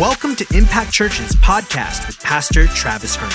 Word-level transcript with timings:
Welcome 0.00 0.34
to 0.34 0.56
Impact 0.56 0.90
Church's 0.90 1.36
podcast 1.36 2.08
with 2.08 2.18
Pastor 2.18 2.66
Travis 2.66 3.14
Hearn. 3.14 3.30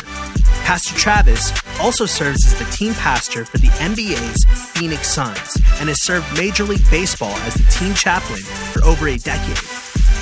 Pastor 0.65 0.93
Travis 0.93 1.53
also 1.79 2.05
serves 2.05 2.45
as 2.45 2.59
the 2.59 2.65
team 2.65 2.93
pastor 2.95 3.45
for 3.45 3.57
the 3.59 3.67
NBA's 3.67 4.43
Phoenix 4.77 5.07
Suns 5.07 5.55
and 5.79 5.87
has 5.87 6.03
served 6.03 6.27
Major 6.37 6.65
League 6.65 6.83
Baseball 6.91 7.31
as 7.31 7.53
the 7.53 7.63
team 7.71 7.93
chaplain 7.93 8.41
for 8.41 8.83
over 8.83 9.07
a 9.07 9.15
decade. 9.15 9.55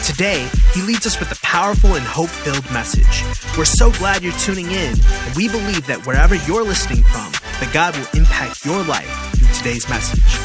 Today, 0.05 0.47
he 0.75 0.83
leads 0.83 1.07
us 1.07 1.19
with 1.19 1.31
a 1.31 1.41
powerful 1.41 1.95
and 1.95 2.05
hope 2.05 2.29
filled 2.29 2.71
message. 2.71 3.23
We're 3.57 3.65
so 3.65 3.91
glad 3.93 4.21
you're 4.21 4.31
tuning 4.33 4.67
in, 4.67 4.93
and 4.93 5.35
we 5.35 5.49
believe 5.49 5.87
that 5.87 6.05
wherever 6.05 6.35
you're 6.35 6.63
listening 6.63 7.01
from, 7.01 7.31
that 7.31 7.71
God 7.73 7.97
will 7.97 8.07
impact 8.13 8.63
your 8.63 8.83
life 8.83 9.09
through 9.35 9.51
today's 9.55 9.89
message. 9.89 10.37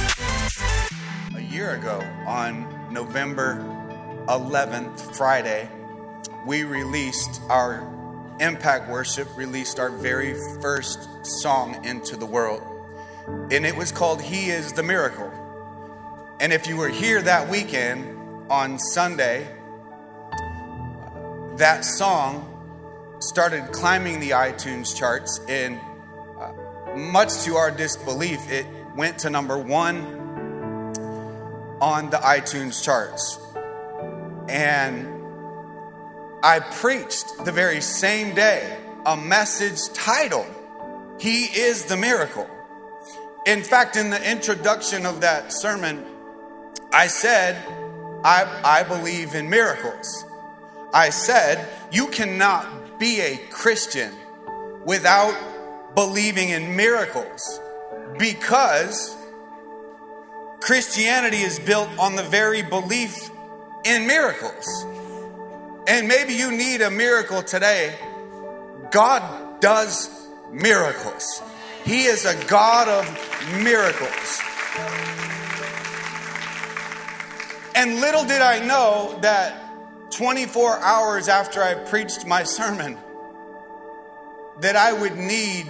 A 1.36 1.43
year 1.43 1.74
ago, 1.74 2.02
on 2.27 2.66
November 2.90 3.59
11th, 4.29 5.14
Friday, 5.14 5.68
we 6.46 6.64
released 6.64 7.41
our 7.49 7.89
Impact 8.41 8.89
Worship, 8.89 9.29
released 9.37 9.79
our 9.79 9.91
very 9.91 10.35
first 10.61 11.09
song 11.25 11.85
into 11.85 12.17
the 12.17 12.27
world. 12.27 12.63
And 13.53 13.65
it 13.65 13.77
was 13.77 13.93
called 13.93 14.21
He 14.21 14.51
is 14.51 14.73
the 14.73 14.82
Miracle. 14.82 15.31
And 16.41 16.53
if 16.53 16.67
you 16.67 16.77
were 16.77 16.89
here 16.89 17.23
that 17.23 17.49
weekend 17.49 18.51
on 18.51 18.79
Sunday, 18.79 19.46
that 21.57 21.85
song 21.85 22.49
started 23.21 23.71
climbing 23.71 24.18
the 24.18 24.31
iTunes 24.31 24.96
charts. 24.96 25.39
And 25.49 25.79
uh, 26.40 26.96
much 26.96 27.45
to 27.45 27.54
our 27.54 27.71
disbelief, 27.71 28.51
it 28.51 28.67
went 28.96 29.21
to 29.21 29.31
number 29.31 29.57
one 29.57 30.21
on 31.81 32.11
the 32.11 32.17
iTunes 32.17 32.83
charts. 32.83 33.39
And 34.48 35.11
I 36.42 36.59
preached 36.59 37.45
the 37.45 37.53
very 37.53 37.81
same 37.81 38.35
day 38.35 38.79
a 39.07 39.17
message 39.17 39.93
titled, 39.95 40.47
He 41.21 41.45
is 41.45 41.84
the 41.84 41.97
Miracle. 41.97 42.49
In 43.47 43.62
fact, 43.62 43.97
in 43.97 44.11
the 44.11 44.31
introduction 44.31 45.07
of 45.07 45.21
that 45.21 45.53
sermon, 45.53 46.05
I 46.93 47.07
said, 47.07 47.57
I, 48.25 48.61
I 48.65 48.83
believe 48.83 49.34
in 49.34 49.49
miracles. 49.49 50.25
I 50.93 51.11
said, 51.11 51.69
You 51.93 52.09
cannot 52.09 52.99
be 52.99 53.21
a 53.21 53.37
Christian 53.51 54.12
without 54.84 55.34
believing 55.95 56.51
in 56.51 56.75
miracles 56.75 57.61
because 58.19 59.17
Christianity 60.61 61.39
is 61.39 61.59
built 61.59 61.89
on 61.99 62.17
the 62.17 62.23
very 62.25 62.62
belief 62.62 63.31
in 63.84 64.06
miracles. 64.06 64.87
And 65.86 66.06
maybe 66.06 66.34
you 66.34 66.52
need 66.52 66.80
a 66.80 66.91
miracle 66.91 67.42
today. 67.42 67.98
God 68.91 69.61
does 69.61 70.28
miracles. 70.52 71.42
He 71.84 72.05
is 72.05 72.25
a 72.25 72.34
God 72.47 72.88
of 72.88 73.62
miracles. 73.62 74.41
And 77.75 78.00
little 78.00 78.25
did 78.25 78.42
I 78.42 78.64
know 78.64 79.19
that 79.22 79.58
24 80.12 80.78
hours 80.78 81.28
after 81.28 81.62
I 81.62 81.75
preached 81.75 82.27
my 82.27 82.44
sermon, 82.44 82.98
that 84.60 84.77
I 84.77 84.92
would 84.92 85.16
need 85.16 85.66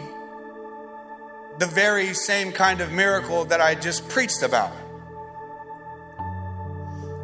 the 1.59 1.67
very 1.67 2.13
same 2.13 2.53
kind 2.53 2.81
of 2.81 2.93
miracle 2.93 3.45
that 3.47 3.61
I 3.61 3.75
just 3.75 4.09
preached 4.09 4.43
about. 4.43 4.73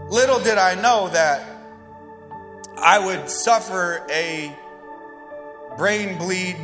Little 0.08 0.38
did 0.40 0.56
I 0.56 0.74
know 0.80 1.08
that 1.08 1.57
I 2.82 2.98
would 2.98 3.28
suffer 3.28 4.06
a 4.10 4.56
brain 5.76 6.18
bleed 6.18 6.56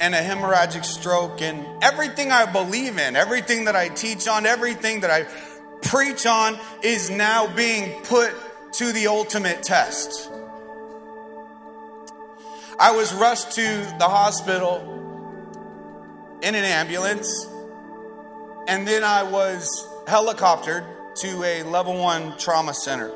and 0.00 0.14
a 0.14 0.18
hemorrhagic 0.18 0.84
stroke, 0.84 1.42
and 1.42 1.66
everything 1.84 2.32
I 2.32 2.50
believe 2.50 2.98
in, 2.98 3.16
everything 3.16 3.66
that 3.66 3.76
I 3.76 3.88
teach 3.88 4.26
on, 4.26 4.46
everything 4.46 5.00
that 5.00 5.10
I 5.10 5.26
preach 5.82 6.24
on 6.24 6.58
is 6.82 7.10
now 7.10 7.46
being 7.54 8.00
put 8.04 8.34
to 8.74 8.92
the 8.92 9.08
ultimate 9.08 9.62
test. 9.62 10.30
I 12.78 12.92
was 12.92 13.12
rushed 13.12 13.52
to 13.52 13.94
the 13.98 14.08
hospital 14.08 14.80
in 16.42 16.54
an 16.54 16.64
ambulance, 16.64 17.46
and 18.66 18.88
then 18.88 19.04
I 19.04 19.22
was 19.22 19.86
helicoptered 20.06 20.86
to 21.16 21.44
a 21.44 21.62
level 21.64 21.98
one 21.98 22.38
trauma 22.38 22.72
center. 22.72 23.12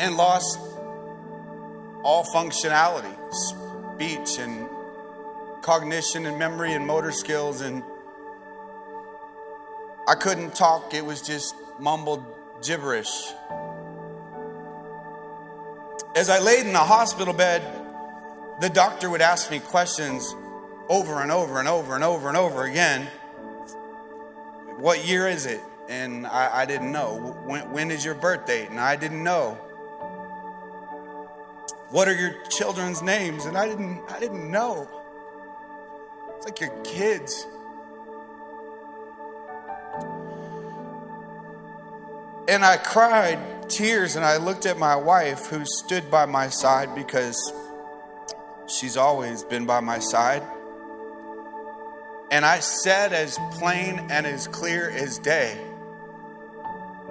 And 0.00 0.16
lost 0.16 0.58
all 2.02 2.24
functionality, 2.24 3.14
speech 3.32 4.38
and 4.38 4.68
cognition 5.62 6.26
and 6.26 6.38
memory 6.38 6.72
and 6.72 6.86
motor 6.86 7.10
skills. 7.10 7.60
And 7.60 7.82
I 10.06 10.14
couldn't 10.14 10.54
talk, 10.54 10.94
it 10.94 11.04
was 11.04 11.20
just 11.22 11.54
mumbled 11.78 12.24
gibberish. 12.62 13.32
As 16.14 16.30
I 16.30 16.38
laid 16.38 16.64
in 16.66 16.72
the 16.72 16.78
hospital 16.78 17.34
bed, 17.34 17.62
the 18.60 18.70
doctor 18.70 19.10
would 19.10 19.20
ask 19.20 19.50
me 19.50 19.58
questions 19.58 20.34
over 20.88 21.20
and 21.20 21.30
over 21.30 21.58
and 21.58 21.68
over 21.68 21.94
and 21.94 22.04
over 22.04 22.28
and 22.28 22.36
over 22.36 22.64
again. 22.64 23.08
What 24.78 25.06
year 25.06 25.26
is 25.26 25.46
it? 25.46 25.60
And 25.88 26.26
I, 26.26 26.60
I 26.60 26.64
didn't 26.66 26.92
know. 26.92 27.36
When, 27.44 27.70
when 27.70 27.90
is 27.90 28.04
your 28.04 28.14
birth 28.14 28.46
date? 28.46 28.70
And 28.70 28.80
I 28.80 28.96
didn't 28.96 29.22
know. 29.22 29.58
What 31.90 32.08
are 32.08 32.14
your 32.14 32.34
children's 32.48 33.00
names? 33.00 33.44
And 33.44 33.56
I 33.56 33.68
didn't 33.68 34.02
I 34.10 34.18
didn't 34.18 34.50
know. 34.50 34.88
It's 36.36 36.46
like 36.46 36.60
your 36.60 36.76
kids. 36.82 37.46
And 42.48 42.64
I 42.64 42.76
cried 42.76 43.70
tears 43.70 44.16
and 44.16 44.24
I 44.24 44.36
looked 44.36 44.66
at 44.66 44.78
my 44.78 44.96
wife 44.96 45.46
who 45.46 45.64
stood 45.64 46.10
by 46.10 46.26
my 46.26 46.48
side 46.48 46.94
because 46.94 47.52
she's 48.66 48.96
always 48.96 49.42
been 49.42 49.66
by 49.66 49.80
my 49.80 49.98
side. 49.98 50.42
And 52.30 52.44
I 52.44 52.58
said 52.60 53.12
as 53.12 53.38
plain 53.52 54.08
and 54.10 54.26
as 54.26 54.48
clear 54.48 54.90
as 54.90 55.18
day, 55.18 55.64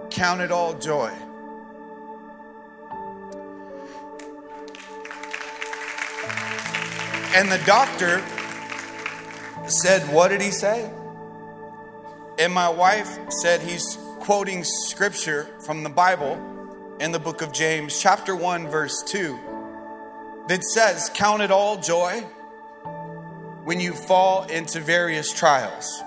count 0.10 0.42
it 0.42 0.52
all 0.52 0.74
joy 0.74 1.14
And 7.34 7.52
the 7.52 7.62
doctor 7.66 8.24
said, 9.68 10.02
What 10.14 10.30
did 10.30 10.42
he 10.42 10.52
say? 10.52 10.92
And 12.38 12.54
my 12.54 12.70
wife 12.70 13.18
said 13.30 13.62
he's 13.62 13.98
quoting 14.20 14.64
scripture 14.64 15.48
from 15.66 15.84
the 15.84 15.90
Bible 15.90 16.56
in 17.00 17.12
the 17.12 17.20
book 17.20 17.42
of 17.42 17.52
James, 17.52 18.00
chapter 18.00 18.36
1, 18.36 18.68
verse 18.68 19.04
2, 19.04 19.40
that 20.48 20.64
says, 20.64 21.10
Count 21.14 21.42
it 21.42 21.52
all 21.52 21.78
joy 21.78 22.22
when 23.64 23.80
you 23.80 23.94
fall 23.94 24.44
into 24.44 24.80
various 24.80 25.34
trials. 25.34 26.02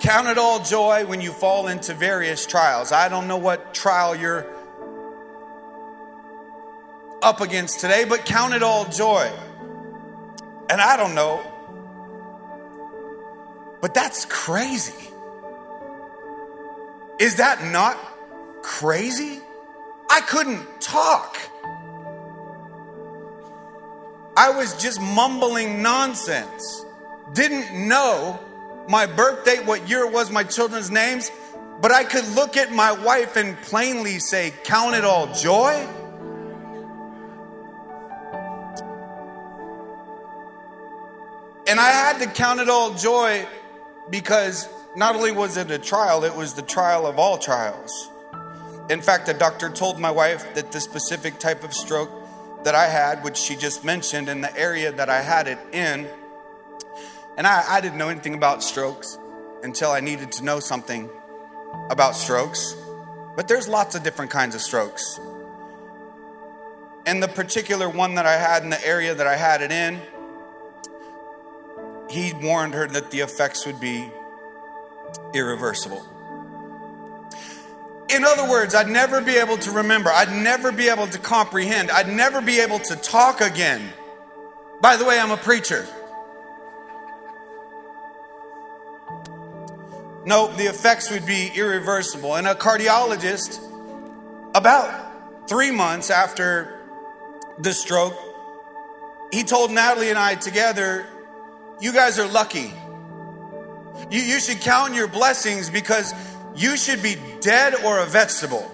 Count 0.00 0.28
it 0.28 0.38
all 0.38 0.62
joy 0.62 1.06
when 1.06 1.20
you 1.20 1.32
fall 1.32 1.68
into 1.68 1.94
various 1.94 2.46
trials. 2.46 2.92
I 2.92 3.08
don't 3.08 3.26
know 3.26 3.38
what 3.38 3.72
trial 3.74 4.14
you're 4.14 4.46
up 7.24 7.40
against 7.40 7.80
today, 7.80 8.04
but 8.04 8.24
count 8.24 8.54
it 8.54 8.62
all 8.62 8.84
joy. 8.84 9.30
And 10.68 10.80
I 10.80 10.96
don't 10.96 11.14
know, 11.14 11.40
but 13.80 13.94
that's 13.94 14.24
crazy. 14.26 15.10
Is 17.18 17.36
that 17.36 17.64
not 17.64 17.96
crazy? 18.62 19.40
I 20.10 20.20
couldn't 20.20 20.80
talk. 20.80 21.36
I 24.36 24.50
was 24.50 24.80
just 24.82 25.00
mumbling 25.00 25.80
nonsense. 25.80 26.84
Didn't 27.32 27.88
know 27.88 28.40
my 28.88 29.06
birth 29.06 29.44
date, 29.44 29.64
what 29.64 29.88
year 29.88 30.04
it 30.06 30.12
was, 30.12 30.30
my 30.30 30.44
children's 30.44 30.90
names, 30.90 31.30
but 31.80 31.92
I 31.92 32.04
could 32.04 32.26
look 32.34 32.56
at 32.56 32.72
my 32.72 32.92
wife 32.92 33.36
and 33.36 33.56
plainly 33.62 34.18
say, 34.18 34.52
Count 34.64 34.94
it 34.94 35.04
all 35.04 35.32
joy. 35.34 35.86
And 41.66 41.80
I 41.80 41.90
had 41.90 42.18
to 42.20 42.26
count 42.26 42.60
it 42.60 42.68
all 42.68 42.94
joy 42.94 43.46
because 44.10 44.68
not 44.96 45.16
only 45.16 45.32
was 45.32 45.56
it 45.56 45.70
a 45.70 45.78
trial, 45.78 46.24
it 46.24 46.34
was 46.34 46.54
the 46.54 46.62
trial 46.62 47.06
of 47.06 47.18
all 47.18 47.38
trials. 47.38 48.10
In 48.90 49.00
fact, 49.00 49.28
a 49.28 49.34
doctor 49.34 49.70
told 49.70 49.98
my 49.98 50.10
wife 50.10 50.54
that 50.54 50.72
the 50.72 50.80
specific 50.80 51.38
type 51.38 51.64
of 51.64 51.72
stroke 51.72 52.10
that 52.64 52.74
I 52.74 52.86
had, 52.86 53.24
which 53.24 53.36
she 53.36 53.56
just 53.56 53.84
mentioned, 53.84 54.28
in 54.28 54.40
the 54.40 54.56
area 54.56 54.92
that 54.92 55.08
I 55.08 55.22
had 55.22 55.48
it 55.48 55.58
in, 55.72 56.06
and 57.36 57.46
I, 57.46 57.64
I 57.68 57.80
didn't 57.80 57.98
know 57.98 58.08
anything 58.08 58.34
about 58.34 58.62
strokes 58.62 59.18
until 59.62 59.90
I 59.90 60.00
needed 60.00 60.32
to 60.32 60.44
know 60.44 60.60
something. 60.60 61.08
about 61.90 62.14
strokes, 62.14 62.76
but 63.36 63.48
there's 63.48 63.68
lots 63.68 63.94
of 63.94 64.02
different 64.02 64.30
kinds 64.30 64.54
of 64.54 64.60
strokes. 64.60 65.18
And 67.06 67.22
the 67.22 67.28
particular 67.28 67.88
one 67.88 68.14
that 68.14 68.26
I 68.26 68.36
had 68.36 68.62
in 68.62 68.70
the 68.70 68.86
area 68.86 69.14
that 69.14 69.26
I 69.26 69.36
had 69.36 69.60
it 69.60 69.70
in, 69.70 70.00
he 72.08 72.32
warned 72.34 72.74
her 72.74 72.86
that 72.86 73.10
the 73.10 73.20
effects 73.20 73.66
would 73.66 73.80
be 73.80 74.10
irreversible. 75.32 76.04
In 78.10 78.24
other 78.24 78.48
words, 78.48 78.74
I'd 78.74 78.88
never 78.88 79.20
be 79.20 79.36
able 79.36 79.56
to 79.58 79.70
remember, 79.70 80.10
I'd 80.10 80.32
never 80.32 80.70
be 80.70 80.88
able 80.88 81.06
to 81.08 81.18
comprehend, 81.18 81.90
I'd 81.90 82.08
never 82.08 82.40
be 82.40 82.60
able 82.60 82.78
to 82.80 82.96
talk 82.96 83.40
again. 83.40 83.92
By 84.80 84.96
the 84.96 85.04
way, 85.04 85.18
I'm 85.18 85.30
a 85.30 85.36
preacher. 85.36 85.86
No, 90.26 90.48
the 90.48 90.64
effects 90.64 91.10
would 91.10 91.26
be 91.26 91.50
irreversible. 91.54 92.34
And 92.36 92.46
a 92.46 92.54
cardiologist, 92.54 93.60
about 94.54 95.48
three 95.48 95.70
months 95.70 96.10
after 96.10 96.80
the 97.58 97.72
stroke, 97.72 98.14
he 99.32 99.42
told 99.42 99.70
Natalie 99.70 100.10
and 100.10 100.18
I 100.18 100.34
together, 100.34 101.06
You 101.80 101.92
guys 101.92 102.18
are 102.18 102.28
lucky. 102.28 102.72
You, 104.10 104.20
you 104.20 104.40
should 104.40 104.60
count 104.60 104.94
your 104.94 105.08
blessings 105.08 105.70
because 105.70 106.12
you 106.54 106.76
should 106.76 107.02
be 107.02 107.16
dead 107.40 107.74
or 107.84 108.00
a 108.00 108.06
vegetable. 108.06 108.70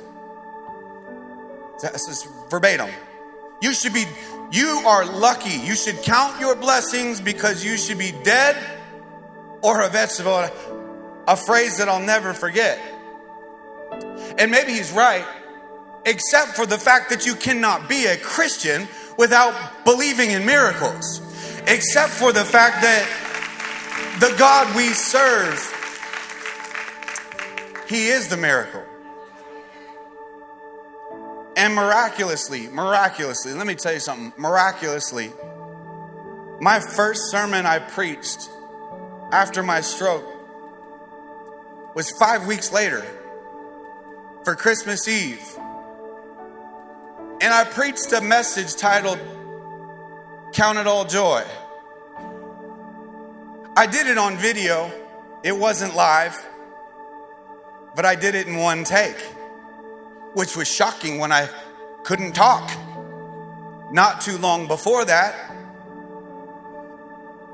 This 1.81 2.09
is 2.09 2.29
verbatim. 2.51 2.91
You 3.63 3.73
should 3.73 3.95
be, 3.95 4.05
you 4.51 4.83
are 4.87 5.05
lucky. 5.05 5.57
You 5.59 5.75
should 5.75 6.03
count 6.03 6.41
your 6.41 6.57
blessings 6.57 7.21
because 7.21 7.65
you 7.65 7.77
should 7.77 7.99
be 7.99 8.13
dead 8.23 8.57
or 9.63 9.83
a 9.83 9.89
vegetable 9.89 10.49
a 11.31 11.37
phrase 11.37 11.79
that 11.79 11.89
I'll 11.89 12.01
never 12.05 12.35
forget. 12.35 12.79
And 14.39 14.51
maybe 14.51 14.73
he's 14.73 14.91
right, 14.91 15.25
except 16.05 16.57
for 16.57 16.67
the 16.67 16.79
fact 16.79 17.11
that 17.11 17.25
you 17.25 17.35
cannot 17.35 17.89
be 17.89 18.07
a 18.07 18.17
Christian 18.17 18.89
without 19.17 19.85
believing 19.85 20.31
in 20.33 20.45
miracles, 20.45 21.21
except 21.67 22.13
for 22.13 22.33
the 22.33 22.45
fact 22.45 22.83
that 22.83 23.07
the 24.21 24.35
God 24.39 24.75
we 24.77 24.89
serve, 24.89 25.59
He 27.89 28.09
is 28.09 28.29
the 28.29 28.37
miracle. 28.37 28.85
And 31.57 31.75
miraculously, 31.75 32.69
miraculously, 32.69 33.53
let 33.53 33.67
me 33.67 33.75
tell 33.75 33.93
you 33.93 34.01
something. 34.01 34.33
Miraculously, 34.37 35.33
my 36.61 36.81
first 36.81 37.31
sermon 37.31 37.67
I 37.67 37.79
preached 37.79 38.49
after 39.33 39.63
my 39.63 39.81
stroke 39.81 40.25
was 41.95 42.11
five 42.13 42.47
weeks 42.47 42.73
later 42.73 43.05
for 44.45 44.55
Christmas 44.55 45.07
Eve. 45.09 45.59
And 47.43 47.53
I 47.53 47.65
preached 47.65 48.13
a 48.13 48.21
message 48.21 48.77
titled 48.77 49.19
Count 50.53 50.79
It 50.79 50.87
All 50.87 51.05
Joy. 51.05 51.45
I 53.77 53.87
did 53.87 54.07
it 54.07 54.19
on 54.19 54.37
video, 54.37 54.91
it 55.43 55.57
wasn't 55.57 55.95
live, 55.95 56.37
but 57.95 58.05
I 58.05 58.15
did 58.15 58.35
it 58.35 58.47
in 58.47 58.57
one 58.57 58.85
take, 58.85 59.19
which 60.35 60.57
was 60.57 60.69
shocking 60.69 61.19
when 61.19 61.33
I 61.33 61.49
couldn't 62.03 62.33
talk. 62.33 62.71
Not 63.93 64.21
too 64.21 64.39
long 64.39 64.67
before 64.67 65.05
that, 65.05 65.51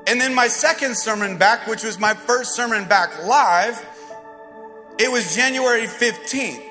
and 0.07 0.21
then 0.21 0.33
my 0.33 0.47
second 0.47 0.95
sermon 0.95 1.37
back, 1.37 1.67
which 1.67 1.83
was 1.83 1.99
my 1.99 2.13
first 2.13 2.55
sermon 2.55 2.85
back 2.85 3.25
live, 3.25 3.85
it 4.97 5.11
was 5.11 5.35
January 5.35 5.85
15th, 5.85 6.63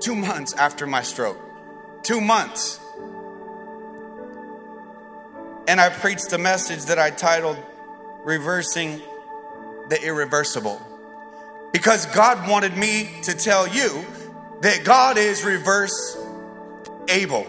two 0.00 0.14
months 0.14 0.54
after 0.54 0.86
my 0.86 1.02
stroke. 1.02 1.38
Two 2.02 2.22
months. 2.22 2.80
And 5.66 5.80
I 5.80 5.88
preached 5.88 6.32
a 6.32 6.38
message 6.38 6.84
that 6.86 6.98
I 6.98 7.10
titled 7.10 7.56
Reversing 8.24 9.00
the 9.88 10.02
Irreversible. 10.02 10.80
Because 11.72 12.06
God 12.06 12.48
wanted 12.48 12.76
me 12.76 13.08
to 13.22 13.34
tell 13.34 13.66
you 13.66 14.04
that 14.60 14.84
God 14.84 15.18
is 15.18 15.44
reverse 15.44 16.16
able. 17.08 17.46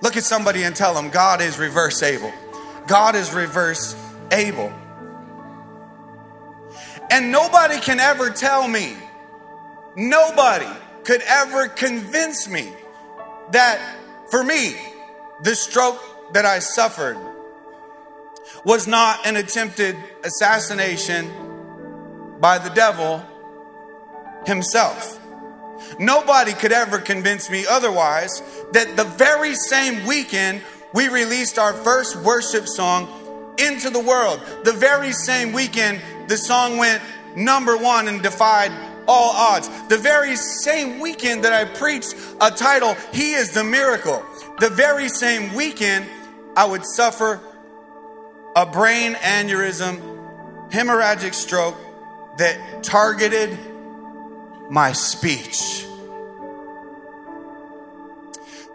Look 0.00 0.16
at 0.16 0.24
somebody 0.24 0.64
and 0.64 0.74
tell 0.76 0.94
them 0.94 1.10
God 1.10 1.40
is 1.40 1.58
reverse 1.58 2.02
able. 2.02 2.32
God 2.86 3.14
is 3.14 3.32
reverse 3.32 3.96
able. 4.30 4.72
And 7.10 7.32
nobody 7.32 7.80
can 7.80 8.00
ever 8.00 8.30
tell 8.30 8.68
me, 8.68 8.94
nobody 9.96 10.68
could 11.04 11.22
ever 11.22 11.68
convince 11.68 12.48
me 12.48 12.68
that 13.52 13.80
for 14.30 14.44
me, 14.44 14.76
the 15.42 15.54
stroke 15.54 16.00
that 16.32 16.44
I 16.44 16.58
suffered 16.58 17.16
was 18.64 18.86
not 18.86 19.26
an 19.26 19.36
attempted 19.36 19.96
assassination 20.24 21.30
by 22.40 22.58
the 22.58 22.70
devil 22.70 23.24
himself. 24.46 25.18
Nobody 25.98 26.52
could 26.52 26.72
ever 26.72 26.98
convince 26.98 27.50
me 27.50 27.64
otherwise 27.68 28.42
that 28.72 28.96
the 28.96 29.04
very 29.04 29.54
same 29.54 30.06
weekend 30.06 30.62
we 30.92 31.08
released 31.08 31.58
our 31.58 31.72
first 31.72 32.16
worship 32.16 32.66
song 32.66 33.54
into 33.58 33.90
the 33.90 34.00
world, 34.00 34.40
the 34.64 34.72
very 34.72 35.12
same 35.12 35.52
weekend 35.52 36.00
the 36.28 36.36
song 36.36 36.76
went 36.76 37.02
number 37.34 37.76
one 37.76 38.08
and 38.08 38.22
defied 38.22 38.70
all 39.06 39.30
odds. 39.30 39.68
The 39.88 39.96
very 39.96 40.36
same 40.36 41.00
weekend 41.00 41.44
that 41.44 41.52
I 41.52 41.64
preached 41.64 42.14
a 42.40 42.50
title, 42.50 42.94
He 43.12 43.32
is 43.32 43.52
the 43.52 43.64
Miracle, 43.64 44.24
the 44.60 44.68
very 44.68 45.08
same 45.08 45.54
weekend 45.54 46.06
I 46.58 46.64
would 46.64 46.84
suffer 46.84 47.38
a 48.56 48.66
brain 48.66 49.14
aneurysm, 49.14 50.70
hemorrhagic 50.70 51.32
stroke 51.32 51.76
that 52.38 52.82
targeted 52.82 53.56
my 54.68 54.90
speech, 54.90 55.86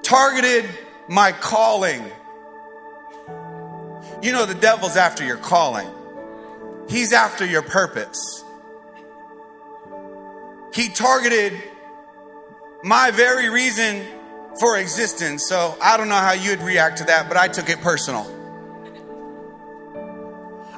targeted 0.02 0.70
my 1.10 1.34
calling. 1.34 2.06
You 4.22 4.32
know, 4.32 4.46
the 4.46 4.56
devil's 4.58 4.96
after 4.96 5.26
your 5.26 5.36
calling. 5.36 5.90
He's 6.88 7.12
after 7.12 7.46
your 7.46 7.64
purpose. 7.64 8.46
He 10.74 10.88
targeted 10.88 11.62
my 12.82 13.12
very 13.12 13.50
reason 13.50 14.06
for 14.60 14.78
existence. 14.78 15.48
So 15.48 15.78
I 15.82 15.98
don't 15.98 16.10
know 16.10 16.16
how 16.16 16.34
you'd 16.34 16.62
react 16.62 17.00
to 17.00 17.06
that, 17.06 17.28
but 17.28 17.38
I 17.38 17.48
took 17.48 17.70
it 17.70 17.82
personal. 17.82 18.30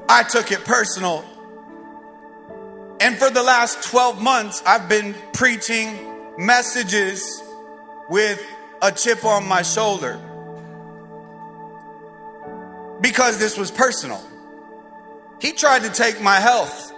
I 0.07 0.23
took 0.23 0.51
it 0.51 0.63
personal. 0.65 1.25
And 2.99 3.17
for 3.17 3.29
the 3.29 3.43
last 3.43 3.89
12 3.89 4.21
months, 4.21 4.63
I've 4.65 4.87
been 4.87 5.15
preaching 5.33 5.97
messages 6.37 7.43
with 8.09 8.41
a 8.81 8.91
chip 8.91 9.25
on 9.25 9.47
my 9.47 9.61
shoulder 9.61 10.19
because 13.01 13.37
this 13.37 13.57
was 13.57 13.71
personal. 13.71 14.23
He 15.39 15.51
tried 15.51 15.83
to 15.83 15.89
take 15.89 16.21
my 16.21 16.35
health. 16.35 16.93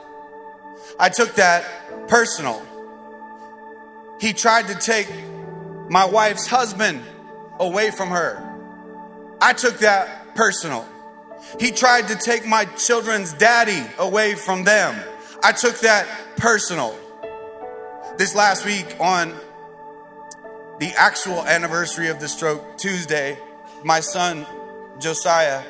I 0.99 1.09
took 1.09 1.35
that 1.35 2.07
personal. 2.07 2.61
He 4.19 4.33
tried 4.33 4.67
to 4.67 4.75
take 4.75 5.07
my 5.89 6.05
wife's 6.05 6.47
husband 6.47 7.03
away 7.59 7.91
from 7.91 8.09
her. 8.09 8.43
I 9.41 9.53
took 9.53 9.79
that 9.79 10.35
personal. 10.35 10.87
He 11.59 11.71
tried 11.71 12.09
to 12.09 12.15
take 12.15 12.45
my 12.45 12.65
children's 12.65 13.33
daddy 13.33 13.83
away 13.97 14.35
from 14.35 14.63
them. 14.63 14.95
I 15.43 15.51
took 15.51 15.79
that 15.79 16.07
personal. 16.37 16.97
This 18.17 18.35
last 18.35 18.65
week, 18.65 18.95
on 18.99 19.33
the 20.79 20.91
actual 20.97 21.45
anniversary 21.45 22.09
of 22.09 22.19
the 22.19 22.27
stroke, 22.27 22.77
Tuesday, 22.77 23.37
my 23.83 23.99
son 23.99 24.45
Josiah 24.99 25.63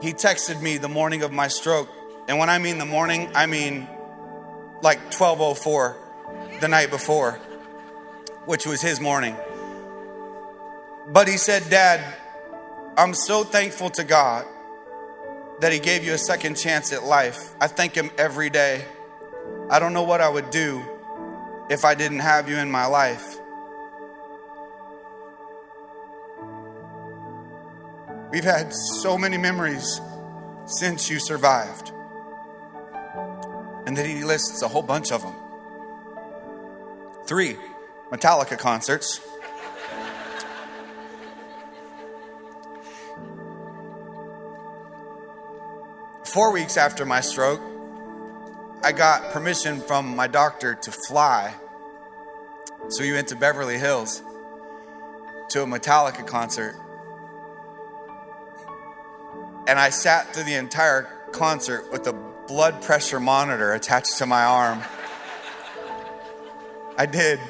he 0.00 0.12
texted 0.12 0.60
me 0.62 0.78
the 0.78 0.88
morning 0.88 1.22
of 1.22 1.32
my 1.32 1.48
stroke. 1.48 1.88
And 2.28 2.38
when 2.38 2.48
I 2.48 2.58
mean 2.58 2.78
the 2.78 2.86
morning, 2.86 3.30
I 3.34 3.46
mean 3.46 3.88
like 4.80 4.98
1204 5.12 5.96
the 6.60 6.68
night 6.68 6.90
before, 6.90 7.40
which 8.48 8.64
was 8.64 8.80
his 8.80 8.98
morning. 8.98 9.36
But 11.06 11.28
he 11.28 11.36
said, 11.36 11.68
Dad, 11.68 12.00
I'm 12.96 13.12
so 13.12 13.44
thankful 13.44 13.90
to 13.90 14.04
God 14.04 14.46
that 15.60 15.70
he 15.70 15.78
gave 15.78 16.02
you 16.02 16.14
a 16.14 16.18
second 16.18 16.54
chance 16.54 16.90
at 16.90 17.04
life. 17.04 17.54
I 17.60 17.66
thank 17.66 17.94
him 17.94 18.10
every 18.16 18.48
day. 18.48 18.86
I 19.68 19.78
don't 19.78 19.92
know 19.92 20.02
what 20.02 20.22
I 20.22 20.30
would 20.30 20.48
do 20.48 20.82
if 21.68 21.84
I 21.84 21.94
didn't 21.94 22.20
have 22.20 22.48
you 22.48 22.56
in 22.56 22.70
my 22.70 22.86
life. 22.86 23.36
We've 28.30 28.44
had 28.44 28.72
so 29.02 29.18
many 29.18 29.36
memories 29.36 30.00
since 30.64 31.10
you 31.10 31.18
survived. 31.18 31.92
And 33.86 33.94
then 33.94 34.08
he 34.08 34.24
lists 34.24 34.62
a 34.62 34.68
whole 34.68 34.82
bunch 34.82 35.12
of 35.12 35.20
them. 35.20 35.34
Three 37.26 37.58
Metallica 38.10 38.58
concerts. 38.58 39.20
Four 46.24 46.52
weeks 46.52 46.76
after 46.76 47.04
my 47.04 47.20
stroke, 47.20 47.60
I 48.82 48.92
got 48.92 49.32
permission 49.32 49.80
from 49.80 50.14
my 50.14 50.26
doctor 50.26 50.74
to 50.74 50.92
fly. 50.92 51.54
So 52.90 53.02
we 53.02 53.12
went 53.12 53.28
to 53.28 53.36
Beverly 53.36 53.78
Hills 53.78 54.22
to 55.50 55.62
a 55.62 55.66
Metallica 55.66 56.26
concert. 56.26 56.76
And 59.66 59.78
I 59.78 59.90
sat 59.90 60.32
through 60.32 60.44
the 60.44 60.54
entire 60.54 61.02
concert 61.32 61.90
with 61.92 62.06
a 62.06 62.12
blood 62.12 62.80
pressure 62.82 63.20
monitor 63.20 63.72
attached 63.74 64.16
to 64.18 64.26
my 64.26 64.44
arm. 64.44 64.82
I 66.96 67.04
did. 67.06 67.40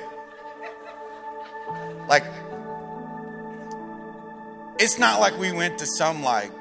It's 4.79 4.99
not 4.99 5.21
like 5.21 5.39
we 5.39 5.53
went 5.53 5.79
to 5.79 5.87
some, 5.87 6.23
like, 6.23 6.53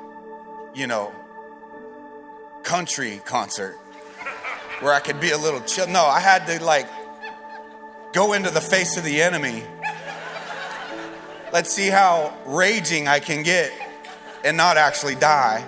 you 0.73 0.87
know, 0.87 1.13
country 2.63 3.21
concert 3.25 3.77
where 4.79 4.93
I 4.93 4.99
could 4.99 5.19
be 5.19 5.31
a 5.31 5.37
little 5.37 5.61
chill. 5.61 5.87
No, 5.87 6.05
I 6.05 6.19
had 6.19 6.45
to, 6.47 6.63
like, 6.63 6.87
go 8.13 8.33
into 8.33 8.49
the 8.49 8.61
face 8.61 8.97
of 8.97 9.03
the 9.03 9.21
enemy. 9.21 9.63
Let's 11.53 11.71
see 11.71 11.87
how 11.87 12.37
raging 12.45 13.07
I 13.07 13.19
can 13.19 13.43
get 13.43 13.71
and 14.43 14.57
not 14.57 14.77
actually 14.77 15.15
die. 15.15 15.65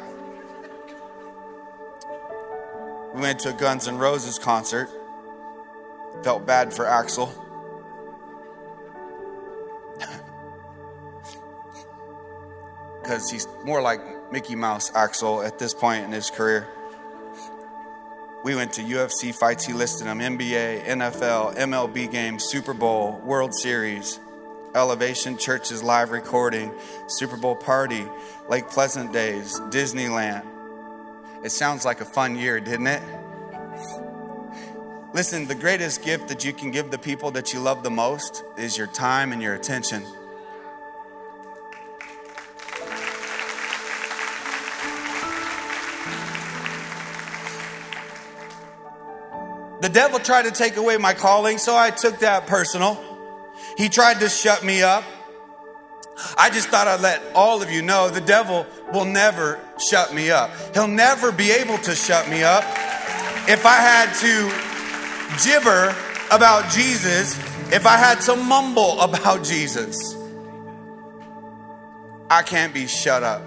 We 3.13 3.21
went 3.21 3.39
to 3.41 3.49
a 3.49 3.53
Guns 3.53 3.87
N' 3.87 3.97
Roses 3.97 4.37
concert. 4.37 4.89
Felt 6.23 6.45
bad 6.45 6.73
for 6.73 6.85
Axl. 6.85 7.31
Because 13.09 13.31
he's 13.31 13.47
more 13.65 13.81
like 13.81 14.31
Mickey 14.31 14.55
Mouse 14.55 14.91
Axl 14.91 15.43
at 15.43 15.57
this 15.57 15.73
point 15.73 16.05
in 16.05 16.11
his 16.11 16.29
career. 16.29 16.67
We 18.43 18.53
went 18.53 18.73
to 18.73 18.83
UFC 18.83 19.33
fights, 19.33 19.65
he 19.65 19.73
listed 19.73 20.05
them 20.05 20.19
NBA, 20.19 20.85
NFL, 20.85 21.57
MLB 21.57 22.11
games, 22.11 22.43
Super 22.43 22.75
Bowl, 22.75 23.19
World 23.25 23.55
Series, 23.55 24.19
Elevation 24.75 25.39
Church's 25.39 25.81
live 25.81 26.11
recording, 26.11 26.71
Super 27.07 27.35
Bowl 27.35 27.55
party, 27.55 28.05
Lake 28.47 28.69
Pleasant 28.69 29.11
days, 29.11 29.59
Disneyland. 29.71 30.45
It 31.43 31.49
sounds 31.49 31.85
like 31.85 32.01
a 32.01 32.05
fun 32.05 32.35
year, 32.35 32.59
didn't 32.59 32.85
it? 32.85 33.01
Listen, 35.15 35.47
the 35.47 35.55
greatest 35.55 36.03
gift 36.03 36.27
that 36.27 36.45
you 36.45 36.53
can 36.53 36.69
give 36.69 36.91
the 36.91 36.99
people 36.99 37.31
that 37.31 37.53
you 37.53 37.59
love 37.59 37.81
the 37.81 37.89
most 37.89 38.43
is 38.55 38.77
your 38.77 38.85
time 38.85 39.31
and 39.31 39.41
your 39.41 39.55
attention. 39.55 40.05
The 49.81 49.89
devil 49.89 50.19
tried 50.19 50.43
to 50.43 50.51
take 50.51 50.77
away 50.77 50.97
my 50.97 51.13
calling, 51.13 51.57
so 51.57 51.75
I 51.75 51.89
took 51.91 52.19
that 52.19 52.47
personal. 52.47 53.01
He 53.77 53.89
tried 53.89 54.19
to 54.19 54.29
shut 54.29 54.63
me 54.63 54.83
up. 54.83 55.03
I 56.37 56.49
just 56.49 56.67
thought 56.67 56.87
I'd 56.87 56.99
let 56.99 57.21
all 57.33 57.61
of 57.61 57.71
you 57.71 57.81
know 57.81 58.09
the 58.09 58.19
devil 58.19 58.65
will 58.91 59.05
never 59.05 59.59
shut 59.89 60.13
me 60.13 60.31
up. 60.31 60.51
He'll 60.73 60.87
never 60.87 61.31
be 61.31 61.51
able 61.51 61.77
to 61.79 61.95
shut 61.95 62.29
me 62.29 62.43
up. 62.43 62.63
If 63.47 63.65
I 63.65 63.77
had 63.77 64.13
to 64.15 65.47
gibber 65.47 65.95
about 66.31 66.69
Jesus, 66.71 67.37
if 67.71 67.85
I 67.85 67.97
had 67.97 68.19
to 68.21 68.35
mumble 68.35 68.99
about 68.99 69.43
Jesus, 69.43 70.15
I 72.29 72.43
can't 72.43 72.73
be 72.73 72.85
shut 72.85 73.23
up. 73.23 73.41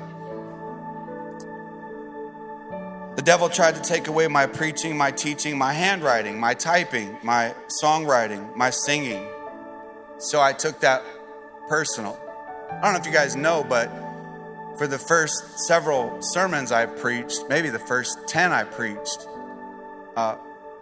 The 3.15 3.23
devil 3.23 3.51
tried 3.51 3.75
to 3.75 3.83
take 3.83 4.09
away 4.09 4.27
my 4.27 4.47
preaching, 4.47 4.97
my 4.97 5.11
teaching, 5.11 5.59
my 5.59 5.75
handwriting, 5.75 6.41
my 6.41 6.55
typing, 6.55 7.19
my 7.23 7.55
songwriting, 7.83 8.57
my 8.57 8.71
singing. 8.71 9.27
So 10.17 10.41
I 10.41 10.55
took 10.55 10.81
that 10.81 11.03
personal. 11.69 12.19
I 12.71 12.81
don't 12.81 12.95
know 12.95 13.01
if 13.01 13.07
you 13.07 13.13
guys 13.13 13.37
know, 13.37 13.67
but 13.69 13.91
for 14.79 14.87
the 14.87 14.99
first 14.99 15.59
several 15.67 16.23
sermons 16.23 16.73
I 16.73 16.87
preached, 16.87 17.45
maybe 17.51 17.69
the 17.69 17.79
first 17.79 18.17
10 18.29 18.51
I 18.51 18.65
preached, 18.65 19.29
uh, 20.17 20.37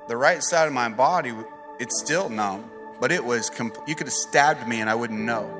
the 0.06 0.16
right 0.16 0.40
side 0.40 0.68
of 0.68 0.72
my 0.72 0.88
body, 0.88 1.32
it's 1.80 2.00
still 2.00 2.28
numb, 2.28 2.70
but 3.00 3.10
it 3.10 3.25
was, 3.25 3.50
comp- 3.50 3.88
you 3.88 3.96
could 3.96 4.06
have 4.06 4.14
stabbed 4.14 4.68
me 4.68 4.80
and 4.80 4.88
I 4.88 4.94
wouldn't 4.94 5.20
know. 5.20 5.52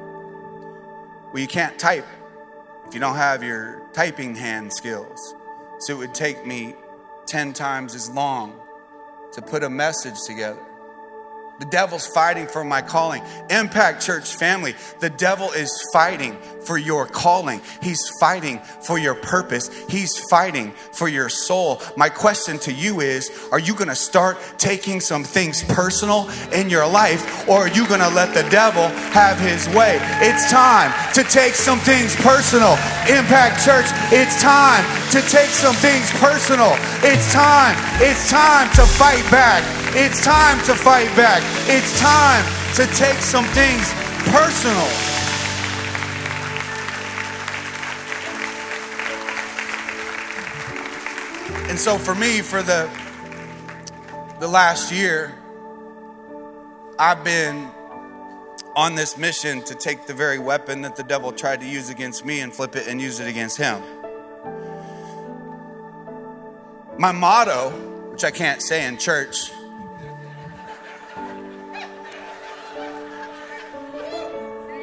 Well, 1.32 1.40
you 1.40 1.48
can't 1.48 1.76
type 1.80 2.06
if 2.86 2.94
you 2.94 3.00
don't 3.00 3.16
have 3.16 3.42
your 3.42 3.82
typing 3.92 4.36
hand 4.36 4.72
skills. 4.72 5.34
So 5.80 5.94
it 5.94 5.99
would 5.99 6.14
take 6.14 6.46
me 6.46 6.75
10 7.26 7.54
times 7.54 7.94
as 7.94 8.08
long 8.10 8.54
to 9.32 9.42
put 9.42 9.64
a 9.64 9.70
message 9.70 10.20
together. 10.26 10.60
The 11.61 11.67
devil's 11.67 12.07
fighting 12.07 12.47
for 12.47 12.64
my 12.64 12.81
calling. 12.81 13.23
Impact 13.50 14.00
Church 14.00 14.35
family, 14.35 14.75
the 15.00 15.11
devil 15.11 15.50
is 15.50 15.71
fighting 15.93 16.38
for 16.64 16.79
your 16.79 17.07
calling. 17.07 17.61
He's 17.83 18.00
fighting 18.19 18.61
for 18.87 18.99
your 18.99 19.14
purpose. 19.14 19.69
He's 19.87 20.19
fighting 20.31 20.71
for 20.93 21.07
your 21.07 21.29
soul. 21.29 21.83
My 21.99 22.09
question 22.09 22.59
to 22.61 22.73
you 22.73 23.00
is 23.00 23.31
Are 23.52 23.59
you 23.59 23.75
going 23.75 23.88
to 23.88 23.95
start 23.95 24.38
taking 24.57 25.00
some 25.00 25.23
things 25.23 25.62
personal 25.62 26.31
in 26.50 26.71
your 26.71 26.87
life, 26.87 27.47
or 27.47 27.59
are 27.59 27.69
you 27.69 27.87
going 27.88 28.00
to 28.00 28.09
let 28.09 28.33
the 28.33 28.49
devil 28.49 28.88
have 29.12 29.38
his 29.38 29.69
way? 29.69 29.99
It's 30.23 30.50
time 30.50 30.95
to 31.12 31.23
take 31.25 31.52
some 31.52 31.79
things 31.81 32.17
personal. 32.17 32.73
Impact 33.05 33.62
Church, 33.62 33.87
it's 34.17 34.40
time 34.40 34.85
to 35.11 35.21
take 35.29 35.50
some 35.50 35.75
things 35.75 36.11
personal. 36.12 36.73
It's 37.05 37.33
time. 37.35 37.76
It's 38.00 38.31
time 38.31 38.71
to 38.76 38.87
fight 38.87 39.29
back. 39.31 39.62
It's 39.93 40.25
time 40.25 40.64
to 40.67 40.75
fight 40.76 41.11
back. 41.17 41.43
It's 41.73 42.00
time 42.00 42.45
to 42.76 42.87
take 42.97 43.19
some 43.19 43.45
things 43.47 43.92
personal. 44.30 45.11
And 51.69 51.78
so 51.78 51.99
for 51.99 52.14
me, 52.14 52.40
for 52.40 52.62
the 52.62 52.90
the 54.40 54.49
last 54.49 54.90
year, 54.90 55.35
I've 56.99 57.23
been 57.23 57.71
on 58.75 58.95
this 58.95 59.16
mission 59.16 59.62
to 59.62 59.75
take 59.75 60.07
the 60.07 60.14
very 60.14 60.38
weapon 60.38 60.83
that 60.83 60.97
the 60.97 61.02
devil 61.02 61.33
tried 61.33 61.61
to 61.61 61.66
use 61.66 61.90
against 61.90 62.25
me 62.25 62.40
and 62.40 62.52
flip 62.52 62.75
it 62.75 62.87
and 62.88 63.00
use 63.00 63.21
it 63.21 63.28
against 63.28 63.57
him. 63.57 63.83
My 66.99 67.12
motto, 67.12 67.71
which 68.11 68.25
I 68.25 68.30
can't 68.30 68.62
say 68.62 68.87
in 68.87 68.99
church, 68.99 69.52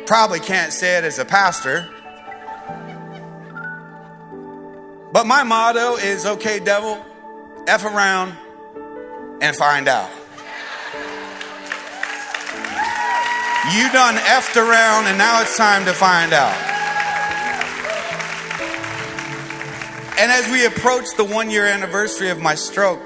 probably 0.08 0.40
can't 0.40 0.74
say 0.74 0.98
it 0.98 1.04
as 1.04 1.20
a 1.20 1.26
pastor. 1.26 1.90
But 5.12 5.26
my 5.26 5.44
motto 5.44 5.98
is 5.98 6.26
okay, 6.26 6.60
devil, 6.60 7.06
F 7.68 7.84
around 7.86 8.36
and 9.42 9.56
find 9.56 9.88
out. 9.88 10.10
You 13.74 13.92
done 13.92 14.16
effed 14.16 14.56
around 14.56 15.08
and 15.08 15.18
now 15.18 15.42
it's 15.42 15.58
time 15.58 15.84
to 15.86 15.94
find 15.94 16.32
out. 16.32 16.56
And 20.20 20.32
as 20.32 20.50
we 20.50 20.66
approach 20.66 21.06
the 21.18 21.26
one 21.26 21.52
year 21.52 21.66
anniversary 21.66 22.30
of 22.30 22.40
my 22.40 22.56
stroke, 22.56 23.02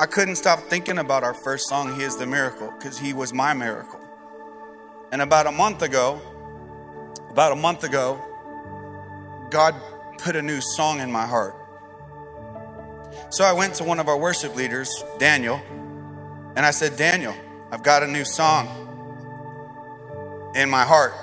I 0.00 0.06
couldn't 0.06 0.36
stop 0.36 0.58
thinking 0.62 0.98
about 0.98 1.22
our 1.22 1.34
first 1.34 1.68
song, 1.68 1.94
He 1.94 2.02
is 2.02 2.16
the 2.16 2.26
Miracle, 2.26 2.72
because 2.76 2.98
He 2.98 3.12
was 3.12 3.32
my 3.32 3.54
miracle. 3.54 4.00
And 5.12 5.22
about 5.22 5.46
a 5.46 5.52
month 5.52 5.82
ago, 5.82 6.20
about 7.32 7.52
a 7.52 7.56
month 7.56 7.82
ago, 7.82 8.20
God 9.50 9.74
put 10.18 10.36
a 10.36 10.42
new 10.42 10.60
song 10.60 11.00
in 11.00 11.10
my 11.10 11.26
heart. 11.26 11.56
So 13.30 13.42
I 13.42 13.54
went 13.54 13.74
to 13.76 13.84
one 13.84 13.98
of 13.98 14.08
our 14.08 14.18
worship 14.18 14.54
leaders, 14.54 15.02
Daniel, 15.18 15.62
and 16.54 16.66
I 16.66 16.70
said, 16.72 16.98
Daniel, 16.98 17.34
I've 17.70 17.82
got 17.82 18.02
a 18.02 18.06
new 18.06 18.26
song 18.26 18.68
in 20.54 20.68
my 20.68 20.84
heart. 20.84 21.14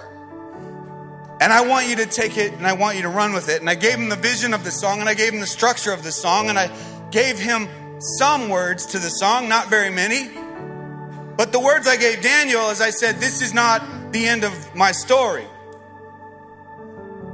And 1.41 1.53
I 1.53 1.61
want 1.67 1.87
you 1.87 1.95
to 1.97 2.07
take 2.07 2.37
it 2.37 2.53
and 2.53 2.65
I 2.65 2.73
want 2.73 2.95
you 2.95 3.03
to 3.03 3.09
run 3.09 3.33
with 3.33 3.47
it. 3.47 3.61
And 3.61 3.69
I 3.69 3.75
gave 3.75 3.93
him 3.93 4.09
the 4.09 4.15
vision 4.15 4.55
of 4.55 4.63
the 4.63 4.71
song 4.71 5.01
and 5.01 5.07
I 5.07 5.13
gave 5.13 5.31
him 5.31 5.39
the 5.39 5.47
structure 5.47 5.93
of 5.93 6.03
the 6.03 6.11
song 6.11 6.49
and 6.49 6.57
I 6.57 6.71
gave 7.11 7.37
him 7.37 7.69
some 8.17 8.49
words 8.49 8.87
to 8.87 8.99
the 8.99 9.09
song, 9.09 9.47
not 9.47 9.69
very 9.69 9.91
many. 9.91 10.31
But 11.37 11.51
the 11.51 11.59
words 11.59 11.87
I 11.87 11.97
gave 11.97 12.21
Daniel 12.23 12.71
is 12.71 12.81
I 12.81 12.89
said, 12.89 13.17
This 13.17 13.43
is 13.43 13.53
not 13.53 14.11
the 14.11 14.27
end 14.27 14.43
of 14.43 14.75
my 14.75 14.91
story. 14.91 15.45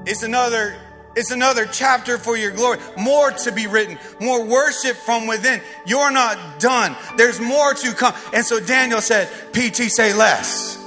It's 0.05 0.23
another 0.23 0.75
It's 1.15 1.31
another 1.31 1.65
chapter 1.65 2.17
for 2.17 2.35
your 2.35 2.51
glory. 2.51 2.79
More 2.97 3.31
to 3.31 3.51
be 3.51 3.67
written, 3.67 3.97
more 4.19 4.43
worship 4.43 4.97
from 4.97 5.27
within. 5.27 5.61
You're 5.85 6.11
not 6.11 6.59
done. 6.59 6.95
There's 7.15 7.39
more 7.39 7.73
to 7.73 7.93
come. 7.93 8.13
And 8.33 8.45
so 8.45 8.59
Daniel 8.59 8.99
said, 8.99 9.29
PT, 9.53 9.89
say 9.89 10.13
less. 10.13 10.77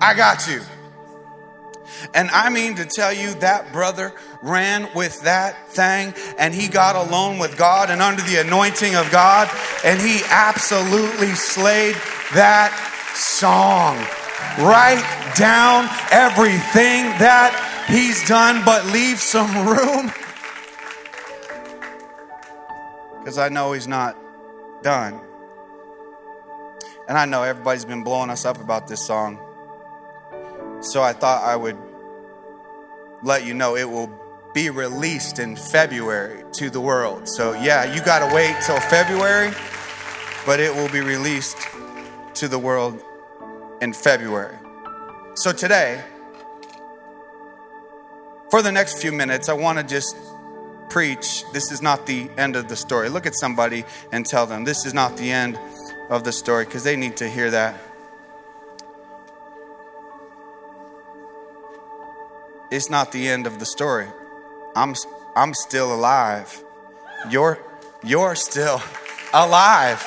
I 0.00 0.14
got 0.14 0.48
you. 0.48 0.62
And 2.14 2.30
I 2.30 2.48
mean 2.48 2.76
to 2.76 2.86
tell 2.86 3.12
you, 3.12 3.34
that 3.40 3.72
brother 3.72 4.14
ran 4.40 4.88
with 4.94 5.20
that 5.22 5.68
thing 5.68 6.14
and 6.38 6.54
he 6.54 6.68
got 6.68 6.96
alone 6.96 7.38
with 7.38 7.58
God 7.58 7.90
and 7.90 8.00
under 8.00 8.22
the 8.22 8.36
anointing 8.36 8.94
of 8.94 9.10
God, 9.10 9.50
and 9.84 10.00
he 10.00 10.20
absolutely 10.30 11.34
slayed 11.34 11.96
that 12.34 12.72
song. 13.14 13.98
Write 14.58 15.34
down 15.36 15.88
everything 16.10 17.06
that 17.20 17.86
he's 17.88 18.26
done, 18.26 18.64
but 18.64 18.84
leave 18.86 19.18
some 19.18 19.68
room. 19.68 20.12
Because 23.18 23.38
I 23.38 23.50
know 23.50 23.70
he's 23.70 23.86
not 23.86 24.16
done. 24.82 25.20
And 27.08 27.16
I 27.16 27.24
know 27.24 27.44
everybody's 27.44 27.84
been 27.84 28.02
blowing 28.02 28.30
us 28.30 28.44
up 28.44 28.60
about 28.60 28.88
this 28.88 29.06
song. 29.06 29.38
So 30.80 31.02
I 31.02 31.12
thought 31.12 31.44
I 31.44 31.54
would 31.54 31.78
let 33.22 33.46
you 33.46 33.54
know 33.54 33.76
it 33.76 33.88
will 33.88 34.10
be 34.54 34.70
released 34.70 35.38
in 35.38 35.54
February 35.54 36.42
to 36.54 36.68
the 36.68 36.80
world. 36.80 37.28
So, 37.28 37.52
yeah, 37.52 37.94
you 37.94 38.02
got 38.02 38.28
to 38.28 38.34
wait 38.34 38.56
till 38.66 38.80
February, 38.80 39.52
but 40.44 40.58
it 40.58 40.74
will 40.74 40.88
be 40.88 41.00
released 41.00 41.56
to 42.34 42.48
the 42.48 42.58
world 42.58 43.00
in 43.80 43.92
February. 43.92 44.56
So, 45.34 45.52
today, 45.52 46.02
for 48.50 48.62
the 48.62 48.72
next 48.72 49.00
few 49.00 49.12
minutes, 49.12 49.48
I 49.48 49.52
want 49.52 49.78
to 49.78 49.84
just 49.84 50.16
preach 50.88 51.44
this 51.52 51.70
is 51.70 51.82
not 51.82 52.06
the 52.06 52.30
end 52.38 52.56
of 52.56 52.68
the 52.68 52.76
story. 52.76 53.08
Look 53.08 53.26
at 53.26 53.34
somebody 53.34 53.84
and 54.10 54.24
tell 54.24 54.46
them 54.46 54.64
this 54.64 54.86
is 54.86 54.94
not 54.94 55.16
the 55.16 55.30
end 55.30 55.58
of 56.08 56.24
the 56.24 56.32
story 56.32 56.64
because 56.64 56.82
they 56.82 56.96
need 56.96 57.16
to 57.18 57.28
hear 57.28 57.50
that. 57.50 57.78
it's 62.70 62.90
not 62.90 63.12
the 63.12 63.28
end 63.28 63.46
of 63.46 63.58
the 63.58 63.66
story. 63.66 64.06
I'm, 64.76 64.94
I'm 65.34 65.54
still 65.54 65.94
alive. 65.94 66.62
You're, 67.30 67.58
you're 68.02 68.34
still 68.34 68.82
alive. 69.34 70.04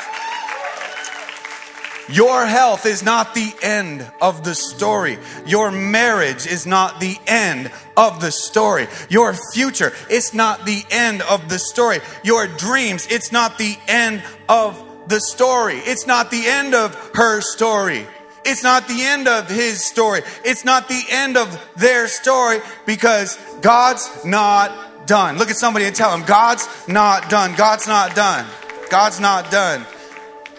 Your 2.09 2.45
health 2.45 2.85
is 2.85 3.03
not 3.03 3.33
the 3.33 3.53
end 3.61 4.09
of 4.21 4.43
the 4.43 4.55
story. 4.55 5.17
Your 5.45 5.71
marriage 5.71 6.45
is 6.47 6.65
not 6.65 6.99
the 6.99 7.17
end 7.27 7.71
of 7.95 8.21
the 8.21 8.31
story. 8.31 8.87
Your 9.09 9.33
future, 9.53 9.93
it's 10.09 10.33
not 10.33 10.65
the 10.65 10.83
end 10.91 11.21
of 11.23 11.49
the 11.49 11.59
story. 11.59 11.99
Your 12.23 12.47
dreams, 12.47 13.07
it's 13.09 13.31
not 13.31 13.57
the 13.57 13.77
end 13.87 14.23
of 14.49 14.81
the 15.07 15.19
story. 15.19 15.77
It's 15.77 16.07
not 16.07 16.31
the 16.31 16.47
end 16.47 16.73
of 16.73 16.95
her 17.13 17.41
story. 17.41 18.05
It's 18.43 18.63
not 18.63 18.87
the 18.87 19.03
end 19.03 19.27
of 19.27 19.49
his 19.49 19.85
story. 19.85 20.21
It's 20.43 20.65
not 20.65 20.87
the 20.87 21.03
end 21.09 21.37
of 21.37 21.69
their 21.75 22.07
story 22.07 22.59
because 22.85 23.37
God's 23.61 24.25
not 24.25 25.05
done. 25.05 25.37
Look 25.37 25.49
at 25.49 25.57
somebody 25.57 25.85
and 25.85 25.95
tell 25.95 26.11
them, 26.11 26.25
God's 26.25 26.67
not 26.87 27.29
done. 27.29 27.53
God's 27.55 27.87
not 27.87 28.15
done. 28.15 28.45
God's 28.89 29.19
not 29.19 29.51
done. 29.51 29.85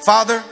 Father, 0.05 0.43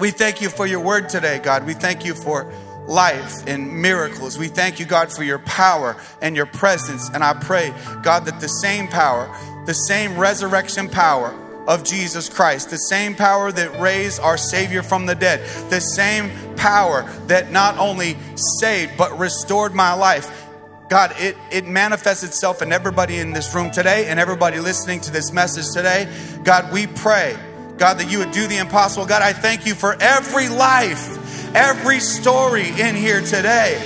we 0.00 0.10
thank 0.10 0.40
you 0.40 0.48
for 0.48 0.66
your 0.66 0.80
word 0.80 1.08
today, 1.08 1.38
God. 1.38 1.66
We 1.66 1.74
thank 1.74 2.04
you 2.04 2.14
for 2.14 2.52
life 2.86 3.46
and 3.46 3.82
miracles. 3.82 4.38
We 4.38 4.48
thank 4.48 4.78
you, 4.78 4.86
God, 4.86 5.12
for 5.12 5.24
your 5.24 5.40
power 5.40 5.96
and 6.22 6.36
your 6.36 6.46
presence. 6.46 7.08
And 7.10 7.24
I 7.24 7.34
pray, 7.34 7.72
God, 8.02 8.26
that 8.26 8.40
the 8.40 8.48
same 8.48 8.88
power, 8.88 9.28
the 9.66 9.74
same 9.74 10.16
resurrection 10.16 10.88
power, 10.88 11.34
of 11.66 11.82
Jesus 11.82 12.28
Christ, 12.28 12.70
the 12.70 12.76
same 12.76 13.14
power 13.14 13.50
that 13.50 13.80
raised 13.80 14.20
our 14.20 14.36
Savior 14.36 14.82
from 14.82 15.06
the 15.06 15.14
dead, 15.14 15.40
the 15.70 15.80
same 15.80 16.30
power 16.56 17.02
that 17.26 17.50
not 17.50 17.76
only 17.78 18.16
saved 18.60 18.96
but 18.96 19.18
restored 19.18 19.74
my 19.74 19.92
life. 19.92 20.44
God, 20.88 21.12
it, 21.18 21.36
it 21.50 21.66
manifests 21.66 22.22
itself 22.22 22.62
in 22.62 22.72
everybody 22.72 23.18
in 23.18 23.32
this 23.32 23.52
room 23.52 23.72
today 23.72 24.06
and 24.06 24.20
everybody 24.20 24.60
listening 24.60 25.00
to 25.00 25.10
this 25.10 25.32
message 25.32 25.74
today. 25.74 26.08
God, 26.44 26.72
we 26.72 26.86
pray, 26.86 27.36
God, 27.78 27.98
that 27.98 28.10
you 28.10 28.18
would 28.18 28.32
do 28.32 28.46
the 28.46 28.58
impossible. 28.58 29.06
God, 29.06 29.22
I 29.22 29.32
thank 29.32 29.66
you 29.66 29.74
for 29.74 29.96
every 30.00 30.48
life, 30.48 31.54
every 31.54 32.00
story 32.00 32.68
in 32.80 32.94
here 32.94 33.20
today. 33.20 33.76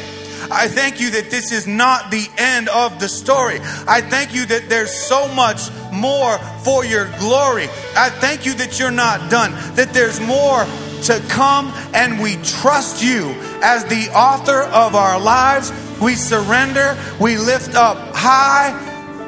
I 0.51 0.69
thank 0.69 1.01
you 1.01 1.11
that 1.11 1.31
this 1.31 1.53
is 1.53 1.67
not 1.67 2.11
the 2.11 2.27
end 2.39 2.69
of 2.69 2.99
the 2.99 3.09
story. 3.09 3.59
I 3.87 4.01
thank 4.01 4.35
you 4.35 4.47
that 4.47 4.69
there's 4.69 4.93
so 4.93 5.29
much 5.35 5.71
more 5.93 6.39
for 6.65 6.85
your 6.85 7.07
glory. 7.19 7.65
I 7.97 8.11
thank 8.11 8.47
you 8.47 8.55
that 8.55 8.79
you're 8.79 8.91
not 8.91 9.31
done, 9.31 9.53
that 9.75 9.93
there's 9.93 10.21
more 10.21 10.65
to 11.05 11.23
come, 11.29 11.73
and 11.95 12.21
we 12.21 12.37
trust 12.37 13.03
you 13.03 13.35
as 13.63 13.85
the 13.85 14.11
author 14.15 14.63
of 14.63 14.95
our 14.95 15.21
lives. 15.21 15.73
We 16.01 16.15
surrender, 16.15 16.97
we 17.21 17.37
lift 17.37 17.75
up 17.75 18.15
high 18.15 18.71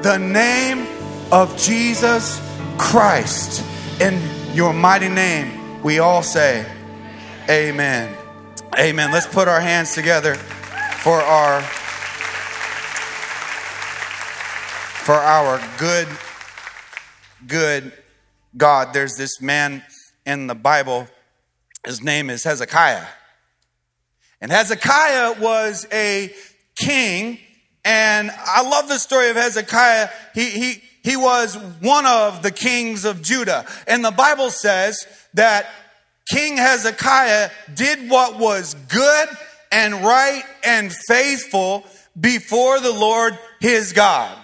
the 0.03 0.19
name 0.19 0.87
of 1.31 1.57
Jesus 1.57 2.41
Christ. 2.79 3.65
In 4.01 4.21
your 4.55 4.73
mighty 4.73 5.09
name, 5.09 5.83
we 5.83 5.99
all 5.99 6.23
say, 6.23 6.67
Amen. 7.49 8.15
Amen. 8.79 9.11
Let's 9.11 9.27
put 9.27 9.49
our 9.49 9.61
hands 9.61 9.95
together 9.95 10.35
for 10.35 11.21
our 11.21 11.61
for 15.03 15.15
our 15.15 15.61
good 15.79 16.07
good 17.47 17.93
God. 18.57 18.95
There's 18.95 19.17
this 19.17 19.41
man 19.41 19.83
in 20.25 20.47
the 20.47 20.55
Bible. 20.55 21.09
His 21.85 22.03
name 22.03 22.31
is 22.31 22.45
Hezekiah. 22.45 23.07
And 24.41 24.53
Hezekiah 24.53 25.41
was 25.41 25.87
a 25.93 26.33
king. 26.77 27.39
And 27.85 28.31
I 28.31 28.63
love 28.63 28.89
the 28.89 28.99
story 28.99 29.31
of 29.31 29.37
Hezekiah. 29.37 30.09
He, 30.35 30.51
he, 30.51 30.83
he 31.03 31.17
was 31.17 31.57
one 31.81 32.07
of 32.07 32.43
the 32.43 32.51
kings 32.51 33.05
of 33.05 33.23
Judah. 33.23 33.67
And 33.87 34.05
the 34.05 34.11
Bible 34.11 34.51
says 34.51 35.07
that 35.35 35.67
King 36.31 36.57
Hezekiah 36.57 37.51
did 37.75 38.09
what 38.09 38.39
was 38.39 38.75
good 38.75 39.29
and 39.73 40.05
right 40.05 40.45
and 40.65 40.93
faithful 41.09 41.85
before 42.19 42.79
the 42.81 42.93
Lord 42.93 43.39
his 43.61 43.93
God. 43.93 44.37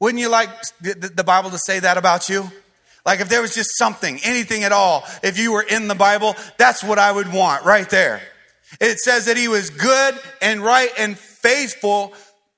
Wouldn't 0.00 0.20
you 0.20 0.28
like 0.28 0.50
the 0.80 1.24
Bible 1.24 1.50
to 1.50 1.58
say 1.58 1.80
that 1.80 1.96
about 1.96 2.28
you? 2.28 2.50
Like 3.06 3.20
if 3.20 3.28
there 3.28 3.40
was 3.40 3.54
just 3.54 3.78
something, 3.78 4.20
anything 4.22 4.64
at 4.64 4.72
all, 4.72 5.04
if 5.22 5.38
you 5.38 5.52
were 5.52 5.62
in 5.62 5.88
the 5.88 5.94
Bible, 5.94 6.36
that's 6.58 6.84
what 6.84 6.98
I 6.98 7.10
would 7.10 7.32
want 7.32 7.64
right 7.64 7.88
there. 7.88 8.20
It 8.80 8.98
says 8.98 9.26
that 9.26 9.36
he 9.36 9.48
was 9.48 9.70
good 9.70 10.18
and 10.42 10.60
right 10.60 10.90
and 10.98 11.16
faithful 11.18 12.12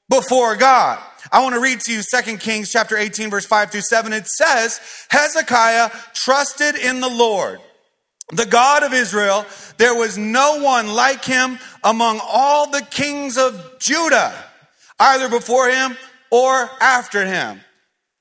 before 0.09 0.57
God. 0.57 0.99
I 1.31 1.43
want 1.43 1.55
to 1.55 1.61
read 1.61 1.81
to 1.81 1.93
you 1.93 2.03
2 2.03 2.37
Kings 2.39 2.71
chapter 2.71 2.97
18 2.97 3.31
verse 3.31 3.47
5 3.47 3.71
through 3.71 3.83
7. 3.83 4.13
It 4.13 4.27
says, 4.27 4.81
Hezekiah 5.11 5.91
trusted 6.15 6.77
in 6.77 7.01
the 7.01 7.09
Lord 7.09 7.61
the 8.33 8.47
God 8.47 8.83
of 8.83 8.93
Israel, 8.93 9.45
there 9.77 9.95
was 9.95 10.17
no 10.17 10.63
one 10.63 10.89
like 10.89 11.25
him 11.25 11.59
among 11.83 12.21
all 12.23 12.71
the 12.71 12.83
kings 12.83 13.37
of 13.37 13.79
Judah, 13.81 14.33
either 14.99 15.29
before 15.29 15.69
him 15.69 15.97
or 16.31 16.71
after 16.81 17.25
him. 17.25 17.61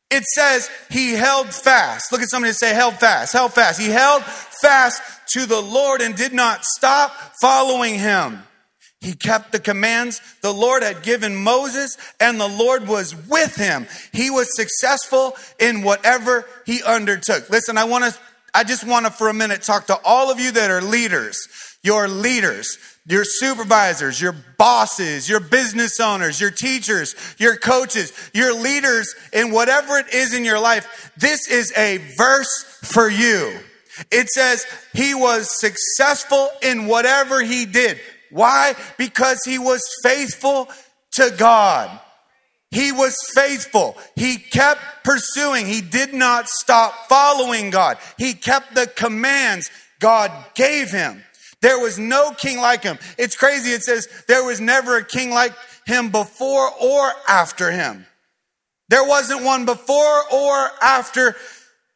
It 0.09 0.23
says 0.23 0.69
he 0.89 1.13
held 1.13 1.53
fast. 1.53 2.11
Look 2.11 2.21
at 2.21 2.29
somebody 2.29 2.53
say, 2.53 2.73
held 2.73 2.95
fast, 2.95 3.33
held 3.33 3.53
fast. 3.53 3.79
He 3.79 3.89
held 3.89 4.23
fast 4.23 5.01
to 5.33 5.45
the 5.45 5.61
Lord 5.61 6.01
and 6.01 6.15
did 6.15 6.33
not 6.33 6.65
stop 6.65 7.11
following 7.39 7.93
him. 7.93 8.41
He 9.01 9.13
kept 9.13 9.53
the 9.53 9.59
commands 9.59 10.21
the 10.41 10.53
Lord 10.53 10.83
had 10.83 11.03
given 11.03 11.35
Moses, 11.35 11.97
and 12.19 12.39
the 12.39 12.49
Lord 12.49 12.87
was 12.87 13.15
with 13.27 13.55
him. 13.55 13.87
He 14.11 14.29
was 14.29 14.55
successful 14.55 15.37
in 15.57 15.83
whatever 15.83 16.45
he 16.65 16.83
undertook. 16.83 17.49
Listen, 17.49 17.77
I 17.77 17.85
want 17.85 18.05
to 18.05 18.19
I 18.53 18.63
just 18.63 18.85
want 18.85 19.05
to 19.05 19.11
for 19.11 19.29
a 19.29 19.33
minute 19.33 19.61
talk 19.61 19.87
to 19.87 19.99
all 20.03 20.31
of 20.31 20.39
you 20.39 20.51
that 20.51 20.71
are 20.71 20.81
leaders, 20.81 21.47
your 21.83 22.07
leaders, 22.07 22.77
your 23.05 23.23
supervisors, 23.23 24.19
your 24.19 24.35
bosses, 24.57 25.29
your 25.29 25.39
business 25.39 25.99
owners, 25.99 26.41
your 26.41 26.51
teachers, 26.51 27.15
your 27.37 27.55
coaches, 27.55 28.11
your 28.33 28.53
leaders 28.53 29.15
in 29.33 29.51
whatever 29.51 29.97
it 29.97 30.13
is 30.13 30.33
in 30.33 30.43
your 30.43 30.59
life. 30.59 31.11
This 31.17 31.47
is 31.47 31.71
a 31.77 31.97
verse 32.17 32.79
for 32.83 33.09
you. 33.09 33.59
It 34.11 34.29
says 34.29 34.65
he 34.93 35.13
was 35.13 35.59
successful 35.59 36.49
in 36.61 36.87
whatever 36.87 37.41
he 37.41 37.65
did. 37.65 37.99
Why? 38.31 38.75
Because 38.97 39.39
he 39.45 39.57
was 39.57 39.81
faithful 40.03 40.69
to 41.13 41.33
God. 41.37 41.99
He 42.71 42.91
was 42.91 43.17
faithful. 43.33 43.97
He 44.15 44.37
kept 44.37 44.81
pursuing. 45.03 45.65
He 45.65 45.81
did 45.81 46.13
not 46.13 46.47
stop 46.47 47.07
following 47.07 47.71
God. 47.71 47.97
He 48.17 48.33
kept 48.33 48.75
the 48.75 48.85
commands 48.87 49.69
God 49.99 50.31
gave 50.53 50.91
him. 50.91 51.23
There 51.61 51.79
was 51.79 51.97
no 51.99 52.31
king 52.31 52.57
like 52.57 52.83
him. 52.83 52.99
It's 53.17 53.35
crazy. 53.35 53.71
It 53.71 53.83
says 53.83 54.07
there 54.27 54.45
was 54.45 54.61
never 54.61 54.97
a 54.97 55.03
king 55.03 55.31
like 55.31 55.53
him 55.85 56.09
before 56.09 56.69
or 56.79 57.11
after 57.27 57.71
him. 57.71 58.05
There 58.89 59.03
wasn't 59.03 59.43
one 59.43 59.65
before 59.65 60.21
or 60.31 60.69
after 60.81 61.35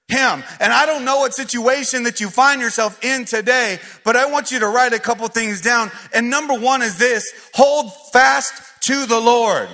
him. 0.08 0.44
And 0.60 0.74
I 0.74 0.86
don't 0.86 1.06
know 1.06 1.20
what 1.20 1.34
situation 1.34 2.04
that 2.04 2.20
you 2.20 2.30
find 2.30 2.62
yourself 2.62 3.04
in 3.04 3.26
today, 3.26 3.80
but 4.04 4.16
I 4.16 4.26
want 4.26 4.52
you 4.52 4.60
to 4.60 4.68
write 4.68 4.94
a 4.94 5.00
couple 5.00 5.28
things 5.28 5.62
down. 5.62 5.92
And 6.14 6.30
number 6.30 6.54
one 6.54 6.82
is 6.82 6.98
this 6.98 7.32
hold 7.54 7.92
fast 8.12 8.54
to 8.88 9.06
the 9.06 9.20
Lord. 9.20 9.70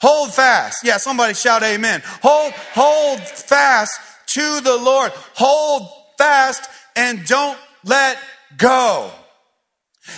Hold 0.00 0.34
fast. 0.34 0.84
Yeah, 0.84 0.98
somebody 0.98 1.34
shout 1.34 1.62
amen. 1.62 2.02
Hold, 2.22 2.52
hold 2.52 3.20
fast 3.20 3.98
to 4.34 4.60
the 4.60 4.76
Lord. 4.76 5.12
Hold 5.34 5.88
fast 6.18 6.68
and 6.94 7.24
don't 7.24 7.58
let 7.84 8.18
go. 8.58 9.10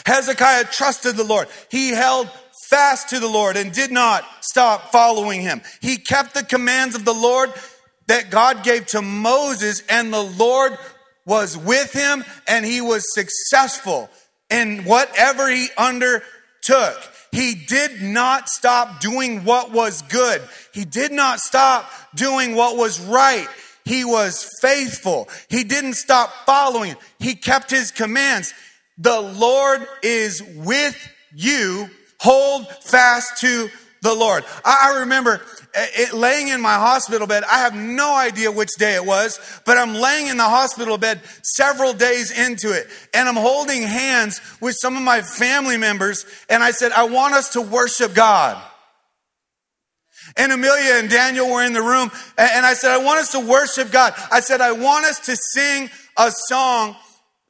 Hezekiah 0.04 0.64
trusted 0.64 1.16
the 1.16 1.24
Lord. 1.24 1.48
He 1.70 1.90
held 1.90 2.28
fast 2.68 3.10
to 3.10 3.20
the 3.20 3.28
Lord 3.28 3.56
and 3.56 3.72
did 3.72 3.90
not 3.90 4.24
stop 4.40 4.92
following 4.92 5.40
him. 5.40 5.62
He 5.80 5.96
kept 5.96 6.34
the 6.34 6.44
commands 6.44 6.94
of 6.94 7.04
the 7.04 7.14
Lord 7.14 7.52
that 8.08 8.30
God 8.30 8.64
gave 8.64 8.86
to 8.88 9.02
Moses, 9.02 9.82
and 9.88 10.12
the 10.12 10.22
Lord 10.22 10.76
was 11.24 11.56
with 11.56 11.92
him, 11.92 12.24
and 12.46 12.64
he 12.64 12.80
was 12.80 13.14
successful 13.14 14.10
in 14.50 14.84
whatever 14.84 15.48
he 15.48 15.68
undertook. 15.76 16.98
He 17.30 17.54
did 17.54 18.00
not 18.00 18.48
stop 18.48 19.00
doing 19.00 19.44
what 19.44 19.70
was 19.70 20.02
good. 20.02 20.42
He 20.72 20.84
did 20.84 21.12
not 21.12 21.40
stop 21.40 21.90
doing 22.14 22.54
what 22.54 22.76
was 22.76 22.98
right. 23.00 23.46
He 23.84 24.04
was 24.04 24.48
faithful. 24.60 25.28
He 25.48 25.64
didn't 25.64 25.94
stop 25.94 26.30
following. 26.46 26.96
He 27.18 27.34
kept 27.34 27.70
his 27.70 27.90
commands. 27.90 28.54
The 28.96 29.20
Lord 29.20 29.86
is 30.02 30.42
with 30.42 30.96
you. 31.34 31.90
Hold 32.20 32.66
fast 32.84 33.40
to 33.40 33.68
the 34.02 34.14
Lord. 34.14 34.44
I 34.64 35.00
remember 35.00 35.40
it, 35.74 36.12
laying 36.12 36.48
in 36.48 36.60
my 36.60 36.74
hospital 36.74 37.26
bed. 37.26 37.44
I 37.44 37.58
have 37.58 37.74
no 37.74 38.16
idea 38.16 38.50
which 38.50 38.70
day 38.78 38.94
it 38.94 39.04
was, 39.04 39.38
but 39.64 39.76
I'm 39.76 39.94
laying 39.94 40.28
in 40.28 40.36
the 40.36 40.44
hospital 40.44 40.98
bed 40.98 41.20
several 41.42 41.92
days 41.92 42.30
into 42.30 42.72
it. 42.72 42.86
And 43.14 43.28
I'm 43.28 43.36
holding 43.36 43.82
hands 43.82 44.40
with 44.60 44.76
some 44.78 44.96
of 44.96 45.02
my 45.02 45.22
family 45.22 45.76
members. 45.76 46.26
And 46.48 46.62
I 46.62 46.70
said, 46.70 46.92
I 46.92 47.04
want 47.04 47.34
us 47.34 47.50
to 47.50 47.60
worship 47.60 48.14
God. 48.14 48.62
And 50.36 50.52
Amelia 50.52 50.94
and 50.96 51.08
Daniel 51.08 51.50
were 51.50 51.64
in 51.64 51.72
the 51.72 51.82
room. 51.82 52.10
And 52.36 52.66
I 52.66 52.74
said, 52.74 52.90
I 52.90 52.98
want 52.98 53.18
us 53.18 53.32
to 53.32 53.40
worship 53.40 53.90
God. 53.90 54.14
I 54.30 54.40
said, 54.40 54.60
I 54.60 54.72
want 54.72 55.06
us 55.06 55.20
to 55.20 55.36
sing 55.36 55.90
a 56.16 56.30
song 56.48 56.96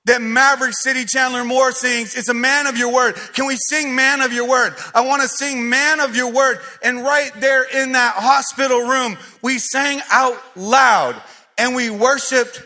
that 0.08 0.20
Maverick 0.20 0.74
City 0.74 1.04
Chandler 1.04 1.44
Moore 1.44 1.72
sings. 1.72 2.14
It's 2.14 2.28
a 2.28 2.34
man 2.34 2.66
of 2.66 2.76
your 2.76 2.92
word. 2.92 3.14
Can 3.34 3.46
we 3.46 3.56
sing 3.56 3.94
man 3.94 4.20
of 4.20 4.32
your 4.32 4.48
word? 4.48 4.74
I 4.94 5.02
want 5.02 5.22
to 5.22 5.28
sing 5.28 5.68
man 5.68 6.00
of 6.00 6.16
your 6.16 6.32
word. 6.32 6.58
And 6.82 7.02
right 7.02 7.30
there 7.36 7.64
in 7.64 7.92
that 7.92 8.14
hospital 8.16 8.80
room, 8.80 9.16
we 9.42 9.58
sang 9.58 10.00
out 10.10 10.36
loud 10.56 11.20
and 11.56 11.74
we 11.74 11.90
worshiped 11.90 12.62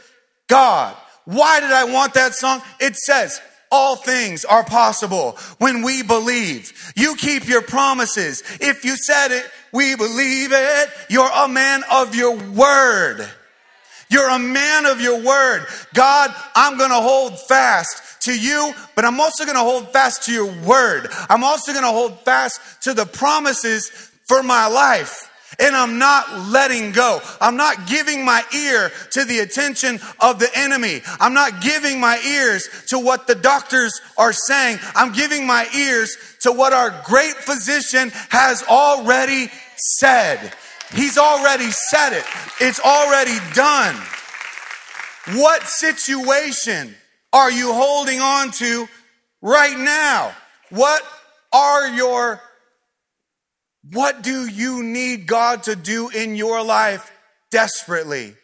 God. 0.48 0.96
Why 1.24 1.60
did 1.60 1.70
I 1.70 1.84
want 1.84 2.14
that 2.14 2.34
song? 2.34 2.62
It 2.80 2.96
says, 2.96 3.40
all 3.70 3.96
things 3.96 4.44
are 4.44 4.64
possible 4.64 5.32
when 5.58 5.82
we 5.82 6.02
believe. 6.02 6.92
You 6.94 7.16
keep 7.16 7.48
your 7.48 7.62
promises. 7.62 8.42
If 8.60 8.84
you 8.84 8.96
said 8.96 9.32
it, 9.32 9.50
we 9.72 9.96
believe 9.96 10.50
it. 10.52 10.90
You're 11.08 11.30
a 11.30 11.48
man 11.48 11.82
of 11.90 12.14
your 12.14 12.36
word. 12.36 13.26
You're 14.12 14.28
a 14.28 14.38
man 14.38 14.84
of 14.84 15.00
your 15.00 15.22
word. 15.22 15.66
God, 15.94 16.34
I'm 16.54 16.76
going 16.76 16.90
to 16.90 16.96
hold 16.96 17.40
fast 17.40 18.22
to 18.22 18.38
you, 18.38 18.74
but 18.94 19.06
I'm 19.06 19.18
also 19.18 19.44
going 19.46 19.56
to 19.56 19.62
hold 19.62 19.90
fast 19.90 20.24
to 20.24 20.32
your 20.32 20.52
word. 20.64 21.08
I'm 21.30 21.42
also 21.42 21.72
going 21.72 21.84
to 21.84 21.90
hold 21.90 22.20
fast 22.20 22.82
to 22.82 22.92
the 22.92 23.06
promises 23.06 23.88
for 24.24 24.42
my 24.42 24.66
life. 24.66 25.30
And 25.58 25.74
I'm 25.74 25.98
not 25.98 26.48
letting 26.48 26.92
go. 26.92 27.20
I'm 27.40 27.56
not 27.56 27.86
giving 27.86 28.24
my 28.24 28.42
ear 28.54 28.90
to 29.12 29.24
the 29.24 29.40
attention 29.40 29.98
of 30.20 30.38
the 30.38 30.48
enemy. 30.54 31.00
I'm 31.18 31.34
not 31.34 31.62
giving 31.62 31.98
my 31.98 32.18
ears 32.18 32.68
to 32.88 32.98
what 32.98 33.26
the 33.26 33.34
doctors 33.34 33.98
are 34.18 34.32
saying. 34.32 34.78
I'm 34.94 35.12
giving 35.12 35.46
my 35.46 35.66
ears 35.74 36.16
to 36.40 36.52
what 36.52 36.72
our 36.72 37.02
great 37.04 37.34
physician 37.34 38.10
has 38.30 38.62
already 38.64 39.50
said. 39.76 40.54
He's 40.94 41.16
already 41.16 41.70
said 41.70 42.12
it, 42.12 42.24
it's 42.60 42.80
already 42.80 43.38
done. 43.54 43.96
What 45.34 45.62
situation 45.62 46.94
are 47.32 47.50
you 47.50 47.72
holding 47.72 48.20
on 48.20 48.50
to 48.52 48.88
right 49.40 49.78
now? 49.78 50.34
What 50.70 51.02
are 51.52 51.88
your, 51.88 52.40
what 53.92 54.22
do 54.22 54.46
you 54.46 54.82
need 54.82 55.26
God 55.26 55.64
to 55.64 55.76
do 55.76 56.08
in 56.08 56.34
your 56.34 56.62
life 56.62 57.10
desperately? 57.50 58.34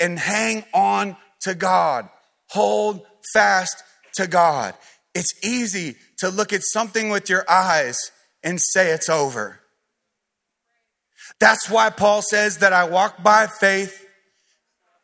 And 0.00 0.18
hang 0.18 0.64
on 0.72 1.16
to 1.42 1.54
God. 1.54 2.08
Hold 2.50 3.04
fast 3.32 3.82
to 4.14 4.26
God. 4.26 4.74
It's 5.14 5.34
easy 5.44 5.96
to 6.18 6.28
look 6.28 6.52
at 6.52 6.62
something 6.62 7.10
with 7.10 7.28
your 7.28 7.44
eyes 7.50 7.98
and 8.42 8.60
say 8.60 8.90
it's 8.90 9.08
over. 9.08 9.60
That's 11.40 11.68
why 11.68 11.90
Paul 11.90 12.22
says 12.22 12.58
that 12.58 12.72
I 12.72 12.84
walk 12.84 13.22
by 13.22 13.46
faith 13.46 14.06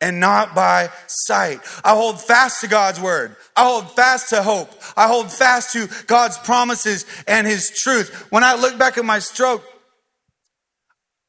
and 0.01 0.19
not 0.19 0.55
by 0.55 0.89
sight. 1.07 1.59
I 1.83 1.95
hold 1.95 2.19
fast 2.19 2.61
to 2.61 2.67
God's 2.67 2.99
word. 2.99 3.35
I 3.55 3.63
hold 3.63 3.91
fast 3.91 4.29
to 4.29 4.41
hope. 4.41 4.69
I 4.97 5.07
hold 5.07 5.31
fast 5.31 5.73
to 5.73 5.87
God's 6.07 6.37
promises 6.39 7.05
and 7.27 7.45
his 7.45 7.69
truth. 7.69 8.27
When 8.31 8.43
I 8.43 8.55
look 8.55 8.79
back 8.79 8.97
at 8.97 9.05
my 9.05 9.19
stroke, 9.19 9.63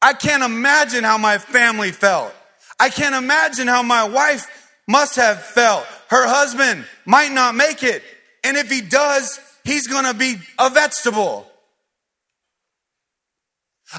I 0.01 0.13
can't 0.13 0.43
imagine 0.43 1.03
how 1.03 1.17
my 1.17 1.37
family 1.37 1.91
felt. 1.91 2.33
I 2.79 2.89
can't 2.89 3.15
imagine 3.15 3.67
how 3.67 3.83
my 3.83 4.03
wife 4.03 4.47
must 4.87 5.15
have 5.15 5.41
felt. 5.41 5.85
Her 6.09 6.27
husband 6.27 6.85
might 7.05 7.31
not 7.31 7.55
make 7.55 7.83
it. 7.83 8.03
And 8.43 8.57
if 8.57 8.69
he 8.69 8.81
does, 8.81 9.39
he's 9.63 9.87
going 9.87 10.05
to 10.05 10.13
be 10.13 10.35
a 10.59 10.69
vegetable. 10.69 11.47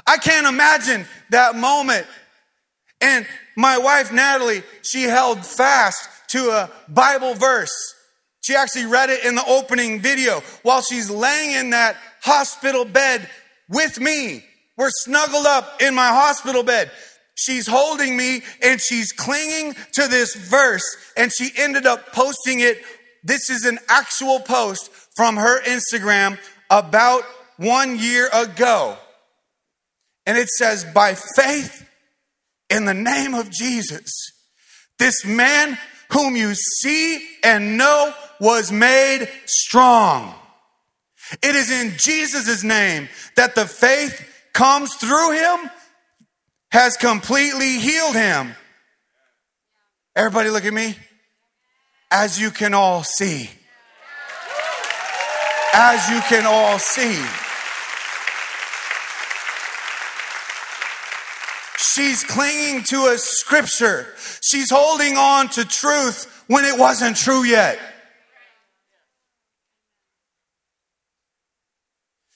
I 0.05 0.17
can't 0.17 0.47
imagine 0.47 1.05
that 1.29 1.55
moment. 1.55 2.05
And 3.01 3.25
my 3.55 3.77
wife, 3.77 4.11
Natalie, 4.11 4.63
she 4.81 5.03
held 5.03 5.45
fast 5.45 6.09
to 6.29 6.49
a 6.49 6.71
Bible 6.89 7.33
verse. 7.35 7.93
She 8.41 8.55
actually 8.55 8.85
read 8.85 9.09
it 9.09 9.25
in 9.25 9.35
the 9.35 9.45
opening 9.45 10.01
video 10.01 10.41
while 10.63 10.81
she's 10.81 11.09
laying 11.09 11.55
in 11.55 11.71
that 11.71 11.97
hospital 12.21 12.85
bed 12.85 13.27
with 13.69 13.99
me. 13.99 14.43
We're 14.77 14.89
snuggled 14.91 15.45
up 15.45 15.81
in 15.81 15.95
my 15.95 16.09
hospital 16.09 16.63
bed. 16.63 16.91
She's 17.35 17.67
holding 17.67 18.15
me 18.15 18.41
and 18.61 18.79
she's 18.79 19.11
clinging 19.11 19.75
to 19.93 20.07
this 20.07 20.35
verse 20.35 20.83
and 21.17 21.31
she 21.31 21.49
ended 21.57 21.85
up 21.85 22.13
posting 22.13 22.59
it. 22.59 22.81
This 23.23 23.49
is 23.49 23.65
an 23.65 23.79
actual 23.89 24.39
post 24.39 24.91
from 25.15 25.37
her 25.37 25.61
Instagram 25.63 26.37
about 26.69 27.23
one 27.57 27.97
year 27.97 28.29
ago. 28.33 28.97
And 30.25 30.37
it 30.37 30.49
says, 30.49 30.85
by 30.85 31.15
faith 31.35 31.87
in 32.69 32.85
the 32.85 32.93
name 32.93 33.33
of 33.33 33.49
Jesus, 33.49 34.11
this 34.97 35.25
man 35.25 35.77
whom 36.11 36.35
you 36.35 36.53
see 36.55 37.25
and 37.43 37.77
know 37.77 38.13
was 38.39 38.71
made 38.71 39.29
strong. 39.45 40.33
It 41.41 41.55
is 41.55 41.71
in 41.71 41.97
Jesus' 41.97 42.63
name 42.63 43.09
that 43.35 43.55
the 43.55 43.65
faith 43.65 44.27
comes 44.53 44.93
through 44.95 45.31
him, 45.31 45.69
has 46.71 46.97
completely 46.97 47.79
healed 47.79 48.15
him. 48.15 48.55
Everybody 50.15 50.49
look 50.49 50.65
at 50.65 50.73
me. 50.73 50.95
As 52.11 52.39
you 52.39 52.51
can 52.51 52.73
all 52.73 53.03
see. 53.03 53.49
As 55.73 56.09
you 56.09 56.21
can 56.21 56.45
all 56.45 56.79
see. 56.79 57.44
She's 61.93 62.23
clinging 62.23 62.83
to 62.85 63.07
a 63.13 63.17
scripture. 63.17 64.07
She's 64.41 64.71
holding 64.71 65.17
on 65.17 65.49
to 65.49 65.65
truth 65.65 66.43
when 66.47 66.65
it 66.65 66.79
wasn't 66.79 67.15
true 67.15 67.43
yet. 67.43 67.79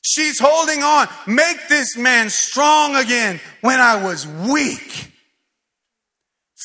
She's 0.02 0.40
holding 0.40 0.82
on. 0.82 1.08
Make 1.28 1.68
this 1.68 1.98
man 1.98 2.30
strong 2.30 2.96
again 2.96 3.40
when 3.62 3.80
I 3.80 4.04
was 4.04 4.28
weak. 4.28 5.14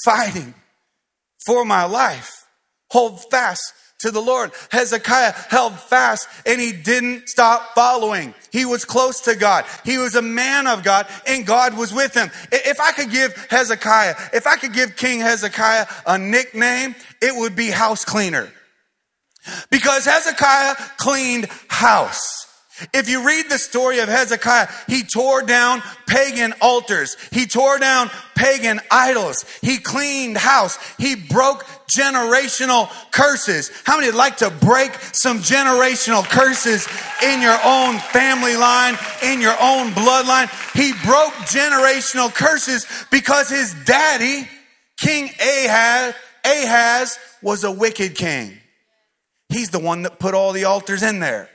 Fighting 0.04 0.54
for 1.46 1.64
my 1.64 1.84
life. 1.84 2.46
Hold 2.90 3.20
fast 3.30 3.72
to 4.00 4.10
the 4.10 4.20
Lord. 4.20 4.52
Hezekiah 4.70 5.32
held 5.48 5.78
fast 5.78 6.28
and 6.46 6.60
he 6.60 6.72
didn't 6.72 7.28
stop 7.28 7.74
following. 7.74 8.34
He 8.52 8.64
was 8.64 8.84
close 8.84 9.22
to 9.22 9.34
God. 9.34 9.64
He 9.84 9.98
was 9.98 10.14
a 10.14 10.22
man 10.22 10.66
of 10.66 10.82
God 10.82 11.06
and 11.26 11.46
God 11.46 11.76
was 11.76 11.92
with 11.92 12.14
him. 12.14 12.30
If 12.52 12.80
I 12.80 12.92
could 12.92 13.10
give 13.10 13.34
Hezekiah, 13.50 14.14
if 14.32 14.46
I 14.46 14.56
could 14.56 14.72
give 14.72 14.96
King 14.96 15.20
Hezekiah 15.20 15.86
a 16.06 16.18
nickname, 16.18 16.94
it 17.22 17.34
would 17.34 17.56
be 17.56 17.70
house 17.70 18.04
cleaner. 18.04 18.50
Because 19.70 20.04
Hezekiah 20.06 20.74
cleaned 20.96 21.48
house. 21.68 22.44
If 22.92 23.08
you 23.08 23.24
read 23.24 23.48
the 23.48 23.58
story 23.58 24.00
of 24.00 24.08
Hezekiah, 24.08 24.66
he 24.88 25.04
tore 25.04 25.42
down 25.42 25.80
pagan 26.08 26.54
altars. 26.60 27.16
He 27.30 27.46
tore 27.46 27.78
down 27.78 28.10
pagan 28.34 28.80
idols. 28.90 29.44
He 29.62 29.78
cleaned 29.78 30.36
house. 30.36 30.76
He 30.98 31.14
broke 31.14 31.64
generational 31.94 32.90
curses. 33.10 33.70
How 33.84 33.96
many 33.96 34.08
would 34.08 34.16
like 34.16 34.38
to 34.38 34.50
break 34.50 34.92
some 35.12 35.38
generational 35.38 36.24
curses 36.24 36.88
in 37.22 37.40
your 37.40 37.58
own 37.64 37.98
family 37.98 38.56
line, 38.56 38.96
in 39.22 39.40
your 39.40 39.56
own 39.60 39.90
bloodline? 39.92 40.48
He 40.74 40.92
broke 41.04 41.34
generational 41.46 42.34
curses 42.34 42.86
because 43.10 43.48
his 43.48 43.74
daddy, 43.84 44.48
King 44.98 45.30
Ahaz, 45.40 46.14
Ahaz 46.44 47.18
was 47.42 47.64
a 47.64 47.70
wicked 47.70 48.14
king. 48.14 48.58
He's 49.48 49.70
the 49.70 49.78
one 49.78 50.02
that 50.02 50.18
put 50.18 50.34
all 50.34 50.52
the 50.52 50.64
altars 50.64 51.02
in 51.02 51.20
there. 51.20 51.48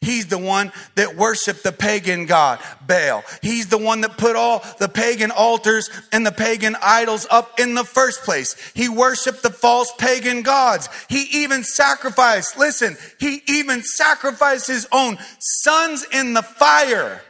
He's 0.00 0.26
the 0.26 0.38
one 0.38 0.72
that 0.94 1.16
worshiped 1.16 1.64
the 1.64 1.72
pagan 1.72 2.26
god, 2.26 2.60
Baal. 2.86 3.24
He's 3.42 3.66
the 3.66 3.78
one 3.78 4.00
that 4.02 4.16
put 4.16 4.36
all 4.36 4.64
the 4.78 4.88
pagan 4.88 5.30
altars 5.30 5.90
and 6.12 6.24
the 6.24 6.32
pagan 6.32 6.76
idols 6.80 7.26
up 7.30 7.58
in 7.58 7.74
the 7.74 7.84
first 7.84 8.22
place. 8.22 8.56
He 8.74 8.88
worshiped 8.88 9.42
the 9.42 9.50
false 9.50 9.92
pagan 9.98 10.42
gods. 10.42 10.88
He 11.08 11.42
even 11.42 11.64
sacrificed, 11.64 12.58
listen, 12.58 12.96
he 13.18 13.42
even 13.48 13.82
sacrificed 13.82 14.68
his 14.68 14.86
own 14.92 15.18
sons 15.38 16.06
in 16.12 16.34
the 16.34 16.42
fire 16.42 17.20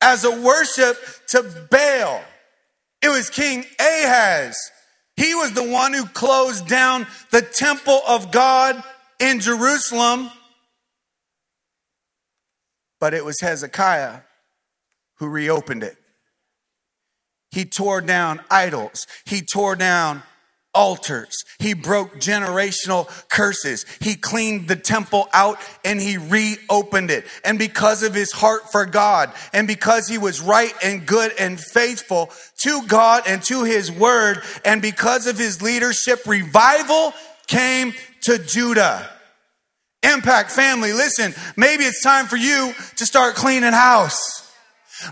as 0.00 0.24
a 0.24 0.40
worship 0.42 0.96
to 1.28 1.42
Baal. 1.70 2.22
It 3.02 3.08
was 3.08 3.30
King 3.30 3.64
Ahaz. 3.78 4.56
He 5.16 5.34
was 5.34 5.52
the 5.52 5.68
one 5.68 5.92
who 5.92 6.06
closed 6.06 6.66
down 6.66 7.06
the 7.30 7.42
temple 7.42 8.00
of 8.06 8.32
God 8.32 8.82
in 9.20 9.40
Jerusalem 9.40 10.30
but 13.02 13.14
it 13.14 13.24
was 13.24 13.40
Hezekiah 13.40 14.20
who 15.16 15.26
reopened 15.26 15.82
it. 15.82 15.96
He 17.50 17.64
tore 17.64 18.00
down 18.00 18.40
idols. 18.48 19.08
He 19.26 19.42
tore 19.42 19.74
down 19.74 20.22
altars. 20.72 21.42
He 21.58 21.74
broke 21.74 22.20
generational 22.20 23.08
curses. 23.28 23.86
He 24.00 24.14
cleaned 24.14 24.68
the 24.68 24.76
temple 24.76 25.28
out 25.32 25.58
and 25.84 26.00
he 26.00 26.16
reopened 26.16 27.10
it. 27.10 27.26
And 27.44 27.58
because 27.58 28.04
of 28.04 28.14
his 28.14 28.30
heart 28.30 28.70
for 28.70 28.86
God 28.86 29.32
and 29.52 29.66
because 29.66 30.06
he 30.06 30.16
was 30.16 30.40
right 30.40 30.72
and 30.80 31.04
good 31.04 31.32
and 31.40 31.58
faithful 31.58 32.30
to 32.62 32.86
God 32.86 33.24
and 33.26 33.42
to 33.48 33.64
his 33.64 33.90
word 33.90 34.44
and 34.64 34.80
because 34.80 35.26
of 35.26 35.36
his 35.36 35.60
leadership, 35.60 36.24
revival 36.24 37.14
came 37.48 37.94
to 38.26 38.38
Judah. 38.38 39.10
Impact 40.02 40.50
family, 40.50 40.92
listen, 40.92 41.34
maybe 41.56 41.84
it's 41.84 42.02
time 42.02 42.26
for 42.26 42.36
you 42.36 42.72
to 42.96 43.06
start 43.06 43.34
cleaning 43.34 43.72
house. 43.72 44.42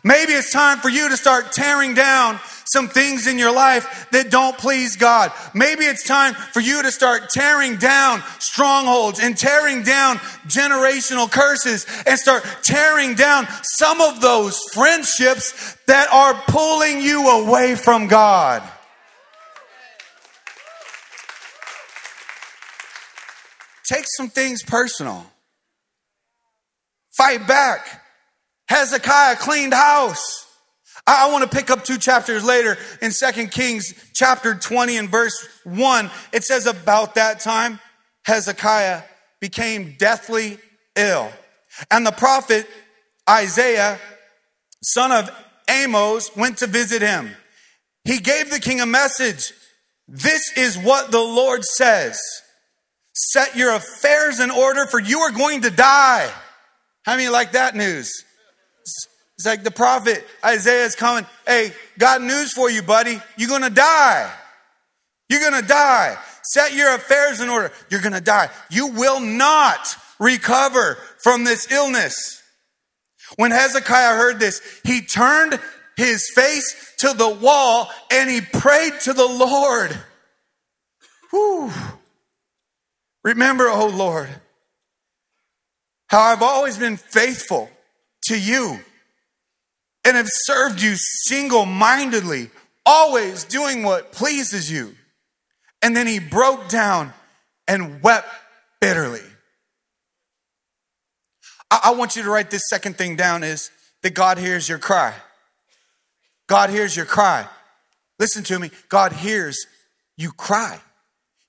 Maybe 0.05 0.33
it's 0.33 0.53
time 0.53 0.79
for 0.79 0.89
you 0.89 1.09
to 1.09 1.17
start 1.17 1.53
tearing 1.53 1.95
down 1.95 2.39
some 2.65 2.89
things 2.89 3.27
in 3.27 3.39
your 3.39 3.53
life 3.53 4.09
that 4.13 4.31
don't 4.31 4.57
please 4.57 4.97
God. 4.97 5.33
Maybe 5.55 5.85
it's 5.85 6.07
time 6.07 6.35
for 6.35 6.61
you 6.61 6.83
to 6.83 6.93
start 6.93 7.31
tearing 7.31 7.77
down 7.77 8.23
strongholds 8.39 9.19
and 9.19 9.37
tearing 9.37 9.83
down 9.83 10.19
generational 10.47 11.31
curses 11.31 11.87
and 12.07 12.19
start 12.19 12.45
tearing 12.63 13.15
down 13.15 13.49
some 13.63 14.01
of 14.01 14.21
those 14.21 14.59
friendships 14.73 15.77
that 15.87 16.09
are 16.13 16.35
pulling 16.47 17.01
you 17.01 17.29
away 17.29 17.75
from 17.75 18.07
God. 18.07 18.63
Take 23.91 24.05
some 24.07 24.29
things 24.29 24.63
personal. 24.63 25.27
Fight 27.11 27.49
back. 27.49 28.05
Hezekiah 28.69 29.35
cleaned 29.35 29.75
house. 29.75 30.47
I, 31.09 31.29
want 31.33 31.51
to 31.51 31.57
pick 31.57 31.71
up 31.71 31.83
two 31.83 31.99
chapters 31.99 32.45
later 32.45 32.79
in 33.03 33.11
Second 33.11 33.51
Kings 33.51 33.93
chapter 34.15 34.55
20 34.55 34.97
and 34.97 35.09
verse 35.09 35.45
1. 35.65 36.09
It 36.33 36.45
says, 36.45 36.67
About 36.67 37.17
that 37.17 37.41
time, 37.41 37.81
Hezekiah 38.27 39.03
became 39.41 39.97
deathly 39.99 40.59
ill. 40.95 41.29
And 41.91 42.07
the 42.07 42.13
prophet 42.13 42.69
Isaiah, 43.29 43.99
son 44.85 45.11
of 45.11 45.29
Amos, 45.69 46.37
went 46.37 46.59
to 46.59 46.69
visit 46.69 47.03
him. 47.03 47.35
He 48.05 48.19
gave 48.21 48.53
the 48.53 48.61
king 48.61 48.81
a 48.81 48.87
message. 48.87 49.53
This 50.07 50.57
is 50.57 50.79
what 50.79 51.11
the 51.11 51.19
Lord 51.19 51.65
says. 51.65 52.21
Set 53.13 53.57
your 53.57 53.75
affairs 53.75 54.41
in 54.41 54.51
order, 54.51 54.87
for 54.87 55.01
you 55.01 55.21
are 55.21 55.33
going 55.33 55.63
to 55.63 55.71
die. 55.71 56.31
How 57.05 57.17
many 57.17 57.29
like 57.29 57.53
that 57.53 57.75
news? 57.75 58.13
It's 59.37 59.47
like 59.47 59.63
the 59.63 59.71
prophet 59.71 60.25
Isaiah 60.45 60.85
is 60.85 60.95
coming. 60.95 61.27
Hey, 61.47 61.73
got 61.99 62.21
news 62.21 62.53
for 62.53 62.71
you, 62.71 62.83
buddy. 62.83 63.19
You're 63.39 63.49
going 63.49 63.63
to 63.63 63.71
die. 63.71 64.31
You're 65.31 65.41
going 65.41 65.63
to 65.63 65.67
die. 65.67 66.19
Set 66.43 66.75
your 66.75 66.95
affairs 66.95 67.41
in 67.41 67.49
order. 67.49 67.73
You're 67.89 68.03
going 68.03 68.13
to 68.13 68.21
die. 68.21 68.51
You 68.71 68.89
will 68.89 69.21
not 69.21 69.97
recover 70.19 70.99
from 71.23 71.45
this 71.45 71.71
illness. 71.73 72.43
When 73.37 73.51
Hezekiah 73.51 74.17
heard 74.17 74.41
this, 74.41 74.61
he 74.85 75.01
turned 75.03 75.59
his 75.97 76.31
face 76.35 76.95
to 76.99 77.13
the 77.15 77.29
wall 77.29 77.89
and 78.11 78.29
he 78.29 78.41
prayed 78.41 78.95
to 79.03 79.13
the 79.13 79.27
Lord. 79.27 79.97
Whew. 81.31 81.73
Remember, 83.23 83.69
oh 83.69 83.89
Lord, 83.89 84.29
how 86.09 86.21
I've 86.21 86.43
always 86.43 86.79
been 86.79 86.97
faithful 86.97 87.71
to 88.25 88.41
you 88.41 88.81
and 90.05 90.17
have 90.17 90.29
served 90.29 90.81
you 90.81 90.95
single 90.97 91.67
mindedly, 91.67 92.51
always 92.87 93.45
doing 93.45 93.83
what 93.83 94.13
pleases 94.13 94.71
you. 94.71 94.95
And 95.83 95.97
then 95.97 96.07
he 96.07 96.19
broke 96.19 96.69
down 96.69 97.13
and 97.69 98.03
wept 98.03 98.29
bitterly. 98.81 99.21
I, 101.71 101.81
I 101.85 101.91
want 101.93 102.17
you 102.17 102.23
to 102.23 102.31
write 102.31 102.51
this 102.51 102.69
second 102.69 102.97
thing 102.97 103.17
down 103.17 103.43
is 103.45 103.71
that 104.03 104.15
God 104.15 104.39
hears 104.39 104.69
your 104.69 104.79
cry. 104.79 105.15
God 106.49 106.71
hears 106.71 106.97
your 106.97 107.07
cry. 107.07 107.47
Listen 108.19 108.43
to 108.45 108.59
me. 108.59 108.71
God 108.89 109.13
hears 109.13 109.67
you 110.17 110.33
cry. 110.33 110.81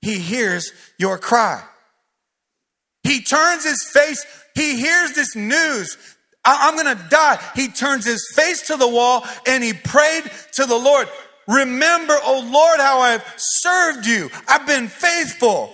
He 0.01 0.19
hears 0.19 0.71
your 0.97 1.17
cry. 1.17 1.63
He 3.03 3.21
turns 3.21 3.63
his 3.63 3.83
face, 3.83 4.25
he 4.55 4.77
hears 4.77 5.13
this 5.13 5.35
news. 5.35 5.97
I'm 6.43 6.75
gonna 6.75 7.07
die. 7.09 7.39
He 7.55 7.67
turns 7.67 8.05
his 8.05 8.31
face 8.35 8.67
to 8.67 8.77
the 8.77 8.87
wall 8.87 9.25
and 9.47 9.63
he 9.63 9.73
prayed 9.73 10.23
to 10.53 10.65
the 10.65 10.75
Lord. 10.75 11.07
Remember, 11.47 12.17
oh 12.23 12.49
Lord, 12.51 12.79
how 12.79 12.99
I've 12.99 13.23
served 13.37 14.07
you. 14.07 14.29
I've 14.47 14.65
been 14.65 14.87
faithful. 14.87 15.73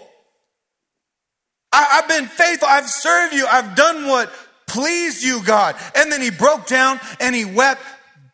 I, 1.72 1.84
have 1.84 2.08
been 2.08 2.26
faithful. 2.26 2.68
I've 2.68 2.90
served 2.90 3.34
you. 3.34 3.46
I've 3.46 3.76
done 3.76 4.08
what 4.08 4.32
pleased 4.68 5.24
you, 5.24 5.44
God. 5.44 5.76
And 5.96 6.12
then 6.12 6.22
he 6.22 6.32
broke 6.32 6.66
down 6.68 7.00
and 7.20 7.36
he 7.36 7.46
wept 7.46 7.82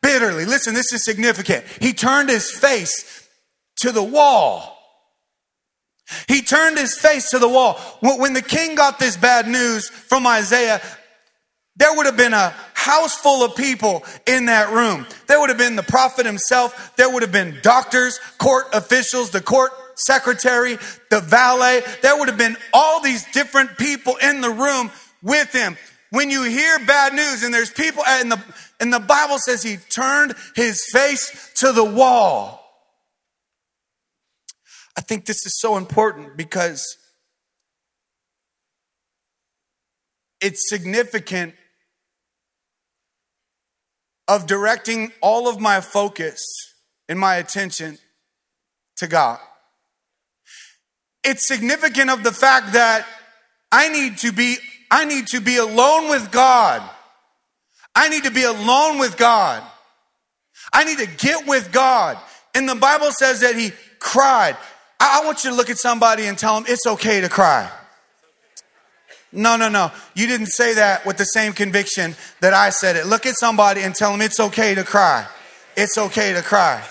bitterly. 0.01 0.45
Listen, 0.45 0.73
this 0.73 0.91
is 0.93 1.03
significant. 1.03 1.65
He 1.79 1.93
turned 1.93 2.29
his 2.29 2.51
face 2.51 3.27
to 3.77 3.91
the 3.91 4.03
wall. 4.03 4.72
He 6.27 6.41
turned 6.41 6.77
his 6.77 6.97
face 6.97 7.29
to 7.31 7.39
the 7.39 7.49
wall. 7.49 7.75
When 8.01 8.33
the 8.33 8.41
king 8.41 8.75
got 8.75 8.99
this 8.99 9.17
bad 9.17 9.47
news 9.47 9.89
from 9.89 10.25
Isaiah, 10.27 10.81
there 11.75 11.95
would 11.95 12.05
have 12.05 12.17
been 12.17 12.33
a 12.33 12.53
house 12.73 13.15
full 13.15 13.43
of 13.43 13.55
people 13.55 14.03
in 14.27 14.45
that 14.45 14.71
room. 14.71 15.07
There 15.27 15.39
would 15.39 15.49
have 15.49 15.57
been 15.57 15.75
the 15.75 15.83
prophet 15.83 16.25
himself. 16.25 16.95
There 16.97 17.09
would 17.09 17.23
have 17.23 17.31
been 17.31 17.57
doctors, 17.63 18.19
court 18.37 18.65
officials, 18.73 19.31
the 19.31 19.41
court 19.41 19.71
secretary, 19.95 20.77
the 21.09 21.21
valet. 21.21 21.81
There 22.01 22.17
would 22.17 22.27
have 22.27 22.37
been 22.37 22.57
all 22.73 23.01
these 23.01 23.25
different 23.31 23.77
people 23.77 24.15
in 24.17 24.41
the 24.41 24.49
room 24.49 24.91
with 25.21 25.51
him. 25.51 25.77
When 26.11 26.29
you 26.29 26.43
hear 26.43 26.77
bad 26.85 27.13
news 27.13 27.43
and 27.43 27.51
there's 27.51 27.71
people 27.71 28.03
and 28.05 28.31
the, 28.31 28.39
and 28.79 28.93
the 28.93 28.99
Bible 28.99 29.39
says 29.39 29.63
he 29.63 29.77
turned 29.77 30.35
his 30.55 30.83
face 30.91 31.51
to 31.55 31.71
the 31.71 31.83
wall. 31.83 32.62
I 34.97 35.01
think 35.01 35.25
this 35.25 35.45
is 35.45 35.59
so 35.59 35.77
important 35.77 36.37
because 36.37 36.97
it's 40.39 40.69
significant 40.69 41.55
of 44.27 44.45
directing 44.45 45.11
all 45.21 45.47
of 45.47 45.59
my 45.59 45.81
focus 45.81 46.41
and 47.09 47.19
my 47.19 47.35
attention 47.35 47.97
to 48.97 49.07
God. 49.07 49.39
It's 51.23 51.47
significant 51.47 52.09
of 52.09 52.23
the 52.23 52.31
fact 52.31 52.73
that 52.73 53.05
I 53.71 53.89
need 53.89 54.17
to 54.19 54.31
be 54.31 54.57
I 54.91 55.05
need 55.05 55.27
to 55.27 55.41
be 55.41 55.57
alone 55.57 56.09
with 56.09 56.31
God. 56.31 56.87
I 57.95 58.09
need 58.09 58.25
to 58.25 58.31
be 58.31 58.43
alone 58.43 58.99
with 58.99 59.17
God. 59.17 59.63
I 60.71 60.83
need 60.83 60.99
to 60.99 61.07
get 61.07 61.47
with 61.47 61.71
God. 61.71 62.17
And 62.53 62.69
the 62.69 62.75
Bible 62.75 63.11
says 63.11 63.41
that 63.41 63.55
he 63.55 63.71
cried. 63.99 64.55
I 65.05 65.25
want 65.25 65.43
you 65.43 65.49
to 65.49 65.55
look 65.55 65.69
at 65.69 65.77
somebody 65.77 66.25
and 66.27 66.37
tell 66.37 66.55
them 66.55 66.65
it's 66.67 66.87
okay 66.87 67.19
to 67.19 67.29
cry. 67.29 67.69
No, 69.33 69.57
no, 69.57 69.67
no. 69.67 69.91
You 70.13 70.27
didn't 70.27 70.47
say 70.47 70.75
that 70.75 71.05
with 71.05 71.17
the 71.17 71.25
same 71.25 71.53
conviction 71.53 72.15
that 72.39 72.53
I 72.53 72.69
said 72.69 72.95
it. 72.95 73.07
Look 73.07 73.25
at 73.25 73.35
somebody 73.37 73.81
and 73.81 73.93
tell 73.93 74.11
them 74.11 74.21
it's 74.21 74.39
okay 74.39 74.75
to 74.75 74.83
cry. 74.83 75.27
It's 75.75 75.97
okay 75.97 76.33
to 76.33 76.41
cry. 76.41 76.83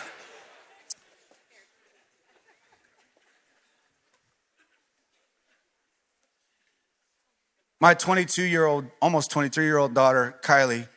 My 7.80 7.94
22 7.94 8.42
year 8.42 8.66
old, 8.66 8.86
almost 9.00 9.30
23 9.30 9.64
year 9.64 9.78
old 9.78 9.94
daughter, 9.94 10.38
Kylie, 10.44 10.88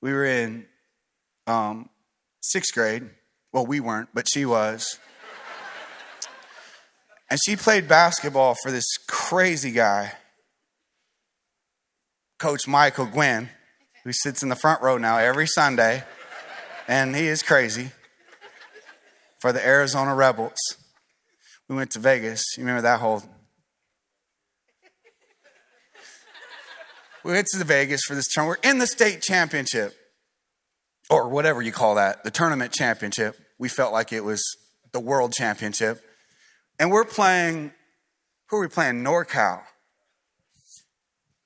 we 0.00 0.12
were 0.12 0.24
in 0.24 0.66
um, 1.46 1.88
sixth 2.40 2.74
grade. 2.74 3.08
Well, 3.52 3.64
we 3.64 3.80
weren't, 3.80 4.08
but 4.12 4.26
she 4.28 4.44
was. 4.44 4.98
And 7.32 7.40
she 7.42 7.56
played 7.56 7.88
basketball 7.88 8.54
for 8.62 8.70
this 8.70 8.84
crazy 9.08 9.72
guy, 9.72 10.12
Coach 12.38 12.68
Michael 12.68 13.06
Gwynn, 13.06 13.48
who 14.04 14.12
sits 14.12 14.42
in 14.42 14.50
the 14.50 14.54
front 14.54 14.82
row 14.82 14.98
now 14.98 15.16
every 15.16 15.46
Sunday. 15.46 16.04
And 16.86 17.16
he 17.16 17.28
is 17.28 17.42
crazy 17.42 17.92
for 19.40 19.50
the 19.50 19.66
Arizona 19.66 20.14
Rebels. 20.14 20.58
We 21.70 21.74
went 21.74 21.92
to 21.92 22.00
Vegas. 22.00 22.44
You 22.58 22.64
remember 22.64 22.82
that 22.82 23.00
whole 23.00 23.22
we 27.24 27.32
went 27.32 27.46
to 27.46 27.64
Vegas 27.64 28.02
for 28.06 28.14
this 28.14 28.28
tournament. 28.28 28.60
We're 28.62 28.70
in 28.70 28.78
the 28.78 28.86
state 28.86 29.22
championship, 29.22 29.94
or 31.08 31.30
whatever 31.30 31.62
you 31.62 31.72
call 31.72 31.94
that, 31.94 32.24
the 32.24 32.30
tournament 32.30 32.74
championship. 32.74 33.38
We 33.58 33.70
felt 33.70 33.94
like 33.94 34.12
it 34.12 34.22
was 34.22 34.42
the 34.92 35.00
world 35.00 35.32
championship. 35.32 36.04
And 36.82 36.90
we're 36.90 37.04
playing, 37.04 37.70
who 38.48 38.56
are 38.56 38.62
we 38.62 38.66
playing? 38.66 39.04
NorCal. 39.04 39.62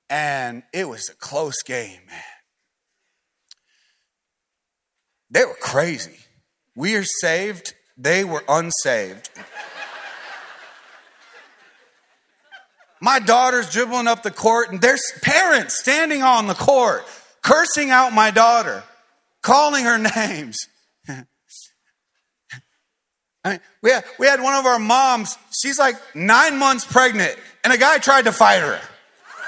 And 0.09 0.63
it 0.73 0.89
was 0.89 1.09
a 1.09 1.13
close 1.13 1.61
game, 1.61 1.99
man. 2.07 2.23
They 5.29 5.45
were 5.45 5.53
crazy. 5.61 6.17
We 6.75 6.95
are 6.95 7.03
saved, 7.03 7.75
they 7.95 8.23
were 8.23 8.43
unsaved. 8.49 9.29
My 12.99 13.19
daughter's 13.19 13.71
dribbling 13.71 14.07
up 14.07 14.23
the 14.23 14.31
court, 14.31 14.71
and 14.71 14.81
there's 14.81 15.03
parents 15.21 15.77
standing 15.77 16.23
on 16.23 16.47
the 16.47 16.55
court, 16.55 17.05
cursing 17.43 17.91
out 17.91 18.11
my 18.11 18.31
daughter, 18.31 18.83
calling 19.43 19.85
her 19.85 19.99
names. 20.15 20.57
I 23.47 23.51
mean, 23.51 23.59
we, 23.81 23.91
had, 23.91 24.03
we 24.19 24.27
had 24.27 24.41
one 24.41 24.55
of 24.55 24.65
our 24.65 24.77
moms, 24.77 25.37
she's 25.57 25.79
like 25.79 25.95
nine 26.13 26.57
months 26.57 26.83
pregnant, 26.83 27.37
and 27.63 27.71
a 27.71 27.77
guy 27.77 27.97
tried 27.97 28.25
to 28.25 28.33
fight 28.33 28.59
her. 28.59 28.79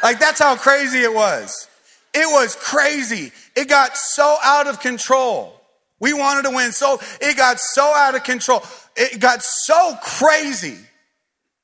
Like, 0.02 0.20
that's 0.20 0.40
how 0.40 0.56
crazy 0.56 1.00
it 1.00 1.14
was. 1.14 1.68
It 2.14 2.26
was 2.32 2.56
crazy. 2.56 3.34
It 3.58 3.68
got 3.68 3.98
so 3.98 4.38
out 4.42 4.68
of 4.68 4.80
control. 4.80 5.54
We 6.00 6.14
wanted 6.14 6.44
to 6.44 6.56
win, 6.56 6.72
so 6.72 6.98
it 7.20 7.36
got 7.36 7.60
so 7.60 7.84
out 7.94 8.16
of 8.16 8.24
control. 8.24 8.64
It 8.96 9.20
got 9.20 9.44
so 9.44 9.96
crazy 10.02 10.78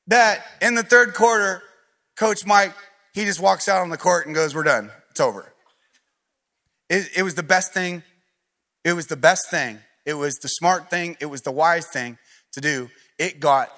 that 0.08 0.44
in 0.60 0.74
the 0.74 0.82
third 0.82 1.14
quarter, 1.14 1.62
Coach 2.16 2.44
Mike, 2.44 2.74
he 3.14 3.24
just 3.24 3.40
walks 3.40 3.66
out 3.66 3.80
on 3.80 3.88
the 3.88 3.96
court 3.96 4.26
and 4.26 4.34
goes, 4.34 4.54
We're 4.54 4.62
done. 4.62 4.90
It's 5.10 5.20
over. 5.20 5.50
It, 6.90 7.08
it 7.16 7.22
was 7.22 7.34
the 7.34 7.42
best 7.42 7.72
thing. 7.72 8.02
It 8.84 8.92
was 8.92 9.06
the 9.06 9.16
best 9.16 9.50
thing. 9.50 9.78
It 10.04 10.14
was 10.14 10.36
the 10.36 10.48
smart 10.48 10.90
thing. 10.90 11.16
It 11.18 11.26
was 11.26 11.40
the 11.40 11.50
wise 11.50 11.86
thing 11.86 12.18
to 12.56 12.60
do. 12.60 12.90
It 13.18 13.38
got 13.38 13.70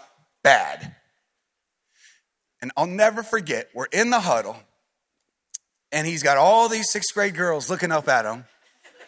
bad. 0.43 0.95
And 2.63 2.73
I'll 2.77 2.87
never 2.87 3.23
forget, 3.23 3.69
we're 3.75 3.87
in 3.93 4.11
the 4.11 4.21
huddle, 4.21 4.57
and 5.93 6.07
he's 6.07 6.23
got 6.23 6.39
all 6.39 6.69
these 6.69 6.91
sixth 6.91 7.13
grade 7.13 7.35
girls 7.35 7.69
looking 7.69 7.93
up 7.93 8.09
at 8.09 8.25
him, 8.25 8.45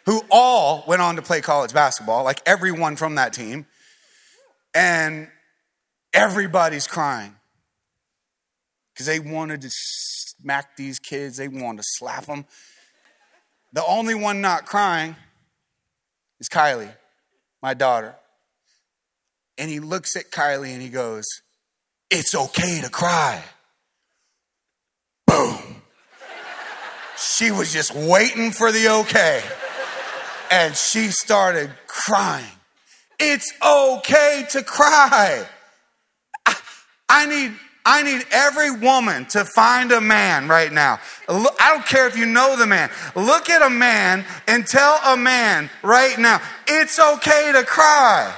who 0.06 0.22
all 0.30 0.84
went 0.86 1.02
on 1.02 1.16
to 1.16 1.22
play 1.22 1.40
college 1.40 1.72
basketball, 1.72 2.24
like 2.24 2.40
everyone 2.46 2.96
from 2.96 3.14
that 3.14 3.32
team. 3.32 3.66
And 4.74 5.28
everybody's 6.12 6.86
crying 6.86 7.34
because 8.92 9.06
they 9.06 9.18
wanted 9.18 9.62
to 9.62 9.70
smack 9.70 10.76
these 10.76 10.98
kids, 10.98 11.36
they 11.36 11.48
wanted 11.48 11.78
to 11.78 11.88
slap 11.96 12.26
them. 12.26 12.44
The 13.72 13.84
only 13.84 14.14
one 14.14 14.40
not 14.40 14.66
crying 14.66 15.16
is 16.38 16.48
Kylie, 16.48 16.92
my 17.62 17.74
daughter. 17.74 18.16
And 19.60 19.68
he 19.68 19.78
looks 19.78 20.16
at 20.16 20.30
Kylie 20.30 20.72
and 20.72 20.80
he 20.80 20.88
goes, 20.88 21.26
It's 22.10 22.34
okay 22.34 22.80
to 22.80 22.88
cry. 22.88 23.44
Boom. 25.26 25.82
she 27.18 27.50
was 27.50 27.70
just 27.70 27.94
waiting 27.94 28.52
for 28.52 28.72
the 28.72 28.88
okay. 29.00 29.42
And 30.50 30.74
she 30.74 31.08
started 31.08 31.70
crying. 31.86 32.50
It's 33.18 33.52
okay 33.64 34.46
to 34.52 34.62
cry. 34.62 35.46
I, 36.46 36.56
I 37.10 37.26
need 37.26 37.52
I 37.84 38.02
need 38.02 38.24
every 38.30 38.70
woman 38.70 39.26
to 39.26 39.44
find 39.44 39.92
a 39.92 40.00
man 40.00 40.48
right 40.48 40.72
now. 40.72 41.00
I 41.28 41.68
don't 41.68 41.84
care 41.84 42.06
if 42.06 42.16
you 42.16 42.24
know 42.24 42.56
the 42.56 42.66
man. 42.66 42.90
Look 43.14 43.50
at 43.50 43.60
a 43.60 43.70
man 43.70 44.24
and 44.48 44.66
tell 44.66 44.98
a 45.04 45.18
man 45.18 45.68
right 45.82 46.18
now, 46.18 46.40
it's 46.66 46.98
okay 46.98 47.52
to 47.52 47.62
cry. 47.62 48.34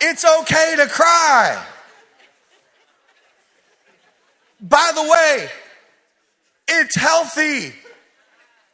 It's 0.00 0.24
okay 0.24 0.74
to 0.76 0.86
cry. 0.86 1.64
By 4.60 4.92
the 4.94 5.02
way, 5.02 5.48
it's 6.68 6.96
healthy 6.96 7.74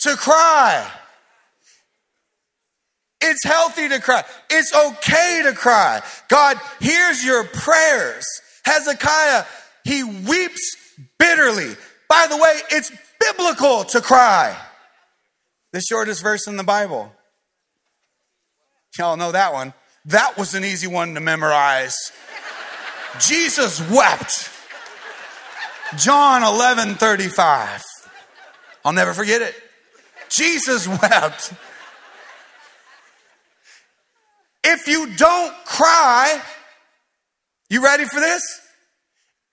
to 0.01 0.17
cry. 0.17 0.91
It's 3.21 3.45
healthy 3.45 3.89
to 3.89 4.01
cry. 4.01 4.25
It's 4.51 4.75
okay 4.75 5.43
to 5.45 5.53
cry. 5.53 6.03
God 6.29 6.61
hears 6.81 7.25
your 7.25 7.45
prayers. 7.45 8.27
Hezekiah, 8.65 9.45
he 9.85 10.05
weeps 10.05 10.77
bitterly. 11.19 11.75
By 12.09 12.27
the 12.29 12.37
way, 12.37 12.61
it's 12.71 12.93
biblical 13.19 13.85
to 13.85 14.01
cry. 14.01 14.57
The 15.73 15.81
shortest 15.81 16.23
verse 16.23 16.47
in 16.47 16.57
the 16.57 16.65
Bible. 16.65 17.13
Y'all 18.99 19.17
know 19.17 19.33
that 19.33 19.53
one. 19.53 19.75
That 20.07 20.39
was 20.39 20.55
an 20.55 20.65
easy 20.65 20.87
one 20.87 21.15
to 21.15 21.21
memorize. 21.21 21.97
Jesus 23.19 23.81
wept. 23.91 24.51
John 25.97 26.43
11 26.43 26.95
35. 26.95 27.83
I'll 28.85 28.93
never 28.93 29.13
forget 29.15 29.43
it. 29.43 29.55
Jesus 30.29 30.87
wept. 31.03 31.53
If 34.63 34.87
you 34.87 35.15
don't 35.17 35.55
cry, 35.65 36.41
you 37.69 37.83
ready 37.83 38.05
for 38.05 38.21
this? 38.21 38.43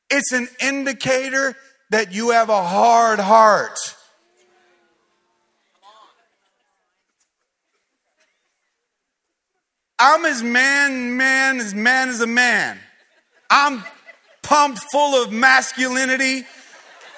It's 0.10 0.32
an 0.34 0.48
indicator 0.62 1.56
that 1.90 2.14
you 2.14 2.30
have 2.32 2.50
a 2.50 2.64
hard 2.64 3.20
heart. 3.20 3.78
I'm 10.00 10.26
as 10.26 10.44
man, 10.44 11.18
man, 11.18 11.60
as 11.60 11.74
man 11.74 12.10
as 12.10 12.22
a 12.22 12.28
man. 12.28 12.78
I'm 13.50 13.84
pumped 14.42 14.80
full 14.92 15.22
of 15.24 15.32
masculinity 15.32 16.46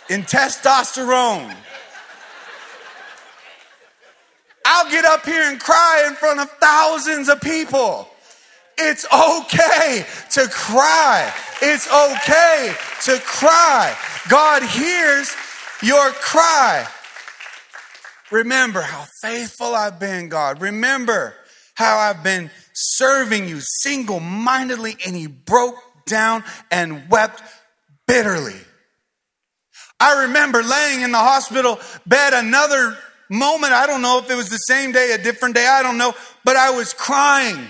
and 0.10 0.24
testosterone. 0.26 1.56
I'll 4.66 4.90
get 4.90 5.06
up 5.06 5.26
here 5.26 5.44
and 5.44 5.60
cry 5.60 6.06
in 6.08 6.16
front 6.16 6.40
of 6.40 6.50
thousands 6.60 7.30
of 7.30 7.40
people. 7.40 8.10
It's 8.78 9.06
okay 9.06 10.06
to 10.32 10.48
cry. 10.50 11.34
It's 11.62 11.88
okay 11.88 12.76
to 13.04 13.20
cry. 13.24 13.96
God 14.28 14.64
hears 14.64 15.34
your 15.82 16.10
cry. 16.12 16.88
Remember 18.32 18.82
how 18.82 19.06
faithful 19.22 19.74
I've 19.74 20.00
been, 20.00 20.30
God. 20.30 20.62
Remember 20.62 21.36
how 21.76 21.98
I've 21.98 22.24
been 22.24 22.50
serving 22.76 23.48
you 23.48 23.60
single 23.62 24.20
mindedly, 24.20 24.96
and 25.06 25.16
He 25.16 25.28
broke 25.28 25.78
down 26.06 26.44
and 26.70 27.10
wept 27.10 27.42
bitterly. 28.08 28.60
I 30.00 30.24
remember 30.24 30.62
laying 30.62 31.02
in 31.02 31.12
the 31.12 31.18
hospital 31.18 31.80
bed 32.06 32.34
another 32.34 32.98
moment. 33.30 33.74
I 33.74 33.88
don't 33.88 34.02
know 34.02 34.20
if 34.20 34.30
it 34.30 34.36
was 34.36 34.50
the 34.50 34.58
same 34.58 34.92
day, 34.92 35.14
a 35.14 35.18
different 35.18 35.56
day, 35.56 35.68
I 35.68 35.82
don't 35.82 35.98
know, 35.98 36.14
but 36.44 36.56
I 36.56 36.72
was 36.72 36.94
crying. 36.94 37.68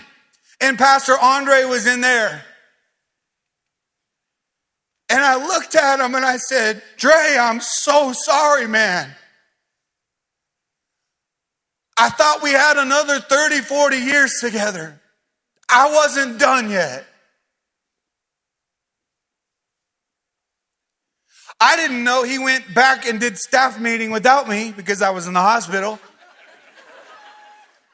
And 0.59 0.77
Pastor 0.77 1.13
Andre 1.21 1.65
was 1.65 1.85
in 1.85 2.01
there. 2.01 2.43
And 5.09 5.21
I 5.21 5.35
looked 5.35 5.75
at 5.75 6.03
him 6.03 6.15
and 6.15 6.25
I 6.25 6.37
said, 6.37 6.81
Dre, 6.97 7.37
I'm 7.39 7.61
so 7.61 8.11
sorry, 8.13 8.67
man. 8.67 9.11
I 11.97 12.09
thought 12.09 12.43
we 12.43 12.51
had 12.51 12.77
another 12.77 13.19
30, 13.19 13.61
40 13.61 13.97
years 13.97 14.33
together. 14.41 14.99
I 15.69 15.91
wasn't 15.93 16.39
done 16.39 16.69
yet. 16.69 17.05
I 21.59 21.77
didn't 21.77 22.03
know 22.03 22.23
he 22.23 22.37
went 22.37 22.73
back 22.73 23.07
and 23.07 23.19
did 23.19 23.37
staff 23.37 23.79
meeting 23.79 24.11
without 24.11 24.49
me 24.49 24.73
because 24.75 25.01
I 25.01 25.11
was 25.11 25.25
in 25.25 25.33
the 25.33 25.41
hospital 25.41 25.99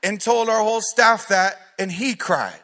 and 0.03 0.19
told 0.19 0.49
our 0.49 0.61
whole 0.61 0.81
staff 0.81 1.27
that, 1.27 1.57
and 1.77 1.91
he 1.91 2.15
cried. 2.15 2.59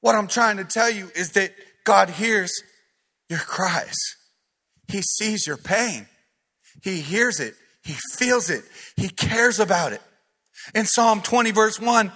What 0.00 0.14
I'm 0.14 0.28
trying 0.28 0.58
to 0.58 0.64
tell 0.64 0.90
you 0.90 1.10
is 1.16 1.32
that 1.32 1.52
God 1.84 2.08
hears 2.08 2.52
your 3.28 3.40
cries. 3.40 3.96
He 4.86 5.02
sees 5.02 5.46
your 5.46 5.56
pain. 5.56 6.06
He 6.82 7.00
hears 7.00 7.40
it. 7.40 7.54
He 7.82 7.94
feels 8.16 8.48
it. 8.48 8.64
He 8.96 9.08
cares 9.08 9.58
about 9.60 9.92
it. 9.92 10.00
In 10.74 10.86
Psalm 10.86 11.20
20, 11.20 11.50
verse 11.50 11.80
1, 11.80 12.12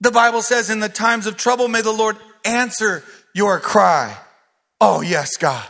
the 0.00 0.10
Bible 0.10 0.42
says, 0.42 0.70
In 0.70 0.80
the 0.80 0.88
times 0.88 1.26
of 1.26 1.36
trouble, 1.36 1.68
may 1.68 1.82
the 1.82 1.92
Lord 1.92 2.16
answer 2.44 3.04
your 3.34 3.60
cry. 3.60 4.16
Oh, 4.80 5.00
yes, 5.00 5.36
God. 5.36 5.66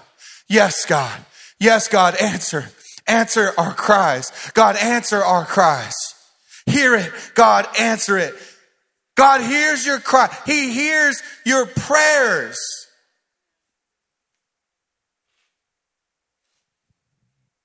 Yes, 0.48 0.86
God. 0.86 1.18
Yes, 1.58 1.88
God, 1.88 2.14
answer. 2.16 2.66
Answer 3.06 3.52
our 3.58 3.74
cries. 3.74 4.30
God, 4.54 4.76
answer 4.76 5.22
our 5.22 5.44
cries. 5.44 5.94
Hear 6.66 6.94
it. 6.94 7.12
God, 7.34 7.66
answer 7.78 8.18
it. 8.18 8.34
God 9.16 9.40
hears 9.40 9.86
your 9.86 10.00
cry. 10.00 10.34
He 10.46 10.72
hears 10.72 11.22
your 11.44 11.66
prayers. 11.66 12.58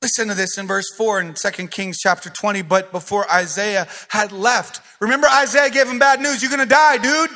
Listen 0.02 0.30
to 0.30 0.34
this 0.34 0.58
in 0.58 0.66
verse 0.66 0.89
4 0.95 1.20
in 1.20 1.34
2 1.34 1.68
Kings 1.68 1.97
chapter 2.00 2.30
20. 2.30 2.62
But 2.62 2.91
before 2.93 3.30
Isaiah 3.30 3.88
had 4.08 4.32
left, 4.32 4.82
remember 5.02 5.28
Isaiah 5.28 5.70
gave 5.70 5.89
him 5.89 6.00
bad 6.00 6.22
news. 6.22 6.41
You're 6.41 6.52
going 6.52 6.62
to 6.62 6.66
die, 6.66 6.97
dude. 6.97 7.30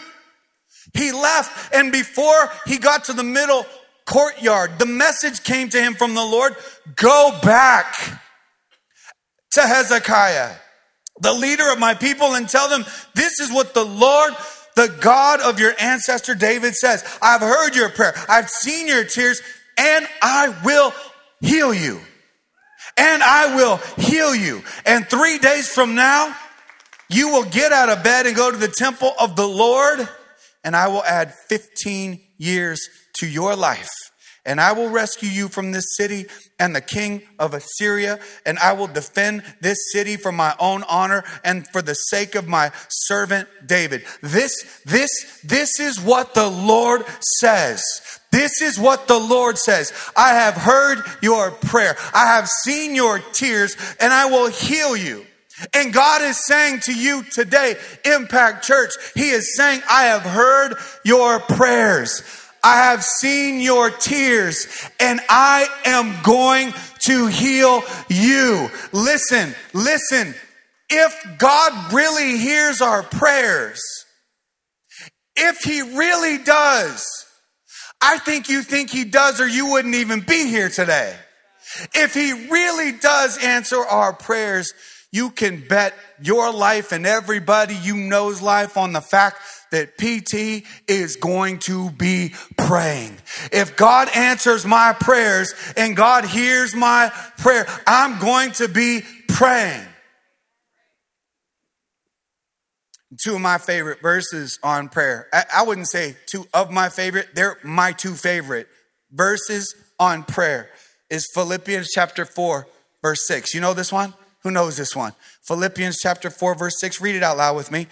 He 0.93 1.11
left, 1.11 1.73
and 1.73 1.91
before 1.91 2.51
he 2.65 2.77
got 2.77 3.05
to 3.05 3.13
the 3.13 3.23
middle 3.23 3.65
courtyard, 4.05 4.79
the 4.79 4.85
message 4.85 5.43
came 5.43 5.69
to 5.69 5.81
him 5.81 5.93
from 5.93 6.13
the 6.13 6.23
Lord 6.23 6.55
go 6.95 7.37
back 7.41 7.95
to 9.51 9.61
Hezekiah, 9.61 10.55
the 11.21 11.33
leader 11.33 11.71
of 11.71 11.79
my 11.79 11.93
people, 11.93 12.35
and 12.35 12.47
tell 12.47 12.69
them 12.69 12.85
this 13.15 13.39
is 13.39 13.51
what 13.51 13.73
the 13.73 13.85
Lord, 13.85 14.33
the 14.75 14.93
God 14.99 15.41
of 15.41 15.59
your 15.59 15.73
ancestor 15.79 16.35
David 16.35 16.75
says. 16.75 17.03
I've 17.21 17.41
heard 17.41 17.75
your 17.75 17.89
prayer, 17.89 18.13
I've 18.29 18.49
seen 18.49 18.87
your 18.87 19.05
tears, 19.05 19.41
and 19.77 20.07
I 20.21 20.55
will 20.63 20.93
heal 21.41 21.73
you 21.73 22.01
and 22.97 23.23
I 23.23 23.55
will 23.55 23.77
heal 23.97 24.35
you. 24.35 24.63
And 24.85 25.07
three 25.07 25.37
days 25.39 25.69
from 25.69 25.95
now, 25.95 26.35
you 27.09 27.29
will 27.29 27.43
get 27.43 27.71
out 27.71 27.89
of 27.89 28.03
bed 28.03 28.25
and 28.25 28.35
go 28.35 28.51
to 28.51 28.57
the 28.57 28.67
temple 28.67 29.13
of 29.19 29.35
the 29.35 29.47
Lord, 29.47 30.07
and 30.63 30.75
I 30.75 30.87
will 30.87 31.03
add 31.03 31.33
15 31.33 32.19
years 32.37 32.87
to 33.17 33.27
your 33.27 33.55
life. 33.55 33.89
And 34.45 34.59
I 34.59 34.73
will 34.73 34.89
rescue 34.89 35.29
you 35.29 35.47
from 35.47 35.71
this 35.71 35.95
city 35.95 36.25
and 36.59 36.75
the 36.75 36.81
king 36.81 37.21
of 37.39 37.53
Assyria, 37.53 38.19
and 38.45 38.59
I 38.59 38.73
will 38.73 38.87
defend 38.87 39.43
this 39.61 39.91
city 39.93 40.17
for 40.17 40.31
my 40.31 40.53
own 40.59 40.83
honor 40.83 41.23
and 41.45 41.65
for 41.67 41.81
the 41.81 41.93
sake 41.93 42.35
of 42.35 42.47
my 42.47 42.71
servant 42.89 43.47
David. 43.65 44.03
This, 44.21 44.81
this, 44.85 45.41
this 45.43 45.79
is 45.79 45.99
what 46.01 46.33
the 46.33 46.49
Lord 46.49 47.05
says. 47.39 47.81
This 48.33 48.63
is 48.63 48.79
what 48.79 49.07
the 49.07 49.19
Lord 49.19 49.59
says. 49.59 49.93
I 50.17 50.29
have 50.29 50.55
heard 50.55 51.03
your 51.21 51.51
prayer. 51.51 51.95
I 52.15 52.25
have 52.33 52.49
seen 52.49 52.95
your 52.95 53.19
tears 53.19 53.77
and 53.99 54.11
I 54.11 54.25
will 54.25 54.49
heal 54.49 54.97
you. 54.97 55.23
And 55.75 55.93
God 55.93 56.23
is 56.23 56.43
saying 56.43 56.79
to 56.85 56.95
you 56.95 57.21
today, 57.25 57.75
Impact 58.03 58.65
Church, 58.65 58.89
He 59.13 59.29
is 59.29 59.55
saying, 59.55 59.81
I 59.87 60.05
have 60.05 60.23
heard 60.23 60.73
your 61.05 61.41
prayers. 61.41 62.23
I 62.63 62.77
have 62.77 63.03
seen 63.03 63.61
your 63.61 63.91
tears 63.91 64.89
and 64.99 65.19
I 65.29 65.67
am 65.85 66.19
going 66.23 66.73
to 67.01 67.27
heal 67.27 67.83
you. 68.09 68.67
Listen, 68.93 69.53
listen. 69.73 70.33
If 70.89 71.37
God 71.37 71.93
really 71.93 72.39
hears 72.39 72.81
our 72.81 73.03
prayers, 73.03 73.79
if 75.35 75.59
He 75.59 75.83
really 75.83 76.39
does, 76.43 77.22
I 78.05 78.17
think 78.17 78.49
you 78.49 78.63
think 78.63 78.89
he 78.89 79.05
does, 79.05 79.39
or 79.39 79.47
you 79.47 79.71
wouldn't 79.71 79.95
even 79.95 80.19
be 80.19 80.47
here 80.47 80.67
today. 80.67 81.15
If 81.93 82.13
he 82.13 82.33
really 82.49 82.91
does 82.91 83.37
answer 83.41 83.79
our 83.79 84.11
prayers, 84.11 84.73
you 85.13 85.29
can 85.29 85.65
bet 85.69 85.93
your 86.21 86.51
life 86.51 86.91
and 86.91 87.05
everybody 87.05 87.75
you 87.75 87.95
know's 87.95 88.41
life 88.41 88.75
on 88.75 88.91
the 88.91 88.99
fact 88.99 89.37
that 89.71 89.97
PT 89.97 90.67
is 90.89 91.15
going 91.15 91.59
to 91.59 91.91
be 91.91 92.33
praying. 92.57 93.15
If 93.53 93.77
God 93.77 94.09
answers 94.13 94.65
my 94.65 94.93
prayers 94.99 95.53
and 95.77 95.95
God 95.95 96.25
hears 96.25 96.75
my 96.75 97.09
prayer, 97.37 97.65
I'm 97.87 98.19
going 98.19 98.51
to 98.53 98.67
be 98.67 99.03
praying. 99.29 99.87
Two 103.21 103.35
of 103.35 103.41
my 103.41 103.57
favorite 103.57 104.01
verses 104.01 104.59
on 104.63 104.89
prayer. 104.89 105.27
I, 105.33 105.43
I, 105.57 105.63
wouldn't 105.63 105.89
say 105.89 106.15
two 106.25 106.45
of 106.53 106.71
my 106.71 106.89
favorite, 106.89 107.29
they're 107.35 107.57
my 107.63 107.91
two 107.91 108.13
favorite 108.13 108.67
verses 109.11 109.75
on 109.99 110.23
prayer 110.23 110.69
is 111.09 111.29
Philippians 111.33 111.89
chapter 111.91 112.25
4, 112.25 112.67
verse 113.01 113.27
6. 113.27 113.53
You 113.53 113.61
know 113.61 113.73
this 113.73 113.91
one? 113.91 114.13
Who 114.43 114.51
knows 114.51 114.77
this 114.77 114.95
one? 114.95 115.13
Philippians 115.43 115.99
chapter 115.99 116.29
4, 116.29 116.55
verse 116.55 116.79
6. 116.79 117.01
Read 117.01 117.15
it 117.15 117.23
out 117.23 117.37
loud 117.37 117.55
with 117.55 117.71
me. 117.71 117.87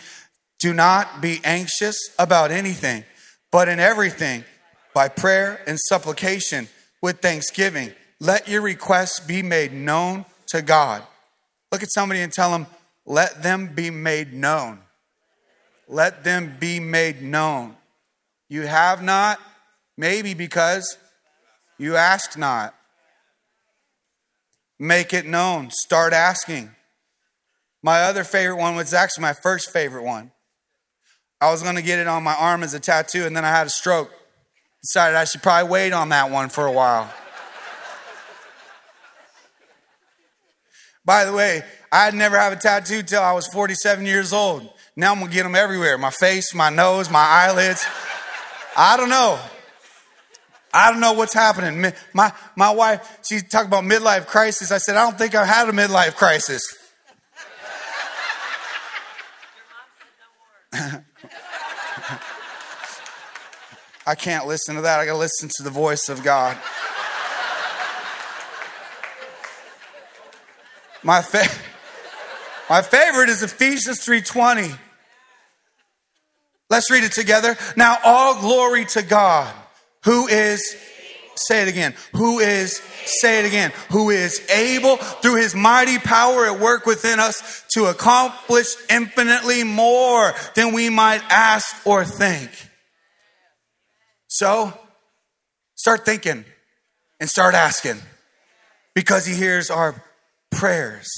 Do 0.60 0.74
not 0.74 1.22
be 1.22 1.40
anxious 1.44 1.98
about 2.18 2.52
anything, 2.52 3.04
but 3.52 3.68
in 3.68 3.80
everything, 3.80 4.44
by 4.94 5.08
prayer 5.08 5.62
and 5.68 5.80
supplication 5.80 6.68
with 7.02 7.20
thanksgiving, 7.20 7.92
let 8.20 8.48
your 8.48 8.62
requests 8.62 9.20
be 9.20 9.42
made 9.42 9.74
known 9.74 10.26
to 10.48 10.62
God. 10.62 11.04
Look 11.72 11.82
at 11.82 11.92
somebody 11.92 12.22
and 12.22 12.32
tell 12.32 12.52
them, 12.52 12.68
let 13.06 13.42
them 13.42 13.72
be 13.74 13.90
made 13.90 14.34
known 14.34 14.80
let 15.92 16.24
them 16.24 16.56
be 16.58 16.80
made 16.80 17.22
known. 17.22 17.76
You 18.50 18.62
have 18.62 19.04
not, 19.04 19.40
maybe 19.98 20.34
because 20.34 20.98
you 21.78 21.98
ask 21.98 22.38
not. 22.38 22.74
Make 24.80 25.14
it 25.14 25.26
known. 25.28 25.70
Start 25.70 26.14
asking. 26.14 26.72
My 27.84 28.02
other 28.04 28.24
favorite 28.24 28.58
one 28.58 28.76
was 28.76 28.94
actually 28.94 29.24
my 29.24 29.34
first 29.34 29.72
favorite 29.72 30.04
one. 30.04 30.32
I 31.42 31.52
was 31.52 31.62
going 31.62 31.76
to 31.76 31.82
get 31.82 32.00
it 32.00 32.08
on 32.08 32.24
my 32.24 32.36
arm 32.36 32.64
as 32.64 32.74
a 32.74 32.80
tattoo, 32.80 33.26
and 33.26 33.36
then 33.36 33.44
I 33.44 33.50
had 33.50 33.68
a 33.68 33.72
stroke. 33.72 34.12
Decided 34.82 35.16
I 35.16 35.26
should 35.26 35.44
probably 35.44 35.70
wait 35.70 35.92
on 35.92 36.10
that 36.10 36.32
one 36.32 36.50
for 36.50 36.66
a 36.66 36.72
while. 36.72 37.12
By 41.04 41.26
the 41.26 41.34
way, 41.34 41.64
I'd 41.92 42.14
never 42.14 42.38
have 42.38 42.54
a 42.54 42.56
tattoo 42.56 43.04
till 43.04 43.22
I 43.22 43.34
was 43.34 43.48
47 43.48 44.06
years 44.06 44.34
old. 44.34 44.72
Now 45.02 45.14
I'm 45.14 45.20
gonna 45.20 45.32
get 45.32 45.42
them 45.42 45.56
everywhere 45.56 45.98
my 45.98 46.12
face, 46.12 46.54
my 46.54 46.70
nose, 46.70 47.10
my 47.10 47.26
eyelids. 47.26 47.84
I 48.78 48.98
don't 48.98 49.10
know. 49.10 49.40
I 50.72 50.92
don't 50.92 51.00
know 51.00 51.14
what's 51.14 51.34
happening. 51.34 51.92
My, 52.14 52.32
my 52.56 52.70
wife, 52.70 53.18
she 53.28 53.40
talked 53.40 53.66
about 53.66 53.84
midlife 53.84 54.28
crisis. 54.28 54.72
I 54.72 54.78
said, 54.78 54.98
I 54.98 55.02
don't 55.02 55.18
think 55.18 55.34
I've 55.34 55.48
had 55.48 55.68
a 55.68 55.72
midlife 55.72 56.14
crisis. 56.16 56.62
I 64.06 64.14
can't 64.14 64.46
listen 64.46 64.76
to 64.76 64.82
that. 64.82 65.00
I 65.00 65.08
got 65.08 65.14
to 65.14 65.18
listen 65.18 65.50
to 65.56 65.64
the 65.64 65.72
voice 65.72 66.10
of 66.10 66.22
God. 66.22 66.56
My, 71.02 71.24
fa- 71.24 71.50
my 72.70 72.84
favorite 72.84 73.30
is 73.30 73.42
Ephesians 73.42 74.06
3:20. 74.06 74.78
Let's 76.72 76.90
read 76.90 77.04
it 77.04 77.12
together. 77.12 77.58
Now 77.76 77.98
all 78.02 78.40
glory 78.40 78.86
to 78.86 79.02
God, 79.02 79.54
who 80.06 80.28
is 80.28 80.64
say 81.36 81.64
it 81.64 81.68
again, 81.68 81.94
who 82.14 82.40
is 82.40 82.78
say 83.06 83.40
it 83.44 83.46
again, 83.46 83.74
who 83.90 84.10
is 84.10 84.50
able 84.50 84.96
through 84.96 85.36
his 85.36 85.54
mighty 85.54 86.00
power 86.00 86.46
at 86.46 86.62
work 86.62 86.86
within 86.86 87.20
us 87.20 87.66
to 87.74 87.88
accomplish 87.88 88.68
infinitely 88.90 89.66
more 89.66 90.34
than 90.56 90.74
we 90.74 90.90
might 90.90 91.22
ask 91.30 91.86
or 91.86 92.06
think. 92.06 92.50
So, 94.30 94.72
start 95.76 96.06
thinking 96.06 96.46
and 97.20 97.30
start 97.30 97.54
asking 97.54 97.98
because 98.96 99.26
he 99.26 99.36
hears 99.36 99.70
our 99.70 100.02
prayers. 100.52 101.10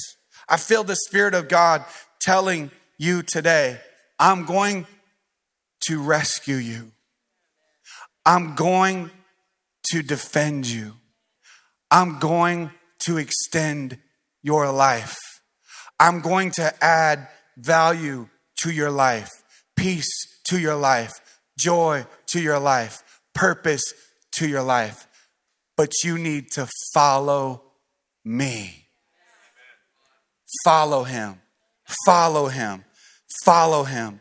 I 0.48 0.56
feel 0.56 0.82
the 0.82 0.96
Spirit 0.96 1.34
of 1.34 1.46
God 1.46 1.84
telling 2.20 2.72
you 2.98 3.22
today, 3.22 3.78
I'm 4.18 4.46
going 4.46 4.88
to 5.86 6.02
rescue 6.02 6.56
you. 6.56 6.92
I'm 8.26 8.54
going 8.54 9.10
to 9.90 10.02
defend 10.02 10.66
you. 10.66 10.94
I'm 11.90 12.18
going 12.18 12.70
to 13.00 13.18
extend 13.18 13.98
your 14.42 14.70
life. 14.72 15.16
I'm 16.00 16.20
going 16.20 16.50
to 16.52 16.84
add 16.84 17.28
value 17.56 18.28
to 18.58 18.70
your 18.70 18.90
life, 18.90 19.30
peace 19.76 20.10
to 20.44 20.58
your 20.58 20.74
life, 20.74 21.12
joy 21.58 22.06
to 22.26 22.40
your 22.40 22.58
life, 22.58 23.02
purpose 23.34 23.94
to 24.32 24.48
your 24.48 24.62
life. 24.62 25.06
But 25.76 25.92
you 26.02 26.18
need 26.18 26.50
to 26.52 26.68
follow 26.92 27.62
me. 28.24 28.86
Follow 30.64 31.04
him. 31.04 31.40
Follow 32.06 32.48
him. 32.48 32.84
Follow 33.44 33.84
him. 33.84 34.20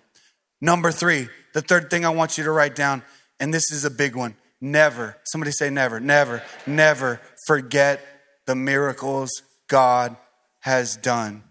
Number 0.59 0.91
three, 0.91 1.29
the 1.53 1.61
third 1.61 1.89
thing 1.89 2.05
I 2.05 2.09
want 2.09 2.37
you 2.37 2.43
to 2.43 2.51
write 2.51 2.75
down, 2.75 3.03
and 3.39 3.53
this 3.53 3.71
is 3.71 3.85
a 3.85 3.91
big 3.91 4.15
one 4.15 4.35
never, 4.63 5.17
somebody 5.25 5.51
say 5.51 5.69
never, 5.69 5.99
never, 5.99 6.41
never 6.65 7.19
forget 7.45 7.99
the 8.45 8.55
miracles 8.55 9.29
God 9.67 10.15
has 10.61 10.95
done. 10.95 11.43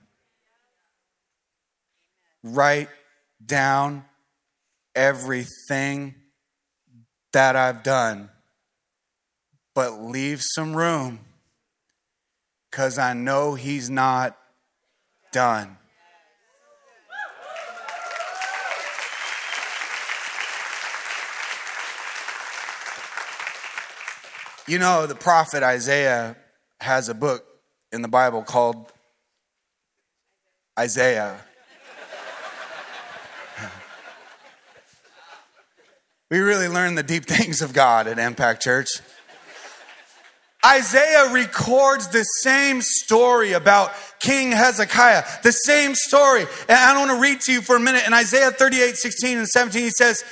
Write 2.43 2.89
down 3.45 4.05
everything 4.95 6.15
that 7.33 7.55
I've 7.55 7.83
done, 7.83 8.31
but 9.75 10.01
leave 10.03 10.41
some 10.43 10.75
room 10.75 11.21
because 12.71 12.99
I 12.99 13.13
know 13.13 13.55
He's 13.55 13.91
not 13.91 14.37
done. 15.33 15.77
You 24.69 24.79
know, 24.79 25.07
the 25.07 25.17
prophet 25.17 25.65
Isaiah 25.65 26.37
has 26.81 27.09
a 27.09 27.15
book 27.15 27.45
in 27.91 28.01
the 28.01 28.09
Bible 28.09 28.43
called 28.43 28.93
Isaiah. 30.79 31.41
we 36.31 36.39
really 36.39 36.69
learn 36.69 36.95
the 36.95 37.03
deep 37.03 37.27
things 37.27 37.61
of 37.61 37.73
God 37.73 38.07
at 38.07 38.21
Impact 38.21 38.63
Church. 38.63 38.87
Isaiah 40.65 41.33
records 41.33 42.07
the 42.09 42.23
same 42.23 42.83
story 42.83 43.55
about 43.55 43.91
King 44.21 44.53
Hezekiah, 44.53 45.25
the 45.43 45.51
same 45.51 45.97
story. 45.97 46.47
And 46.69 46.79
I 46.79 46.97
want 46.97 47.11
to 47.11 47.21
read 47.21 47.41
to 47.43 47.53
you 47.53 47.63
for 47.63 47.75
a 47.75 47.81
minute. 47.81 48.07
In 48.07 48.15
Isaiah 48.15 48.53
38, 48.53 48.97
16 48.97 49.39
and 49.39 49.49
17, 49.49 49.83
he 49.83 49.91
says, 49.91 50.23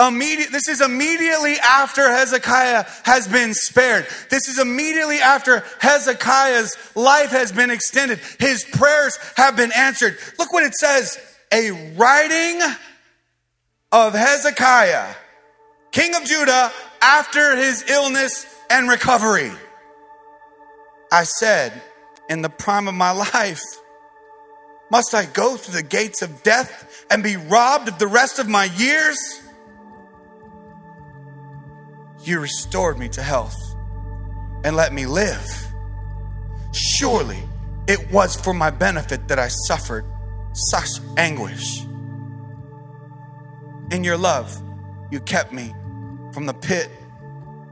Immediate, 0.00 0.52
this 0.52 0.68
is 0.68 0.80
immediately 0.80 1.56
after 1.58 2.08
Hezekiah 2.08 2.84
has 3.04 3.26
been 3.26 3.52
spared. 3.52 4.06
This 4.30 4.46
is 4.46 4.60
immediately 4.60 5.16
after 5.16 5.64
Hezekiah's 5.80 6.76
life 6.94 7.30
has 7.30 7.50
been 7.50 7.70
extended. 7.70 8.20
His 8.38 8.64
prayers 8.64 9.18
have 9.36 9.56
been 9.56 9.72
answered. 9.72 10.16
Look 10.38 10.52
what 10.52 10.62
it 10.62 10.74
says 10.74 11.18
a 11.52 11.92
writing 11.96 12.60
of 13.90 14.14
Hezekiah, 14.14 15.14
king 15.90 16.14
of 16.14 16.24
Judah, 16.24 16.70
after 17.02 17.56
his 17.56 17.84
illness 17.90 18.46
and 18.70 18.88
recovery. 18.88 19.50
I 21.10 21.24
said, 21.24 21.72
in 22.28 22.42
the 22.42 22.50
prime 22.50 22.86
of 22.86 22.94
my 22.94 23.10
life, 23.10 23.62
must 24.92 25.12
I 25.12 25.24
go 25.24 25.56
through 25.56 25.74
the 25.74 25.82
gates 25.82 26.22
of 26.22 26.44
death 26.44 27.04
and 27.10 27.22
be 27.22 27.36
robbed 27.36 27.88
of 27.88 27.98
the 27.98 28.06
rest 28.06 28.38
of 28.38 28.48
my 28.48 28.64
years? 28.64 29.18
You 32.28 32.40
restored 32.40 32.98
me 32.98 33.08
to 33.08 33.22
health 33.22 33.56
and 34.62 34.76
let 34.76 34.92
me 34.92 35.06
live. 35.06 35.48
Surely 36.72 37.42
it 37.86 38.12
was 38.12 38.36
for 38.36 38.52
my 38.52 38.68
benefit 38.68 39.28
that 39.28 39.38
I 39.38 39.48
suffered 39.48 40.04
such 40.52 40.90
anguish. 41.16 41.86
In 43.90 44.04
your 44.04 44.18
love, 44.18 44.62
you 45.10 45.20
kept 45.20 45.54
me 45.54 45.72
from 46.34 46.44
the 46.44 46.52
pit 46.52 46.90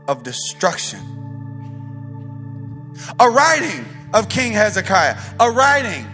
of 0.08 0.22
destruction. 0.22 1.00
A 3.20 3.28
writing 3.28 3.84
of 4.14 4.30
King 4.30 4.52
Hezekiah, 4.52 5.18
a 5.38 5.50
writing 5.50 6.06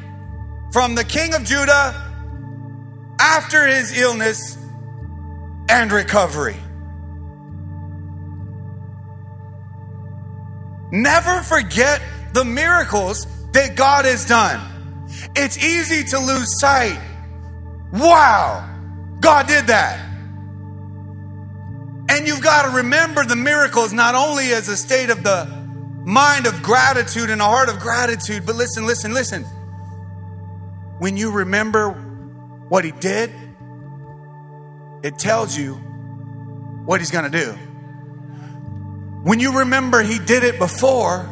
from 0.73 0.97
the 0.97 1.05
king 1.05 1.33
of 1.35 1.45
Judah 1.45 1.95
after 3.21 3.69
his 3.69 3.97
illness 3.97 4.59
and 5.69 5.93
recovery. 5.93 6.57
Never 10.93 11.43
forget 11.43 12.03
the 12.35 12.45
miracles 12.45 13.27
that 13.53 13.77
God 13.77 14.05
has 14.05 14.27
done. 14.27 14.61
It's 15.35 15.57
easy 15.57 16.05
to 16.11 16.19
lose 16.19 16.61
sight. 16.61 17.01
Wow, 17.93 18.69
God 19.21 19.47
did 19.47 19.69
that. 19.69 19.99
And 22.11 22.27
you've 22.27 22.43
got 22.43 22.71
to 22.71 22.77
remember 22.77 23.25
the 23.25 23.37
miracles 23.37 23.95
not 23.95 24.15
only 24.15 24.53
as 24.53 24.69
a 24.69 24.77
state 24.77 25.09
of 25.09 25.23
the 25.23 25.47
mind 26.05 26.47
of 26.47 26.63
gratitude 26.63 27.31
and 27.31 27.41
a 27.41 27.45
heart 27.47 27.71
of 27.71 27.79
gratitude, 27.79 28.45
but 28.45 28.55
listen, 28.55 28.87
listen, 28.87 29.15
listen. 29.15 29.45
When 30.99 31.17
you 31.17 31.31
remember 31.31 31.91
what 32.69 32.85
He 32.85 32.93
did, 32.93 33.33
it 35.03 35.19
tells 35.19 35.57
you 35.57 35.75
what 36.85 37.01
He's 37.01 37.11
going 37.11 37.31
to 37.31 37.45
do. 37.45 37.72
When 39.23 39.41
you 39.41 39.61
remember 39.61 40.03
he 40.03 40.19
did 40.19 40.43
it 40.43 40.59
before, 40.59 41.29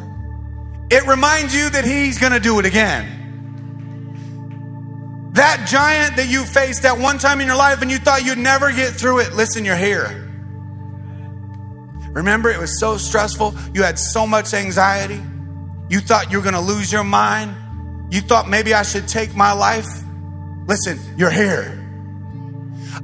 it 0.89 1.05
reminds 1.07 1.55
you 1.55 1.69
that 1.69 1.83
he's 1.83 2.17
going 2.19 2.33
to 2.33 2.39
do 2.39 2.59
it 2.59 2.65
again. 2.65 3.17
That 5.33 5.67
giant 5.67 6.17
that 6.17 6.27
you 6.27 6.43
faced 6.43 6.83
at 6.83 6.97
one 6.97 7.17
time 7.17 7.39
in 7.39 7.47
your 7.47 7.55
life 7.55 7.81
and 7.81 7.89
you 7.89 7.97
thought 7.97 8.25
you'd 8.25 8.37
never 8.37 8.71
get 8.71 8.93
through 8.93 9.19
it, 9.19 9.33
listen, 9.33 9.63
you're 9.63 9.77
here. 9.77 10.29
Remember, 12.11 12.49
it 12.49 12.59
was 12.59 12.79
so 12.79 12.97
stressful. 12.97 13.55
You 13.73 13.83
had 13.83 13.97
so 13.97 14.27
much 14.27 14.53
anxiety. 14.53 15.21
You 15.89 16.01
thought 16.01 16.31
you 16.31 16.37
were 16.37 16.43
going 16.43 16.55
to 16.55 16.61
lose 16.61 16.91
your 16.91 17.05
mind. 17.05 17.55
You 18.13 18.19
thought 18.19 18.49
maybe 18.49 18.73
I 18.73 18.83
should 18.83 19.07
take 19.07 19.33
my 19.33 19.53
life. 19.53 19.87
Listen, 20.67 20.99
you're 21.17 21.31
here. 21.31 21.77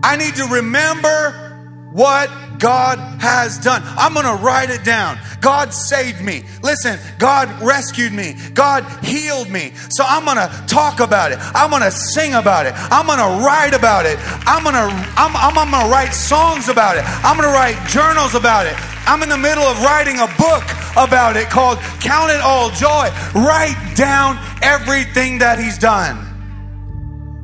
I 0.04 0.18
need 0.18 0.36
to 0.36 0.46
remember 0.46 1.47
what 1.92 2.30
God 2.60 3.00
has 3.22 3.58
done. 3.58 3.82
I'm 3.86 4.14
going 4.14 4.26
to 4.26 4.44
write 4.44 4.70
it 4.70 4.84
down. 4.84 5.18
God 5.42 5.74
saved 5.74 6.22
me. 6.22 6.44
Listen, 6.62 7.00
God 7.18 7.50
rescued 7.62 8.14
me. 8.14 8.36
God 8.54 8.84
healed 9.04 9.50
me. 9.50 9.72
So 9.90 10.04
I'm 10.06 10.26
going 10.26 10.38
to 10.38 10.64
talk 10.68 11.00
about 11.00 11.32
it. 11.32 11.40
I'm 11.40 11.70
going 11.70 11.84
to 11.84 11.92
sing 11.92 12.34
about 12.34 12.66
it. 12.66 12.74
I'm 12.76 13.06
going 13.06 13.20
to 13.20 13.46
write 13.46 13.74
about 13.74 14.06
it. 14.06 14.18
I'm 14.46 14.64
going 14.64 14.76
to 14.76 14.88
I'm, 15.18 15.36
I'm, 15.36 15.58
I'm 15.58 15.72
going 15.72 15.86
to 15.86 15.90
write 15.92 16.12
songs 16.12 16.68
about 16.70 16.98
it. 16.98 17.04
I'm 17.24 17.38
going 17.38 17.50
to 17.50 17.56
write 17.56 17.78
journals 17.88 18.36
about 18.36 18.66
it. 18.66 18.76
I'm 19.08 19.24
in 19.24 19.30
the 19.30 19.38
middle 19.38 19.64
of 19.64 19.82
writing 19.82 20.20
a 20.20 20.28
book 20.38 20.64
about 20.98 21.38
it 21.38 21.50
called 21.50 21.80
Count 22.02 22.32
It 22.32 22.42
All 22.42 22.70
Joy. 22.72 23.10
Write 23.34 23.94
down 23.96 24.38
everything 24.62 25.40
that 25.40 25.60
he's 25.60 25.78
done. 25.78 26.24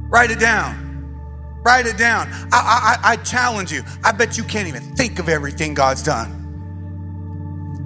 Write 0.10 0.32
it 0.32 0.40
down. 0.40 0.83
Write 1.64 1.86
it 1.86 1.98
down. 1.98 2.28
I, 2.52 2.98
I, 3.04 3.12
I 3.12 3.16
challenge 3.18 3.72
you. 3.72 3.84
I 4.04 4.12
bet 4.12 4.38
you 4.38 4.44
can't 4.44 4.68
even 4.68 4.96
think 4.96 5.20
of 5.20 5.30
everything 5.30 5.74
God's 5.74 6.04
done. 6.04 6.42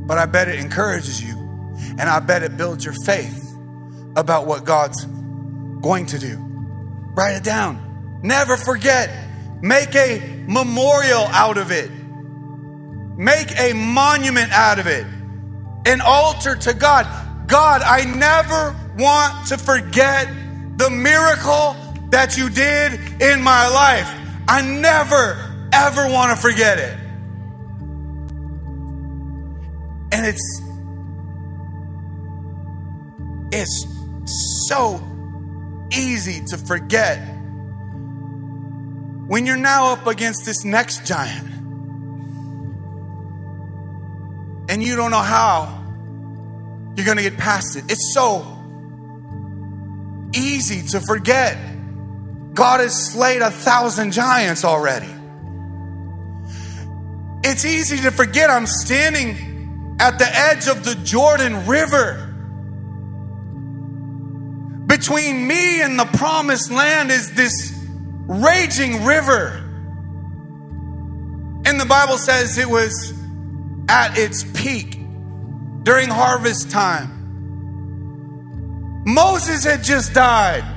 But 0.08 0.18
I 0.18 0.26
bet 0.26 0.48
it 0.48 0.60
encourages 0.60 1.24
you. 1.24 1.36
And 2.00 2.02
I 2.02 2.20
bet 2.20 2.42
it 2.44 2.58
builds 2.58 2.84
your 2.84 2.96
faith 3.06 3.56
about 4.16 4.48
what 4.48 4.66
God's 4.66 5.06
going 5.06 6.08
to 6.08 6.18
do. 6.18 6.38
Write 7.16 7.36
it 7.36 7.44
down. 7.44 8.20
Never 8.24 8.58
forget. 8.58 9.12
Make 9.62 9.96
a 9.96 10.44
memorial 10.48 11.26
out 11.28 11.58
of 11.58 11.72
it. 11.72 11.92
Make 13.18 13.60
a 13.60 13.74
monument 13.74 14.52
out 14.52 14.80
of 14.80 14.88
it. 14.88 15.06
An 15.86 16.02
altar 16.02 16.56
to 16.56 16.74
God. 16.74 17.06
God, 17.48 17.82
I 17.82 18.06
never 18.06 18.76
want 18.98 19.48
to 19.48 19.58
forget 19.58 20.28
the 20.78 20.90
miracle 20.90 21.76
that 22.10 22.38
you 22.38 22.50
did 22.50 23.22
in 23.22 23.42
my 23.42 23.68
life. 23.68 24.10
I 24.48 24.62
never, 24.62 25.70
ever 25.74 26.08
want 26.10 26.32
to 26.32 26.38
forget 26.38 26.80
it. 26.80 26.98
And 30.12 30.26
it's, 30.26 30.62
it's 33.52 34.68
so 34.68 35.02
easy 35.92 36.44
to 36.46 36.58
forget 36.58 37.20
when 39.28 39.46
you're 39.46 39.58
now 39.58 39.92
up 39.92 40.08
against 40.08 40.46
this 40.46 40.64
next 40.64 41.06
giant 41.06 41.48
and 44.70 44.84
you 44.84 44.96
don't 44.96 45.12
know 45.12 45.18
how 45.18 45.84
you're 46.96 47.06
going 47.06 47.18
to 47.18 47.24
get 47.24 47.38
past 47.38 47.76
it. 47.76 47.84
It's 47.90 48.14
so 48.14 48.46
easy 50.34 50.82
to 50.90 51.00
forget. 51.02 51.58
God 52.58 52.80
has 52.80 53.12
slayed 53.12 53.44
a 53.44 53.52
thousand 53.52 54.14
giants 54.14 54.66
already. 54.66 55.14
It's 57.44 57.64
easy 57.64 57.98
to 57.98 58.10
forget 58.10 58.50
I'm 58.50 58.66
standing 58.66 59.96
at 60.00 60.18
the 60.18 60.26
edge 60.28 60.68
of 60.68 60.84
the 60.84 60.96
Jordan 60.96 61.68
River. 61.68 62.24
Between 64.88 65.46
me 65.46 65.84
and 65.84 66.00
the 66.00 66.06
promised 66.06 66.72
land 66.72 67.12
is 67.12 67.32
this 67.36 67.80
raging 68.26 69.06
river. 69.06 69.64
And 71.64 71.80
the 71.80 71.86
Bible 71.88 72.18
says 72.18 72.58
it 72.58 72.68
was 72.68 73.14
at 73.88 74.18
its 74.18 74.44
peak 74.60 75.00
during 75.84 76.10
harvest 76.10 76.72
time. 76.72 77.14
Moses 79.06 79.64
had 79.64 79.84
just 79.84 80.16
died. 80.16 80.77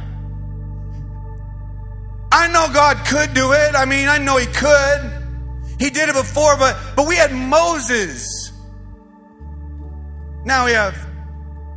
I 2.32 2.48
know 2.48 2.72
God 2.72 3.04
could 3.06 3.34
do 3.34 3.52
it. 3.52 3.74
I 3.74 3.84
mean, 3.84 4.08
I 4.08 4.18
know 4.18 4.36
He 4.36 4.46
could. 4.46 5.20
He 5.78 5.90
did 5.90 6.08
it 6.08 6.14
before, 6.14 6.56
but, 6.56 6.76
but 6.94 7.08
we 7.08 7.16
had 7.16 7.32
Moses. 7.32 8.52
Now 10.44 10.66
we 10.66 10.72
have 10.72 10.96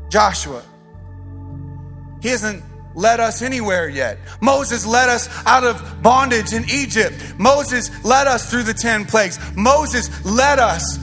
Joshua. 0.10 0.64
He 2.22 2.30
hasn't 2.30 2.64
led 2.96 3.20
us 3.20 3.42
anywhere 3.42 3.90
yet. 3.90 4.20
Moses 4.42 4.86
led 4.86 5.10
us 5.10 5.30
out 5.46 5.64
of 5.64 6.02
bondage 6.02 6.54
in 6.54 6.66
Egypt. 6.70 7.16
Moses 7.38 7.90
led 8.06 8.28
us 8.28 8.50
through 8.50 8.64
the 8.64 8.74
10 8.74 9.06
plagues. 9.06 9.40
Moses 9.56 10.26
led 10.26 10.60
us 10.60 10.98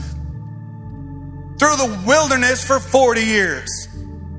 through 1.58 1.76
the 1.76 2.02
wilderness 2.06 2.64
for 2.64 2.78
40 2.78 3.20
years. 3.20 3.88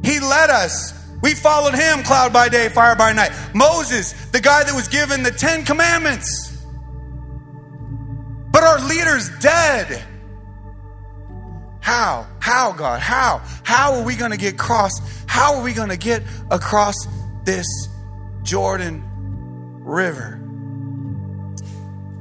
He 0.03 0.19
led 0.19 0.49
us. 0.49 0.93
We 1.21 1.35
followed 1.35 1.75
him 1.75 2.03
cloud 2.03 2.33
by 2.33 2.49
day, 2.49 2.69
fire 2.69 2.95
by 2.95 3.13
night. 3.13 3.31
Moses, 3.53 4.13
the 4.31 4.39
guy 4.39 4.63
that 4.63 4.73
was 4.73 4.87
given 4.87 5.23
the 5.23 5.31
10 5.31 5.65
commandments. 5.65 6.57
But 8.51 8.63
our 8.63 8.79
leader's 8.79 9.29
dead. 9.39 10.03
How? 11.79 12.27
How, 12.39 12.71
God? 12.71 13.01
How? 13.01 13.41
How 13.63 13.93
are 13.95 14.03
we 14.03 14.15
going 14.15 14.31
to 14.31 14.37
get 14.37 14.55
across? 14.55 14.91
How 15.27 15.55
are 15.55 15.63
we 15.63 15.73
going 15.73 15.89
to 15.89 15.97
get 15.97 16.23
across 16.49 16.95
this 17.43 17.67
Jordan 18.41 19.03
River? 19.83 20.39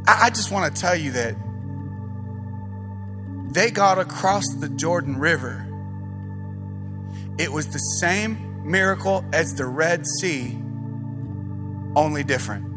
I, 0.06 0.26
I 0.26 0.30
just 0.30 0.50
want 0.50 0.74
to 0.74 0.80
tell 0.80 0.96
you 0.96 1.12
that 1.12 1.36
they 3.52 3.70
got 3.70 3.98
across 3.98 4.44
the 4.58 4.68
Jordan 4.68 5.18
River. 5.18 5.66
It 7.38 7.50
was 7.50 7.68
the 7.68 7.78
same 7.78 8.49
miracle 8.62 9.24
as 9.32 9.54
the 9.54 9.66
Red 9.66 10.06
Sea, 10.06 10.56
only 11.96 12.24
different. 12.24 12.70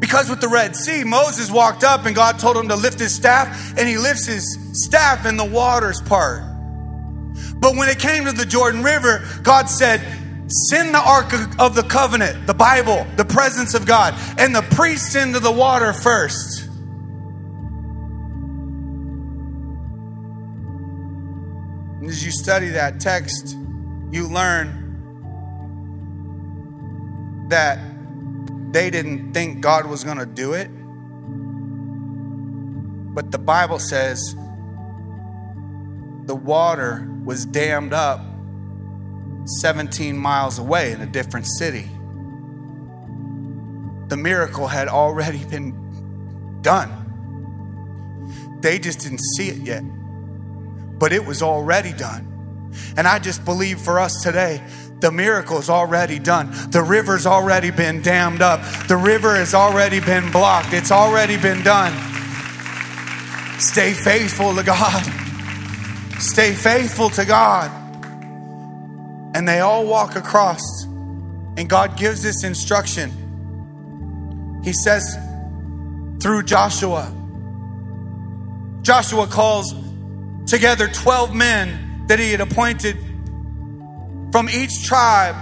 Because 0.00 0.30
with 0.30 0.40
the 0.40 0.48
Red 0.48 0.74
Sea, 0.74 1.04
Moses 1.04 1.50
walked 1.50 1.84
up 1.84 2.06
and 2.06 2.14
God 2.14 2.38
told 2.38 2.56
him 2.56 2.68
to 2.68 2.76
lift 2.76 2.98
his 2.98 3.14
staff, 3.14 3.76
and 3.78 3.88
he 3.88 3.98
lifts 3.98 4.26
his 4.26 4.58
staff 4.72 5.26
and 5.26 5.38
the 5.38 5.44
waters 5.44 6.00
part. 6.00 6.42
But 7.56 7.76
when 7.76 7.88
it 7.88 7.98
came 7.98 8.24
to 8.24 8.32
the 8.32 8.46
Jordan 8.46 8.82
River, 8.82 9.22
God 9.42 9.68
said, 9.68 10.00
Send 10.68 10.92
the 10.92 10.98
Ark 10.98 11.32
of 11.60 11.76
the 11.76 11.84
Covenant, 11.84 12.46
the 12.46 12.54
Bible, 12.54 13.06
the 13.16 13.24
presence 13.24 13.74
of 13.74 13.86
God, 13.86 14.14
and 14.36 14.54
the 14.54 14.62
priests 14.62 15.14
into 15.14 15.38
the 15.38 15.52
water 15.52 15.92
first. 15.92 16.68
As 22.04 22.24
you 22.24 22.32
study 22.32 22.70
that 22.70 22.98
text, 22.98 23.56
you 24.10 24.26
learn 24.28 24.80
that 27.48 27.78
they 28.72 28.90
didn't 28.90 29.32
think 29.32 29.60
God 29.60 29.86
was 29.86 30.04
going 30.04 30.18
to 30.18 30.26
do 30.26 30.52
it. 30.54 30.70
But 33.14 33.30
the 33.32 33.38
Bible 33.38 33.78
says 33.78 34.34
the 36.26 36.34
water 36.34 37.08
was 37.24 37.44
dammed 37.44 37.92
up 37.92 38.20
17 39.60 40.16
miles 40.16 40.58
away 40.58 40.92
in 40.92 41.00
a 41.00 41.06
different 41.06 41.46
city. 41.46 41.88
The 44.08 44.16
miracle 44.16 44.66
had 44.68 44.88
already 44.88 45.44
been 45.44 46.60
done. 46.62 46.96
They 48.60 48.78
just 48.78 49.00
didn't 49.00 49.22
see 49.36 49.48
it 49.48 49.58
yet, 49.58 49.82
but 50.98 51.12
it 51.12 51.24
was 51.24 51.42
already 51.42 51.92
done. 51.92 52.29
And 52.96 53.06
I 53.06 53.18
just 53.18 53.44
believe 53.44 53.80
for 53.80 53.98
us 53.98 54.22
today, 54.22 54.62
the 55.00 55.10
miracle 55.10 55.58
is 55.58 55.70
already 55.70 56.18
done. 56.18 56.50
The 56.70 56.82
river's 56.82 57.26
already 57.26 57.70
been 57.70 58.02
dammed 58.02 58.42
up. 58.42 58.60
The 58.86 58.96
river 58.96 59.34
has 59.36 59.54
already 59.54 60.00
been 60.00 60.30
blocked. 60.30 60.72
It's 60.72 60.92
already 60.92 61.36
been 61.36 61.62
done. 61.62 61.92
Stay 63.58 63.92
faithful 63.92 64.54
to 64.54 64.62
God. 64.62 65.02
Stay 66.18 66.52
faithful 66.52 67.10
to 67.10 67.24
God. 67.24 67.70
And 69.34 69.48
they 69.48 69.60
all 69.60 69.86
walk 69.86 70.16
across, 70.16 70.84
and 70.84 71.68
God 71.68 71.96
gives 71.96 72.22
this 72.22 72.44
instruction. 72.44 74.60
He 74.64 74.72
says 74.72 75.16
through 76.20 76.42
Joshua, 76.42 77.14
Joshua 78.82 79.26
calls 79.26 79.74
together 80.46 80.88
12 80.88 81.34
men 81.34 81.89
that 82.10 82.18
he 82.18 82.32
had 82.32 82.40
appointed 82.40 82.98
from 84.32 84.48
each 84.48 84.84
tribe, 84.84 85.36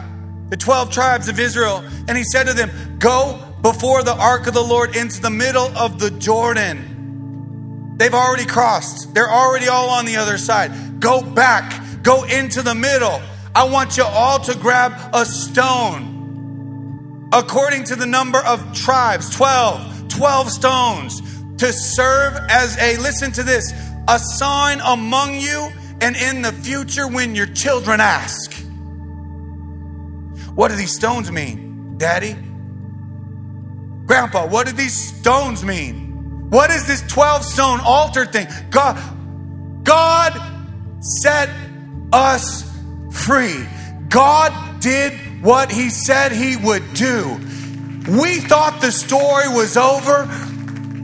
the 0.51 0.57
12 0.59 0.91
tribes 0.91 1.31
of 1.31 1.41
Israel, 1.41 1.83
and 2.07 2.15
he 2.15 2.25
said 2.25 2.47
to 2.47 2.53
them, 2.53 2.99
Go 2.99 3.43
before 3.63 4.03
the 4.03 4.15
ark 4.15 4.47
of 4.47 4.53
the 4.53 4.63
Lord 4.63 4.95
into 4.95 5.23
the 5.23 5.31
middle 5.31 5.75
of 5.79 5.99
the 5.99 6.11
Jordan. 6.11 7.95
They've 7.97 8.13
already 8.13 8.45
crossed, 8.45 9.15
they're 9.15 9.31
already 9.31 9.69
all 9.69 9.89
on 9.89 10.05
the 10.05 10.17
other 10.17 10.37
side. 10.37 11.01
Go 11.01 11.23
back, 11.23 12.03
go 12.03 12.25
into 12.25 12.61
the 12.61 12.75
middle. 12.75 13.23
I 13.55 13.65
want 13.65 13.97
you 13.97 14.05
all 14.05 14.39
to 14.41 14.55
grab 14.55 14.93
a 15.15 15.25
stone 15.25 17.31
according 17.33 17.85
to 17.85 17.97
the 17.97 18.07
number 18.07 18.45
of 18.45 18.75
tribes 18.75 19.35
12, 19.35 20.09
12 20.09 20.51
stones 20.51 21.23
to 21.57 21.73
serve 21.73 22.35
as 22.51 22.77
a, 22.77 22.99
listen 22.99 23.33
to 23.33 23.43
this, 23.43 23.73
a 24.07 24.19
sign 24.19 24.81
among 24.81 25.35
you 25.35 25.71
and 26.01 26.17
in 26.17 26.43
the 26.43 26.53
future 26.53 27.09
when 27.09 27.35
your 27.35 27.47
children 27.47 28.01
ask. 28.01 28.55
What 30.55 30.69
do 30.69 30.77
these 30.77 30.95
stones 30.95 31.31
mean, 31.31 31.99
Daddy? 31.99 32.37
Grandpa, 34.07 34.47
what 34.47 34.67
do 34.67 34.73
these 34.73 34.95
stones 34.95 35.65
mean? 35.65 36.49
What 36.51 36.71
is 36.71 36.87
this 36.87 37.03
12 37.09 37.45
stone 37.45 37.81
altar 37.81 38.25
thing? 38.25 38.49
God, 38.71 38.99
God 39.85 40.33
set 41.01 41.51
us 42.13 42.69
free. 43.13 43.67
God 44.09 44.81
did 44.81 45.13
what 45.43 45.71
He 45.71 45.91
said 45.91 46.33
He 46.33 46.57
would 46.57 46.95
do. 46.95 47.39
We 48.09 48.41
thought 48.41 48.79
the 48.81 48.91
story 48.91 49.49
was 49.49 49.77
over, 49.77 50.27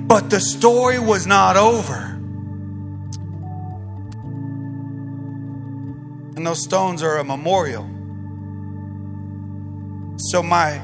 but 0.07 0.31
the 0.31 0.41
story 0.41 0.99
was 0.99 1.27
not 1.27 1.57
over. 1.57 2.14
And 6.45 6.51
those 6.51 6.63
stones 6.63 7.03
are 7.03 7.17
a 7.17 7.25
memorial. 7.25 7.89
So, 10.19 10.43
my 10.43 10.79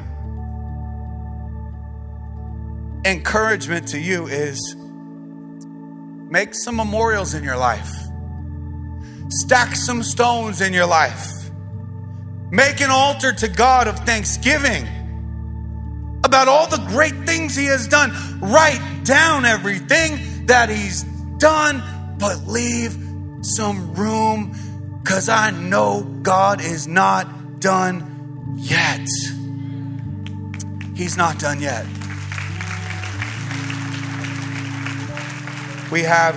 encouragement 3.05 3.89
to 3.89 4.01
you 4.01 4.27
is 4.27 4.75
make 6.31 6.55
some 6.55 6.77
memorials 6.77 7.35
in 7.35 7.45
your 7.45 7.59
life, 7.59 7.93
stack 9.29 9.77
some 9.77 10.03
stones 10.03 10.63
in 10.63 10.73
your 10.73 10.87
life, 10.87 11.31
make 12.51 12.81
an 12.81 12.91
altar 12.91 13.35
to 13.35 13.47
God 13.47 13.87
of 13.87 13.99
thanksgiving 14.07 14.89
about 16.25 16.49
all 16.49 16.69
the 16.69 16.83
great 16.89 17.27
things 17.27 17.55
He 17.55 17.67
has 17.67 17.87
done. 17.87 18.41
Write 18.41 19.03
down 19.05 19.45
everything 19.45 20.47
that 20.47 20.71
He's 20.71 21.03
done, 21.37 21.83
but 22.19 22.47
leave 22.47 22.97
some 23.43 23.93
room 23.93 24.55
because 25.03 25.29
I 25.29 25.51
know 25.51 26.03
God 26.23 26.61
is 26.61 26.87
not 26.87 27.61
done 27.61 28.55
yet. 28.57 29.07
He's 30.95 31.17
not 31.17 31.39
done 31.39 31.61
yet. 31.61 31.87
We 35.91 36.03
have 36.03 36.37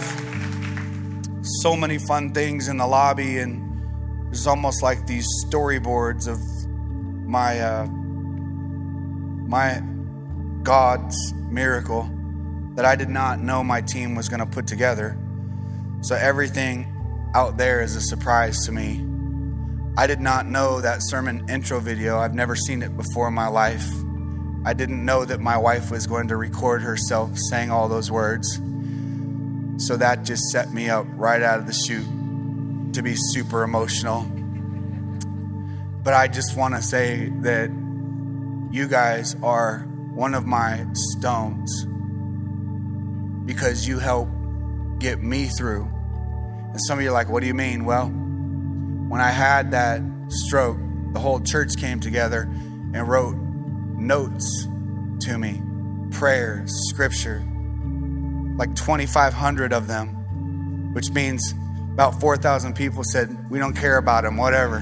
so 1.61 1.75
many 1.75 1.97
fun 1.97 2.33
things 2.33 2.67
in 2.67 2.77
the 2.77 2.87
lobby, 2.87 3.39
and 3.39 3.81
there's 4.27 4.47
almost 4.47 4.81
like 4.81 5.05
these 5.05 5.27
storyboards 5.45 6.27
of 6.27 6.39
my 7.27 7.59
uh, 7.59 7.85
my 9.47 9.81
God's 10.63 11.33
miracle 11.33 12.09
that 12.75 12.85
I 12.85 12.95
did 12.95 13.09
not 13.09 13.39
know 13.39 13.63
my 13.63 13.81
team 13.81 14.15
was 14.15 14.29
going 14.29 14.39
to 14.39 14.45
put 14.45 14.65
together. 14.65 15.17
So 16.01 16.15
everything 16.15 16.92
out 17.35 17.57
there 17.57 17.81
is 17.81 17.95
a 17.95 18.01
surprise 18.01 18.65
to 18.65 18.71
me. 18.71 19.05
I 19.97 20.07
did 20.07 20.19
not 20.19 20.47
know 20.47 20.81
that 20.81 20.99
sermon 21.01 21.45
intro 21.49 21.79
video. 21.79 22.19
I've 22.19 22.33
never 22.33 22.55
seen 22.55 22.81
it 22.81 22.95
before 22.97 23.27
in 23.27 23.33
my 23.33 23.47
life. 23.47 23.87
I 24.65 24.73
didn't 24.73 25.03
know 25.05 25.25
that 25.25 25.39
my 25.39 25.57
wife 25.57 25.91
was 25.91 26.07
going 26.07 26.29
to 26.29 26.37
record 26.37 26.81
herself 26.81 27.37
saying 27.37 27.71
all 27.71 27.87
those 27.87 28.11
words. 28.11 28.59
So 29.77 29.97
that 29.97 30.23
just 30.23 30.43
set 30.51 30.73
me 30.73 30.89
up 30.89 31.05
right 31.15 31.41
out 31.41 31.59
of 31.59 31.67
the 31.67 31.73
chute 31.73 32.93
to 32.93 33.01
be 33.01 33.15
super 33.15 33.63
emotional. 33.63 34.25
But 36.03 36.13
I 36.13 36.27
just 36.27 36.55
want 36.57 36.75
to 36.75 36.81
say 36.81 37.29
that 37.41 37.69
you 38.71 38.87
guys 38.87 39.35
are 39.43 39.79
one 40.13 40.33
of 40.35 40.45
my 40.45 40.85
stones. 40.93 41.85
because 43.45 43.87
you 43.87 43.99
help 43.99 44.29
get 44.99 45.21
me 45.21 45.47
through. 45.47 45.92
And 46.73 46.81
some 46.81 46.97
of 46.97 47.03
you 47.03 47.11
are 47.11 47.13
like, 47.13 47.29
what 47.29 47.41
do 47.41 47.47
you 47.47 47.53
mean? 47.53 47.85
Well, 47.85 48.07
when 48.07 49.21
I 49.21 49.29
had 49.29 49.69
that 49.71 50.01
stroke, 50.27 50.79
the 51.11 51.19
whole 51.19 51.39
church 51.39 51.77
came 51.77 51.99
together 51.99 52.41
and 52.41 53.07
wrote 53.07 53.35
notes 53.35 54.67
to 55.21 55.37
me, 55.37 55.61
prayers, 56.09 56.73
scripture, 56.89 57.45
like 58.57 58.73
2,500 58.73 59.71
of 59.71 59.85
them, 59.85 60.93
which 60.95 61.11
means 61.11 61.53
about 61.93 62.19
4,000 62.19 62.75
people 62.75 63.03
said, 63.03 63.51
We 63.51 63.59
don't 63.59 63.75
care 63.75 63.97
about 63.97 64.25
him, 64.25 64.35
whatever. 64.35 64.77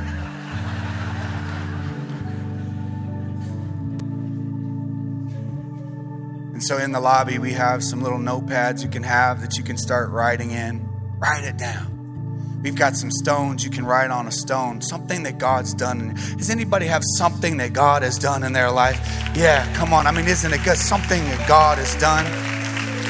And 6.54 6.64
so 6.64 6.78
in 6.78 6.94
the 6.94 7.02
lobby, 7.02 7.38
we 7.38 7.52
have 7.52 7.84
some 7.84 8.02
little 8.02 8.20
notepads 8.20 8.82
you 8.82 8.90
can 8.90 9.04
have 9.04 9.42
that 9.42 9.58
you 9.58 9.64
can 9.66 9.78
start 9.78 10.10
writing 10.10 10.52
in. 10.52 10.91
Write 11.22 11.44
it 11.44 11.58
down. 11.58 12.60
We've 12.64 12.76
got 12.76 12.96
some 12.96 13.12
stones 13.12 13.64
you 13.64 13.72
can 13.72 13.86
write 13.86 14.12
on 14.12 14.28
a 14.28 14.32
stone, 14.32 14.82
something 14.82 15.24
that 15.24 15.38
God's 15.40 15.74
done. 15.74 16.16
Does 16.38 16.50
anybody 16.50 16.86
have 16.88 17.04
something 17.18 17.58
that 17.58 17.74
God 17.74 18.04
has 18.04 18.20
done 18.20 18.44
in 18.44 18.54
their 18.54 18.72
life? 18.72 19.00
Yeah, 19.36 19.72
come 19.76 19.94
on. 19.94 20.06
I 20.08 20.12
mean, 20.12 20.28
isn't 20.28 20.52
it 20.54 20.64
good? 20.64 20.78
Something 20.78 21.24
that 21.26 21.48
God 21.48 21.78
has 21.80 21.96
done. 22.00 22.26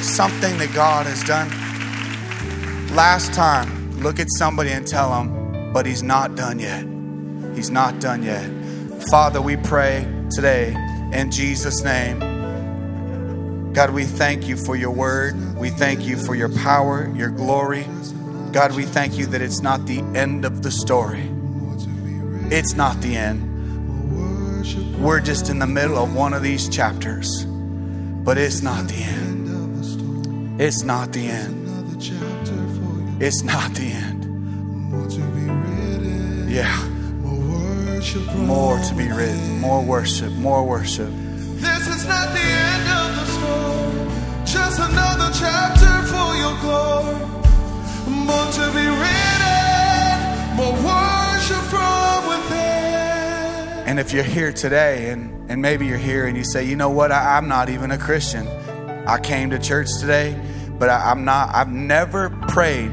Something 0.03 0.57
that 0.57 0.73
God 0.73 1.05
has 1.05 1.23
done. 1.23 1.49
Last 2.95 3.33
time, 3.33 4.01
look 4.01 4.19
at 4.19 4.27
somebody 4.31 4.71
and 4.71 4.87
tell 4.87 5.09
them, 5.11 5.73
but 5.73 5.85
He's 5.85 6.03
not 6.03 6.35
done 6.35 6.59
yet. 6.59 6.85
He's 7.55 7.69
not 7.69 7.99
done 7.99 8.23
yet. 8.23 8.49
Father, 9.09 9.41
we 9.41 9.57
pray 9.57 10.07
today 10.31 10.75
in 11.13 11.29
Jesus' 11.31 11.83
name. 11.83 12.30
God, 13.73 13.91
we 13.91 14.03
thank 14.03 14.47
you 14.47 14.57
for 14.57 14.75
your 14.75 14.91
word. 14.91 15.55
We 15.55 15.69
thank 15.69 16.01
you 16.01 16.17
for 16.17 16.35
your 16.35 16.49
power, 16.49 17.09
your 17.15 17.29
glory. 17.29 17.87
God, 18.51 18.75
we 18.75 18.83
thank 18.83 19.17
you 19.17 19.25
that 19.27 19.41
it's 19.41 19.61
not 19.61 19.85
the 19.85 19.99
end 20.13 20.43
of 20.43 20.61
the 20.61 20.71
story. 20.71 21.31
It's 22.51 22.73
not 22.73 22.99
the 23.01 23.15
end. 23.15 23.47
We're 25.01 25.21
just 25.21 25.49
in 25.49 25.59
the 25.59 25.67
middle 25.67 25.97
of 25.97 26.13
one 26.13 26.33
of 26.33 26.43
these 26.43 26.67
chapters, 26.67 27.45
but 27.45 28.37
it's 28.37 28.61
not 28.61 28.89
the 28.89 29.01
end. 29.01 30.59
It's 30.59 30.83
not 30.83 31.13
the 31.13 31.27
end. 31.27 31.57
It's 33.21 33.41
not 33.41 33.73
the 33.73 33.91
end. 33.91 34.21
Yeah. 36.51 36.87
More 38.35 38.79
to 38.79 38.93
be 38.95 39.07
written, 39.07 39.61
more 39.61 39.81
worship, 39.81 40.33
more 40.33 40.63
worship. 40.65 41.09
This 41.61 41.87
is 41.87 42.05
not 42.05 42.33
the 42.33 42.50
And 53.91 53.99
if 53.99 54.13
you're 54.13 54.23
here 54.23 54.53
today, 54.53 55.09
and, 55.09 55.51
and 55.51 55.61
maybe 55.61 55.85
you're 55.85 55.97
here 55.97 56.25
and 56.25 56.37
you 56.37 56.45
say, 56.45 56.63
you 56.63 56.77
know 56.77 56.89
what, 56.89 57.11
I, 57.11 57.37
am 57.37 57.49
not 57.49 57.69
even 57.69 57.91
a 57.91 57.97
Christian. 57.97 58.47
I 59.05 59.19
came 59.19 59.49
to 59.49 59.59
church 59.59 59.89
today, 59.99 60.39
but 60.79 60.87
I, 60.87 61.11
am 61.11 61.25
not, 61.25 61.53
I've 61.53 61.67
never 61.67 62.29
prayed 62.47 62.89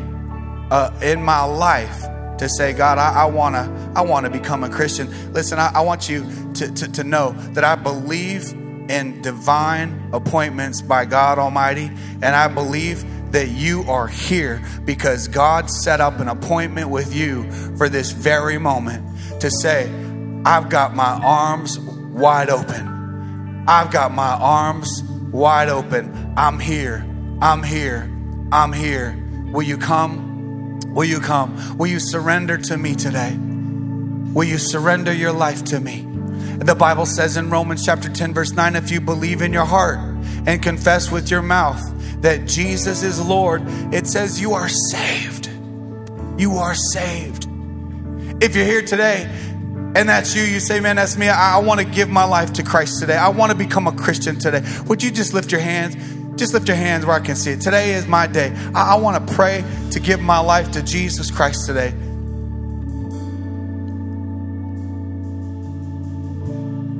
uh, 0.72 0.90
in 1.00 1.22
my 1.22 1.44
life 1.44 2.02
to 2.38 2.48
say, 2.48 2.72
God, 2.72 2.98
I, 2.98 3.12
I 3.12 3.24
wanna, 3.26 3.92
I 3.94 4.02
wanna 4.02 4.28
become 4.28 4.64
a 4.64 4.68
Christian. 4.68 5.32
Listen, 5.32 5.60
I, 5.60 5.70
I 5.72 5.82
want 5.82 6.08
you 6.08 6.26
to, 6.54 6.72
to, 6.72 6.90
to 6.90 7.04
know 7.04 7.30
that 7.52 7.62
I 7.62 7.76
believe 7.76 8.52
in 8.88 9.20
divine 9.22 10.10
appointments 10.12 10.82
by 10.82 11.04
God 11.04 11.38
Almighty, 11.38 11.86
and 11.86 12.26
I 12.26 12.48
believe 12.48 13.04
that 13.32 13.48
you 13.48 13.82
are 13.82 14.06
here 14.06 14.62
because 14.84 15.28
God 15.28 15.70
set 15.70 16.00
up 16.00 16.18
an 16.20 16.28
appointment 16.28 16.88
with 16.88 17.14
you 17.14 17.50
for 17.76 17.88
this 17.88 18.12
very 18.12 18.58
moment 18.58 19.40
to 19.40 19.50
say, 19.50 19.90
I've 20.44 20.70
got 20.70 20.94
my 20.94 21.20
arms 21.22 21.78
wide 21.78 22.48
open. 22.48 23.64
I've 23.68 23.90
got 23.90 24.12
my 24.12 24.34
arms 24.40 25.02
wide 25.30 25.68
open. 25.68 26.34
I'm 26.36 26.58
here. 26.58 27.04
I'm 27.42 27.62
here. 27.62 28.10
I'm 28.50 28.72
here. 28.72 29.22
Will 29.52 29.62
you 29.62 29.76
come? 29.76 30.80
Will 30.94 31.04
you 31.04 31.20
come? 31.20 31.76
Will 31.76 31.88
you 31.88 32.00
surrender 32.00 32.56
to 32.56 32.78
me 32.78 32.94
today? 32.94 33.36
Will 33.36 34.44
you 34.44 34.58
surrender 34.58 35.12
your 35.12 35.32
life 35.32 35.64
to 35.64 35.80
me? 35.80 36.07
The 36.58 36.74
Bible 36.74 37.06
says 37.06 37.36
in 37.36 37.50
Romans 37.50 37.84
chapter 37.84 38.08
10, 38.08 38.34
verse 38.34 38.52
9 38.52 38.74
if 38.74 38.90
you 38.90 39.00
believe 39.00 39.42
in 39.42 39.52
your 39.52 39.64
heart 39.64 39.98
and 40.44 40.60
confess 40.60 41.10
with 41.10 41.30
your 41.30 41.40
mouth 41.40 41.80
that 42.20 42.46
Jesus 42.48 43.04
is 43.04 43.24
Lord, 43.24 43.62
it 43.94 44.08
says 44.08 44.40
you 44.40 44.54
are 44.54 44.68
saved. 44.68 45.48
You 46.36 46.56
are 46.56 46.74
saved. 46.74 47.46
If 48.42 48.56
you're 48.56 48.64
here 48.64 48.82
today 48.82 49.28
and 49.94 50.08
that's 50.08 50.34
you, 50.34 50.42
you 50.42 50.58
say, 50.58 50.80
Man, 50.80 50.96
that's 50.96 51.16
me. 51.16 51.28
I, 51.28 51.56
I 51.56 51.58
want 51.58 51.78
to 51.80 51.86
give 51.86 52.08
my 52.08 52.24
life 52.24 52.52
to 52.54 52.64
Christ 52.64 53.00
today. 53.00 53.16
I 53.16 53.28
want 53.28 53.52
to 53.52 53.56
become 53.56 53.86
a 53.86 53.92
Christian 53.92 54.36
today. 54.36 54.62
Would 54.88 55.00
you 55.00 55.12
just 55.12 55.34
lift 55.34 55.52
your 55.52 55.60
hands? 55.60 55.96
Just 56.36 56.54
lift 56.54 56.66
your 56.66 56.76
hands 56.76 57.06
where 57.06 57.14
I 57.14 57.20
can 57.20 57.36
see 57.36 57.52
it. 57.52 57.60
Today 57.60 57.92
is 57.92 58.08
my 58.08 58.26
day. 58.26 58.52
I, 58.74 58.94
I 58.94 58.94
want 58.96 59.26
to 59.26 59.34
pray 59.34 59.64
to 59.92 60.00
give 60.00 60.20
my 60.20 60.40
life 60.40 60.72
to 60.72 60.82
Jesus 60.82 61.30
Christ 61.30 61.66
today. 61.66 61.94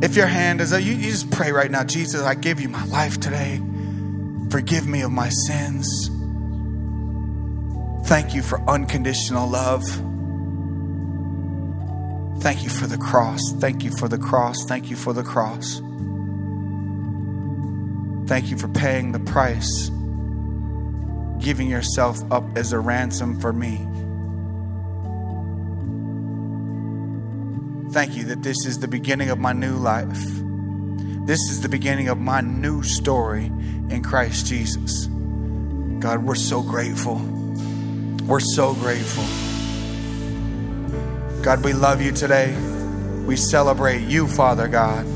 If 0.01 0.15
your 0.15 0.27
hand 0.29 0.61
is 0.61 0.73
up, 0.73 0.81
you, 0.81 0.93
you 0.93 1.11
just 1.11 1.31
pray 1.31 1.51
right 1.51 1.71
now, 1.71 1.83
Jesus, 1.83 2.23
I 2.23 2.35
give 2.35 2.61
you 2.61 2.69
my 2.69 2.85
life 2.85 3.19
today. 3.19 3.61
Forgive 4.51 4.87
me 4.87 5.03
of 5.03 5.11
my 5.11 5.29
sins. 5.29 6.11
Thank 8.07 8.33
you 8.35 8.43
for 8.43 8.61
unconditional 8.71 9.49
love. 9.49 9.83
Thank 12.41 12.63
you 12.63 12.71
for 12.71 12.87
the 12.87 12.97
cross. 12.97 13.41
Thank 13.59 13.83
you 13.83 13.91
for 13.91 14.07
the 14.07 14.19
cross. 14.19 14.65
Thank 14.65 14.89
you 14.89 14.97
for 14.97 15.13
the 15.13 15.25
cross. 15.25 15.81
Thank 18.29 18.51
you 18.51 18.59
for 18.59 18.69
paying 18.69 19.13
the 19.13 19.21
price, 19.21 19.89
giving 21.43 21.69
yourself 21.69 22.21
up 22.31 22.45
as 22.57 22.73
a 22.73 22.79
ransom 22.79 23.41
for 23.41 23.53
me. 23.53 23.88
Thank 27.91 28.17
you 28.17 28.25
that 28.25 28.43
this 28.43 28.67
is 28.67 28.81
the 28.81 28.89
beginning 28.89 29.31
of 29.31 29.39
my 29.39 29.53
new 29.53 29.77
life. 29.77 30.21
This 31.27 31.41
is 31.51 31.63
the 31.63 31.69
beginning 31.69 32.09
of 32.09 32.19
my 32.19 32.43
new 32.43 32.83
story 32.83 33.47
in 33.47 34.03
Christ 34.03 34.47
Jesus. 34.47 35.07
God, 35.99 36.23
we're 36.23 36.35
so 36.35 36.63
grateful. 36.63 37.17
We're 38.27 38.41
so 38.41 38.75
grateful. 38.75 39.25
God, 41.43 41.65
we 41.65 41.73
love 41.73 42.03
you 42.03 42.13
today. 42.13 42.55
We 43.27 43.37
celebrate 43.37 44.03
you, 44.03 44.29
Father 44.29 44.69
God. 44.69 45.07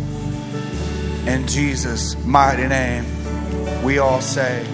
In 1.26 1.46
Jesus' 1.46 2.16
mighty 2.24 2.66
name, 2.66 3.04
we 3.82 3.98
all 3.98 4.20
say, 4.20 4.66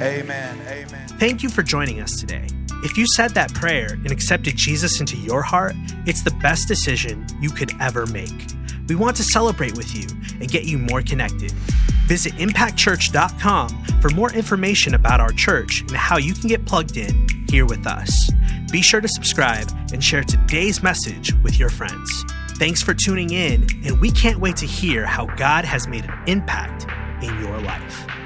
Amen. 0.00 0.58
Amen. 0.68 1.08
Thank 1.18 1.42
you 1.42 1.48
for 1.48 1.62
joining 1.62 2.00
us 2.00 2.18
today. 2.18 2.46
If 2.84 2.98
you 2.98 3.06
said 3.14 3.32
that 3.34 3.54
prayer 3.54 3.92
and 3.92 4.10
accepted 4.10 4.56
Jesus 4.56 4.98
into 4.98 5.16
your 5.16 5.40
heart, 5.40 5.74
it's 6.04 6.22
the 6.22 6.32
best 6.42 6.66
decision 6.66 7.24
you 7.40 7.48
could 7.48 7.70
ever 7.80 8.06
make. 8.06 8.32
We 8.88 8.96
want 8.96 9.16
to 9.18 9.22
celebrate 9.22 9.76
with 9.76 9.94
you 9.94 10.08
and 10.40 10.50
get 10.50 10.64
you 10.64 10.78
more 10.78 11.00
connected. 11.00 11.52
Visit 12.08 12.32
impactchurch.com 12.34 13.84
for 14.00 14.10
more 14.10 14.32
information 14.32 14.94
about 14.94 15.20
our 15.20 15.30
church 15.30 15.82
and 15.82 15.92
how 15.92 16.16
you 16.16 16.34
can 16.34 16.48
get 16.48 16.66
plugged 16.66 16.96
in 16.96 17.28
here 17.48 17.66
with 17.66 17.86
us. 17.86 18.30
Be 18.72 18.82
sure 18.82 19.00
to 19.00 19.08
subscribe 19.08 19.70
and 19.92 20.02
share 20.02 20.24
today's 20.24 20.82
message 20.82 21.32
with 21.44 21.60
your 21.60 21.68
friends. 21.68 22.24
Thanks 22.58 22.82
for 22.82 22.94
tuning 22.94 23.30
in, 23.30 23.66
and 23.84 24.00
we 24.00 24.10
can't 24.10 24.40
wait 24.40 24.56
to 24.56 24.66
hear 24.66 25.06
how 25.06 25.26
God 25.36 25.64
has 25.64 25.86
made 25.86 26.04
an 26.04 26.18
impact 26.26 26.86
in 27.22 27.38
your 27.40 27.60
life. 27.60 28.21